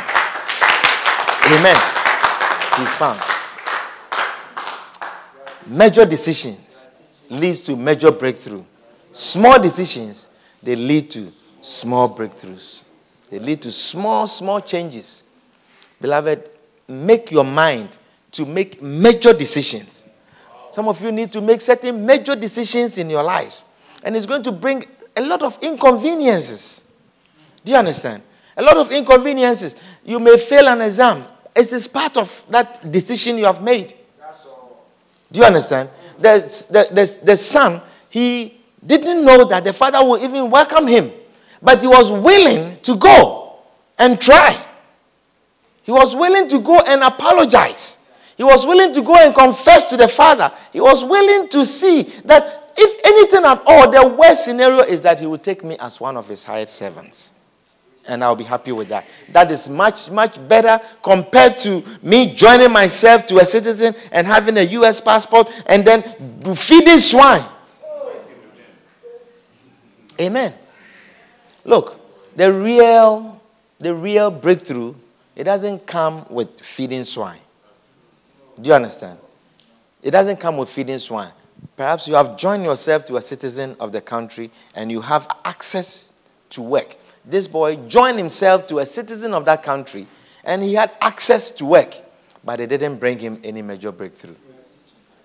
Amen. 1.52 1.76
He's 2.78 2.93
found. 2.93 3.20
Major 5.66 6.06
decisions 6.06 6.89
leads 7.28 7.62
to 7.62 7.76
major 7.76 8.12
breakthrough. 8.12 8.64
Small 9.12 9.60
decisions, 9.60 10.30
they 10.62 10.76
lead 10.76 11.10
to 11.10 11.32
small 11.64 12.16
breakthroughs. 12.16 12.84
They 13.32 13.39
lead 13.39 13.64
to 13.64 13.72
small, 13.72 14.28
small 14.28 14.62
changes. 14.62 15.24
Beloved, 16.00 16.48
make 16.88 17.32
your 17.32 17.46
mind 17.46 17.98
to 18.34 18.46
make 18.46 18.80
major 18.80 19.34
decisions. 19.34 20.05
Some 20.76 20.89
of 20.89 21.01
you 21.01 21.09
need 21.09 21.32
to 21.32 21.39
make 21.39 21.61
certain 21.61 22.05
major 22.05 22.36
decisions 22.36 22.97
in 22.97 23.09
your 23.09 23.23
life. 23.23 23.63
And 24.03 24.13
it's 24.13 24.26
going 24.26 24.43
to 24.43 24.51
bring 24.51 24.84
a 25.15 25.21
lot 25.21 25.41
of 25.41 25.57
inconveniences. 25.63 26.84
Do 27.63 27.71
you 27.71 27.78
understand? 27.78 28.21
A 28.57 28.61
lot 28.61 28.76
of 28.76 28.91
inconveniences. 28.91 29.78
You 30.03 30.19
may 30.19 30.38
fail 30.38 30.67
an 30.67 30.82
exam. 30.82 31.23
It 31.55 31.71
is 31.71 31.88
part 31.88 32.17
of 32.17 32.43
that 32.49 32.91
decision 32.91 33.38
you 33.38 33.45
have 33.45 33.63
made. 33.63 33.93
Do 35.32 35.39
you 35.39 35.45
understand? 35.45 35.88
The, 36.19 36.39
the, 36.69 36.93
the, 36.93 37.19
the 37.23 37.38
son, 37.38 37.82
he 38.09 38.59
didn't 38.86 39.23
know 39.23 39.45
that 39.45 39.63
the 39.63 39.71
father 39.71 40.03
would 40.05 40.23
even 40.23 40.49
welcome 40.51 40.88
him. 40.88 41.09
But 41.61 41.80
he 41.80 41.88
was 41.88 42.11
willing 42.11 42.82
to 42.82 42.97
go 42.97 43.59
and 43.97 44.19
try. 44.19 44.61
He 45.84 45.93
was 45.93 46.13
willing 46.17 46.49
to 46.49 46.59
go 46.59 46.82
and 46.82 47.01
apologize. 47.01 47.99
He 48.38 48.44
was 48.44 48.66
willing 48.66 48.94
to 48.94 49.02
go 49.02 49.16
and 49.16 49.34
confess 49.34 49.84
to 49.86 49.98
the 49.98 50.08
father. 50.08 50.52
He 50.74 50.82
was 50.82 51.04
willing 51.06 51.48
to 51.50 51.66
see 51.66 52.04
that 52.26 52.74
if 52.78 53.06
anything 53.06 53.46
at 53.46 53.62
all, 53.66 53.90
the 53.90 54.16
worst 54.16 54.44
scenario 54.46 54.82
is 54.82 55.02
that 55.02 55.20
he 55.20 55.26
will 55.26 55.38
take 55.38 55.64
me 55.64 55.78
as 55.80 56.00
one 56.02 56.18
of 56.18 56.28
his 56.28 56.44
hired 56.44 56.68
servants. 56.68 57.34
And 58.08 58.24
I'll 58.24 58.36
be 58.36 58.44
happy 58.44 58.72
with 58.72 58.90
that. 58.90 59.06
That 59.32 59.50
is 59.50 59.70
much, 59.70 60.12
much 60.12 60.46
better 60.48 60.80
compared 61.02 61.58
to 61.60 61.84
me 62.04 62.34
joining 62.36 62.72
myself 62.72 63.26
to 63.28 63.38
a 63.38 63.46
citizen 63.46 63.96
and 64.12 64.28
having 64.28 64.58
a 64.58 64.62
US 64.62 65.02
passport 65.02 65.50
and 65.68 65.86
then 65.86 66.02
feeding 66.56 66.98
swine. 66.98 67.44
Amen. 70.20 70.54
Look, 71.64 72.00
the 72.36 72.52
real, 72.54 73.42
the 73.80 73.96
real 73.96 74.30
breakthrough, 74.30 74.94
it 75.36 75.46
doesn't 75.46 75.86
come 75.88 76.26
with 76.30 76.60
feeding 76.62 77.04
swine. 77.06 77.40
Do 78.62 78.70
you 78.70 78.74
understand? 78.74 79.20
It 80.01 80.12
doesn't 80.12 80.38
come 80.39 80.58
with 80.58 80.70
feeding 80.70 80.99
swine. 80.99 81.32
Perhaps 81.76 82.08
you 82.08 82.16
have 82.16 82.38
joined 82.38 82.64
yourself 82.64 83.06
to 83.06 83.18
a 83.18 83.22
citizen 83.22 83.76
of 83.80 83.91
the 83.91 84.01
country 84.01 84.51
and 84.76 84.91
you 84.91 85.01
have 85.01 85.28
access 85.43 86.12
to 86.51 86.62
work. 86.62 86.95
This 87.26 87.47
boy 87.47 87.76
joined 87.88 88.18
himself 88.18 88.68
to 88.68 88.80
a 88.80 88.86
citizen 88.86 89.34
of 89.34 89.45
that 89.45 89.64
country 89.64 90.08
and 90.43 90.62
he 90.62 90.76
had 90.76 90.91
access 91.01 91.51
to 91.53 91.66
work, 91.66 91.95
but 92.43 92.60
it 92.60 92.68
didn't 92.68 92.97
bring 92.97 93.18
him 93.18 93.41
any 93.43 93.62
major 93.62 93.91
breakthrough. 93.91 94.36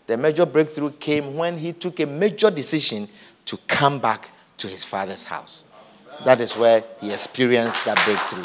The 0.07 0.17
major 0.17 0.47
breakthrough 0.47 0.93
came 0.93 1.37
when 1.37 1.57
he 1.59 1.73
took 1.73 2.01
a 2.01 2.07
major 2.07 2.51
decision 2.51 3.09
to 3.45 3.59
come 3.69 4.01
back 4.01 4.31
to 4.59 4.67
his 4.67 4.83
father's 4.83 5.25
house. 5.25 5.65
That 6.25 6.41
is 6.41 6.57
where 6.57 6.83
he 7.01 7.13
experienced 7.13 7.85
that 7.85 8.03
breakthrough. 8.05 8.45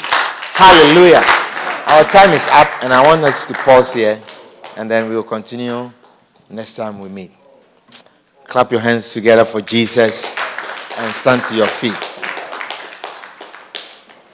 Hallelujah. 0.53 1.23
Our 1.88 2.03
time 2.11 2.31
is 2.33 2.47
up, 2.47 2.67
and 2.83 2.93
I 2.93 3.05
want 3.05 3.23
us 3.23 3.45
to 3.47 3.53
pause 3.53 3.93
here 3.93 4.21
and 4.76 4.91
then 4.91 5.09
we 5.09 5.15
will 5.15 5.23
continue 5.23 5.91
next 6.49 6.76
time 6.76 6.99
we 6.99 7.09
meet. 7.09 7.32
Clap 8.43 8.71
your 8.71 8.82
hands 8.82 9.11
together 9.13 9.45
for 9.45 9.61
Jesus 9.61 10.36
and 10.97 11.13
stand 11.15 11.43
to 11.45 11.55
your 11.55 11.67
feet. 11.67 11.97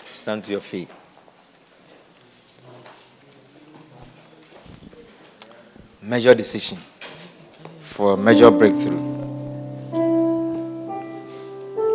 Stand 0.05 0.43
to 0.45 0.51
your 0.51 0.61
feet. 0.61 0.89
Major 6.01 6.33
decision 6.33 6.77
for 7.81 8.13
a 8.13 8.17
major 8.17 8.51
breakthrough. 8.51 8.99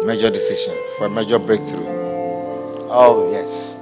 Major 0.05 0.31
decision 0.31 0.77
for 0.97 1.07
a 1.07 1.11
major 1.11 1.39
breakthrough. 1.39 1.85
Oh, 2.89 3.31
yes 3.33 3.76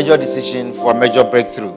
major 0.00 0.16
decision 0.16 0.72
for 0.72 0.92
a 0.92 0.94
major 0.94 1.22
breakthrough. 1.22 1.74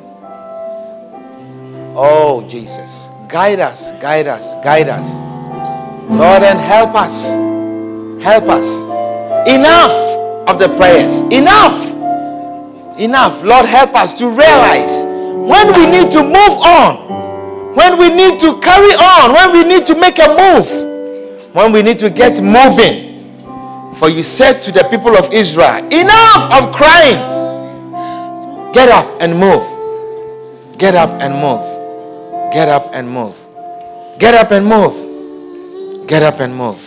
Oh, 1.94 2.46
Jesus. 2.48 3.10
Guide 3.28 3.60
us, 3.60 3.92
guide 4.00 4.28
us, 4.28 4.56
guide 4.64 4.88
us. 4.88 5.20
Lord, 6.10 6.42
and 6.42 6.58
help 6.58 6.96
us. 6.96 7.28
Help 8.24 8.46
us. 8.48 8.80
Enough 9.46 9.92
of 10.48 10.58
the 10.58 10.74
prayers. 10.78 11.20
Enough. 11.36 11.76
Enough. 12.98 13.44
Lord, 13.44 13.66
help 13.66 13.94
us 13.94 14.18
to 14.20 14.30
realize 14.30 15.04
when 15.04 15.74
we 15.74 15.86
need 15.86 16.10
to 16.12 16.24
move 16.24 16.56
on, 16.64 17.76
when 17.76 17.98
we 18.00 18.08
need 18.08 18.40
to 18.40 18.58
carry 18.62 18.94
on, 18.96 19.34
when 19.34 19.52
we 19.52 19.68
need 19.68 19.86
to 19.88 20.00
make 20.00 20.18
a 20.20 20.30
move, 20.32 21.54
when 21.54 21.74
we 21.74 21.82
need 21.82 22.00
to 22.00 22.10
get 22.10 22.42
moving. 22.42 23.12
For 23.96 24.08
you 24.08 24.24
said 24.24 24.62
to 24.62 24.72
the 24.72 24.86
people 24.90 25.18
of 25.18 25.34
Israel, 25.34 25.84
Enough 25.92 26.54
of 26.54 26.74
crying. 26.74 27.33
Get 28.74 28.90
up 28.90 29.06
and 29.22 29.38
move. 29.38 29.62
Get 30.82 30.98
up 30.98 31.14
and 31.22 31.38
move. 31.38 31.62
Get 32.50 32.70
up 32.70 32.90
and 32.90 33.06
move. 33.06 33.38
Get 34.18 34.34
up 34.34 34.50
and 34.50 34.66
move. 34.66 34.98
Get 36.10 36.26
up 36.26 36.42
and 36.42 36.58
move. 36.58 36.82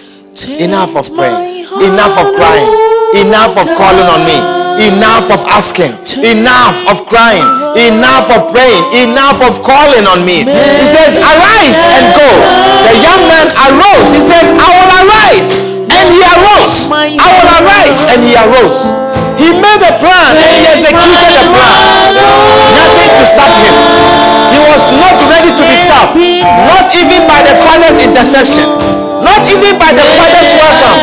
Enough 0.59 0.99
of 0.99 1.07
praying. 1.14 1.62
Enough 1.62 2.18
of 2.18 2.34
crying. 2.34 2.66
Enough 3.14 3.55
of 3.55 3.70
calling 3.78 4.03
on 4.03 4.26
me. 4.26 4.34
Enough 4.82 5.30
of 5.30 5.47
asking. 5.47 5.95
Enough 6.26 6.91
of 6.91 7.07
crying. 7.07 7.47
Enough 7.78 8.34
of 8.34 8.51
praying. 8.51 9.07
Enough 9.07 9.39
of 9.47 9.62
calling 9.62 10.11
on 10.11 10.26
me. 10.26 10.43
He 10.43 10.87
says, 10.91 11.22
Arise 11.22 11.78
and 11.87 12.05
go. 12.18 12.28
The 12.82 12.95
young 12.99 13.22
man 13.30 13.47
arose. 13.62 14.11
He 14.11 14.18
says, 14.18 14.51
I 14.59 14.68
will 14.74 14.91
arise. 15.07 15.62
And 15.87 16.07
he 16.11 16.18
arose. 16.34 16.91
I 16.91 17.14
will 17.14 17.51
arise. 17.62 18.03
And 18.11 18.26
he 18.26 18.34
arose. 18.34 19.05
He 19.37 19.53
made 19.53 19.82
a 19.84 19.93
plan 20.01 20.32
and 20.37 20.53
he 20.57 20.64
executed 20.64 21.32
the 21.37 21.45
plan. 21.53 21.76
Nothing 22.76 23.11
to 23.20 23.24
stop 23.28 23.53
him. 23.61 23.74
He 24.53 24.59
was 24.64 24.82
not 24.97 25.16
ready 25.28 25.53
to 25.53 25.62
be 25.62 25.76
stopped. 25.76 26.16
Not 26.16 26.87
even 26.97 27.20
by 27.28 27.41
the 27.45 27.55
Father's 27.61 27.99
intercession. 28.01 28.66
Not 29.20 29.43
even 29.49 29.76
by 29.80 29.93
the 29.93 30.05
Father's 30.16 30.51
welcome. 30.57 30.97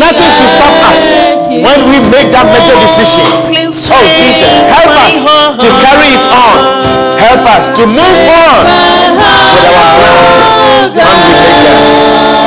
Nothing 0.00 0.30
should 0.32 0.52
stop 0.52 0.76
us 0.88 1.16
when 1.50 1.80
we 1.92 1.98
make 2.00 2.28
that 2.32 2.46
major 2.52 2.76
decision. 2.80 3.24
Oh, 3.26 3.52
Jesus, 3.52 4.52
help 4.72 4.92
us 4.96 5.14
to 5.60 5.68
carry 5.84 6.08
it 6.16 6.24
on. 6.28 6.56
Help 7.16 7.44
us 7.56 7.68
to 7.76 7.82
move 7.88 8.18
on 8.28 8.62
with 9.16 9.72
our 9.72 9.88
plans 9.96 10.96
when 10.96 11.16
we 11.24 11.32
make 11.44 11.60
them. 11.64 11.80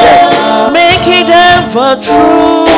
Yes. 0.06 0.26
Make 0.72 1.06
it 1.10 1.30
ever 1.30 1.98
true. 2.02 2.69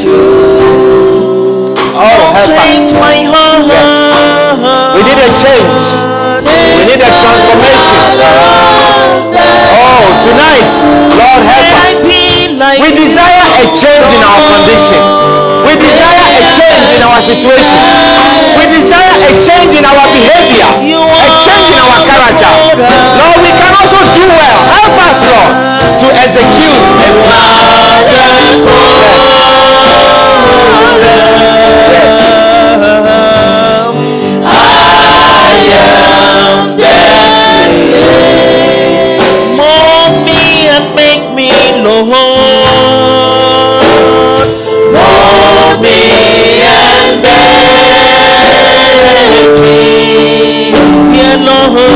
True. 0.00 1.74
Oh, 1.94 2.22
help 2.34 2.58
us. 2.60 2.92
my 2.98 3.24
heart. 3.24 3.64
Yes. 3.70 4.14
We 4.94 5.00
need 5.06 5.20
a 5.20 5.30
change. 5.38 5.84
We 6.78 6.82
need 6.90 7.00
a 7.00 7.10
transformation. 7.10 8.02
Oh, 9.74 10.02
tonight, 10.26 10.72
Lord, 11.14 11.42
help 11.46 11.70
us. 11.82 12.02
like 12.58 12.78
We 12.80 12.90
desire 12.94 13.46
a 13.60 13.64
change 13.74 14.10
in 14.14 14.22
our 14.22 14.40
condition. 14.52 15.02
We 15.66 15.72
desire 15.80 16.22
a 16.28 16.42
change 16.54 16.88
in 16.94 17.02
our 17.02 17.20
situation. 17.22 17.80
We 18.58 18.64
desire 18.70 19.14
a 19.18 19.32
change 19.42 19.72
in 19.74 19.84
our 19.84 20.06
behavior. 20.14 20.68
A 20.78 21.30
change 21.42 21.68
in 21.74 21.80
our 21.82 21.98
character. 22.06 22.50
Lord, 22.78 23.38
we 23.42 23.50
can 23.54 23.72
also 23.74 23.98
do 24.14 24.24
well. 24.28 24.58
Help 24.70 24.94
us, 25.08 25.18
Lord, 25.26 25.73
execute 26.22 26.90
a 26.94 27.12
plan. 27.24 28.54
Yes. 31.94 32.18
Mold 39.58 40.14
me 40.26 40.40
and 40.74 40.86
make 40.94 41.26
me, 41.34 41.50
Lord. 41.84 42.10
Mold 44.94 45.76
me 45.82 45.98
and 46.62 47.22
make 47.22 48.52
me, 49.62 49.78
dear 51.12 51.36
Lord. 51.48 51.93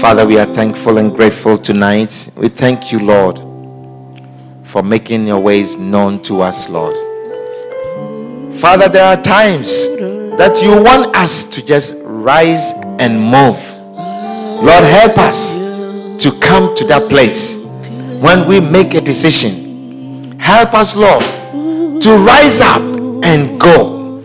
Father, 0.00 0.24
we 0.26 0.38
are 0.38 0.46
thankful 0.46 0.96
and 0.96 1.14
grateful 1.14 1.58
tonight. 1.58 2.30
We 2.34 2.48
thank 2.48 2.90
you, 2.90 3.00
Lord, 3.00 3.38
for 4.64 4.82
making 4.82 5.26
your 5.26 5.40
ways 5.40 5.76
known 5.76 6.22
to 6.22 6.40
us, 6.40 6.70
Lord. 6.70 6.96
Father, 8.56 8.88
there 8.88 9.04
are 9.04 9.20
times 9.20 9.90
that 10.38 10.60
you 10.62 10.70
want 10.82 11.14
us 11.14 11.44
to 11.50 11.62
just 11.62 11.96
rise 12.02 12.72
and 12.98 13.20
move. 13.20 13.60
Lord, 14.64 14.84
help 14.84 15.18
us 15.18 15.56
to 15.58 16.32
come 16.40 16.74
to 16.76 16.84
that 16.86 17.06
place 17.10 17.58
when 18.22 18.48
we 18.48 18.58
make 18.58 18.94
a 18.94 19.02
decision. 19.02 20.40
Help 20.40 20.72
us, 20.72 20.96
Lord, 20.96 21.22
to 22.02 22.10
rise 22.24 22.62
up 22.62 22.80
and 23.22 23.60
go. 23.60 24.24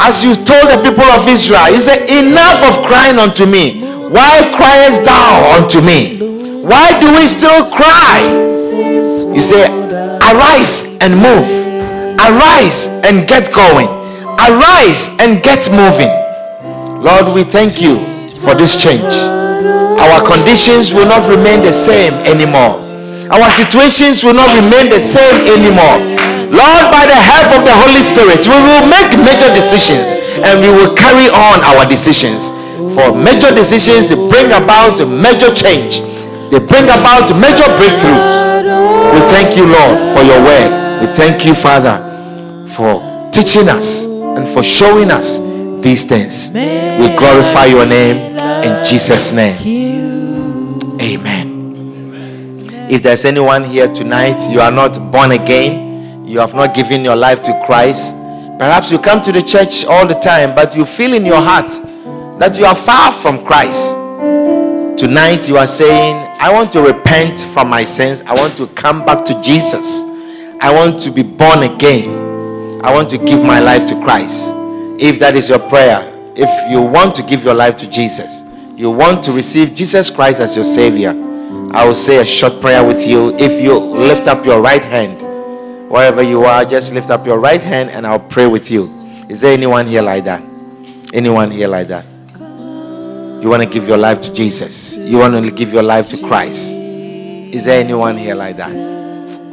As 0.00 0.24
you 0.24 0.34
told 0.34 0.70
the 0.74 0.80
people 0.82 1.04
of 1.04 1.28
Israel, 1.28 1.70
you 1.70 1.78
said, 1.78 2.02
Enough 2.10 2.76
of 2.78 2.84
crying 2.84 3.18
unto 3.18 3.46
me. 3.46 3.87
Why 4.08 4.40
criest 4.56 5.04
thou 5.04 5.60
unto 5.60 5.80
me? 5.80 6.62
Why 6.62 6.98
do 7.00 7.12
we 7.12 7.26
still 7.26 7.70
cry? 7.70 8.20
You 9.34 9.40
say, 9.40 9.68
Arise 10.28 10.84
and 11.00 11.16
move. 11.16 11.48
Arise 12.20 12.88
and 13.08 13.26
get 13.28 13.52
going. 13.52 13.88
Arise 14.36 15.08
and 15.20 15.42
get 15.42 15.68
moving. 15.72 16.12
Lord, 17.00 17.32
we 17.34 17.44
thank 17.44 17.80
you 17.80 17.96
for 18.44 18.54
this 18.54 18.76
change. 18.76 19.14
Our 19.98 20.20
conditions 20.20 20.92
will 20.92 21.06
not 21.08 21.28
remain 21.28 21.62
the 21.62 21.72
same 21.72 22.12
anymore. 22.28 22.84
Our 23.32 23.48
situations 23.50 24.24
will 24.24 24.34
not 24.36 24.52
remain 24.56 24.92
the 24.92 25.00
same 25.00 25.48
anymore. 25.48 26.00
Lord, 26.48 26.84
by 26.92 27.04
the 27.04 27.16
help 27.16 27.60
of 27.60 27.62
the 27.64 27.76
Holy 27.76 28.00
Spirit, 28.00 28.40
we 28.44 28.56
will 28.56 28.84
make 28.88 29.08
major 29.20 29.48
decisions 29.52 30.16
and 30.44 30.60
we 30.60 30.68
will 30.72 30.94
carry 30.96 31.28
on 31.28 31.60
our 31.64 31.84
decisions. 31.88 32.48
For 32.98 33.14
major 33.14 33.54
decisions, 33.54 34.08
they 34.08 34.16
bring 34.16 34.50
about 34.50 34.98
a 34.98 35.06
major 35.06 35.54
change, 35.54 36.02
they 36.50 36.58
bring 36.58 36.82
about 36.90 37.30
major 37.38 37.68
breakthroughs. 37.78 38.34
We 39.14 39.20
thank 39.30 39.56
you, 39.56 39.66
Lord, 39.70 40.16
for 40.16 40.24
your 40.26 40.42
word. 40.42 41.00
We 41.00 41.06
thank 41.14 41.46
you, 41.46 41.54
Father, 41.54 41.94
for 42.74 43.30
teaching 43.30 43.68
us 43.68 44.04
and 44.06 44.48
for 44.48 44.64
showing 44.64 45.12
us 45.12 45.38
these 45.80 46.06
things. 46.06 46.50
We 46.52 47.16
glorify 47.16 47.66
your 47.66 47.86
name 47.86 48.36
in 48.64 48.84
Jesus' 48.84 49.30
name. 49.30 49.56
Amen. 51.00 52.88
If 52.90 53.04
there's 53.04 53.24
anyone 53.24 53.62
here 53.62 53.86
tonight, 53.94 54.40
you 54.50 54.60
are 54.60 54.72
not 54.72 55.12
born 55.12 55.30
again, 55.30 56.26
you 56.26 56.40
have 56.40 56.52
not 56.52 56.74
given 56.74 57.04
your 57.04 57.14
life 57.14 57.42
to 57.42 57.62
Christ. 57.64 58.12
Perhaps 58.58 58.90
you 58.90 58.98
come 58.98 59.22
to 59.22 59.30
the 59.30 59.42
church 59.42 59.84
all 59.84 60.04
the 60.04 60.14
time, 60.14 60.56
but 60.56 60.74
you 60.74 60.84
feel 60.84 61.14
in 61.14 61.24
your 61.24 61.40
heart 61.40 61.70
that 62.38 62.56
you 62.58 62.64
are 62.64 62.76
far 62.76 63.12
from 63.12 63.44
Christ. 63.44 63.94
Tonight, 64.98 65.48
you 65.48 65.56
are 65.56 65.66
saying, 65.66 66.16
I 66.40 66.52
want 66.52 66.72
to 66.72 66.80
repent 66.82 67.40
from 67.52 67.68
my 67.68 67.84
sins. 67.84 68.22
I 68.22 68.34
want 68.34 68.56
to 68.56 68.66
come 68.68 69.04
back 69.04 69.24
to 69.26 69.40
Jesus. 69.42 70.02
I 70.60 70.72
want 70.72 71.00
to 71.02 71.10
be 71.10 71.22
born 71.22 71.62
again. 71.64 72.80
I 72.84 72.92
want 72.92 73.10
to 73.10 73.18
give 73.18 73.42
my 73.42 73.58
life 73.58 73.86
to 73.86 74.00
Christ. 74.02 74.52
If 75.00 75.18
that 75.18 75.34
is 75.34 75.48
your 75.48 75.58
prayer, 75.58 76.00
if 76.36 76.70
you 76.70 76.80
want 76.80 77.14
to 77.16 77.22
give 77.22 77.44
your 77.44 77.54
life 77.54 77.76
to 77.78 77.90
Jesus, 77.90 78.44
you 78.76 78.90
want 78.90 79.24
to 79.24 79.32
receive 79.32 79.74
Jesus 79.74 80.10
Christ 80.10 80.40
as 80.40 80.54
your 80.54 80.64
Savior, 80.64 81.10
I 81.72 81.84
will 81.86 81.94
say 81.94 82.20
a 82.20 82.24
short 82.24 82.60
prayer 82.60 82.84
with 82.84 83.06
you. 83.06 83.34
If 83.36 83.62
you 83.62 83.78
lift 83.78 84.28
up 84.28 84.44
your 84.44 84.60
right 84.60 84.84
hand, 84.84 85.22
wherever 85.90 86.22
you 86.22 86.44
are, 86.44 86.64
just 86.64 86.92
lift 86.94 87.10
up 87.10 87.26
your 87.26 87.38
right 87.40 87.62
hand 87.62 87.90
and 87.90 88.06
I'll 88.06 88.20
pray 88.20 88.46
with 88.46 88.70
you. 88.70 88.86
Is 89.28 89.40
there 89.40 89.52
anyone 89.52 89.86
here 89.86 90.02
like 90.02 90.24
that? 90.24 90.42
Anyone 91.12 91.50
here 91.50 91.68
like 91.68 91.88
that? 91.88 92.04
You 93.40 93.48
want 93.48 93.62
to 93.62 93.68
give 93.68 93.86
your 93.86 93.98
life 93.98 94.20
to 94.22 94.34
Jesus. 94.34 94.96
You 94.96 95.18
want 95.18 95.34
to 95.34 95.50
give 95.50 95.72
your 95.72 95.84
life 95.84 96.08
to 96.08 96.18
Christ. 96.18 96.72
Is 96.74 97.64
there 97.64 97.78
anyone 97.82 98.16
here 98.16 98.34
like 98.34 98.56
that? 98.56 98.72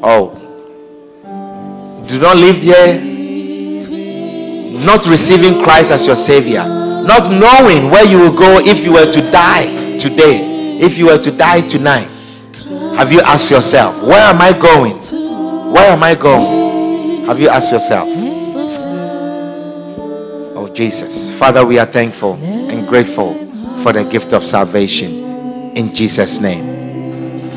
Oh. 0.02 0.42
Do 2.08 2.20
not 2.20 2.36
live 2.36 2.58
here 2.58 3.14
not 4.86 5.06
receiving 5.08 5.64
Christ 5.64 5.92
as 5.92 6.06
your 6.08 6.16
Savior. 6.16 6.64
Not 6.64 7.30
knowing 7.32 7.92
where 7.92 8.06
you 8.06 8.20
will 8.20 8.38
go 8.38 8.60
if 8.60 8.84
you 8.84 8.94
were 8.94 9.12
to 9.12 9.32
die 9.32 9.98
today. 9.98 10.78
If 10.80 10.98
you 10.98 11.08
were 11.08 11.18
to 11.18 11.32
die 11.32 11.62
tonight. 11.62 12.08
Have 12.98 13.12
you 13.12 13.22
asked 13.22 13.52
yourself, 13.52 14.02
where 14.04 14.22
am 14.22 14.42
I 14.42 14.52
going? 14.58 14.98
Where 15.74 15.92
am 15.92 16.04
I 16.04 16.16
going? 16.16 17.26
Have 17.26 17.40
you 17.40 17.50
asked 17.50 17.72
yourself? 17.72 18.08
Oh, 20.58 20.70
Jesus. 20.74 21.38
Father, 21.38 21.66
we 21.66 21.78
are 21.78 21.86
thankful 21.86 22.34
and 22.34 22.88
grateful 22.88 23.45
for 23.86 23.94
the 23.94 24.04
gift 24.04 24.34
of 24.34 24.42
salvation. 24.42 25.12
In 25.78 25.94
Jesus' 25.94 26.40
name. 26.40 26.66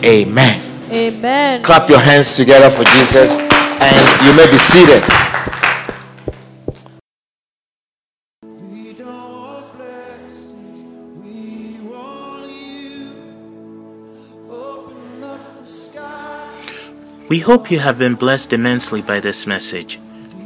Amen. 0.05 0.61
Amen. 0.93 1.63
Clap 1.63 1.89
your 1.89 2.01
hands 2.01 2.37
together 2.37 2.69
for 2.69 2.85
Jesus 2.85 3.39
and 3.39 4.27
you 4.27 4.37
may 4.37 4.45
be 4.51 4.59
seated. 4.59 5.03
We 8.43 8.93
don't 8.93 9.09
want 9.09 9.73
blessings, 9.73 10.83
we 11.17 11.81
want 11.89 12.51
you. 12.51 13.09
Open 14.51 15.25
up 15.25 15.57
the 15.57 15.65
sky. 15.65 16.53
We 17.31 17.39
hope 17.39 17.71
you 17.71 17.79
have 17.79 17.99
been 17.99 18.17
blessed 18.17 18.53
immensely 18.53 19.01
by 19.01 19.21
this 19.21 19.47
message. 19.47 19.99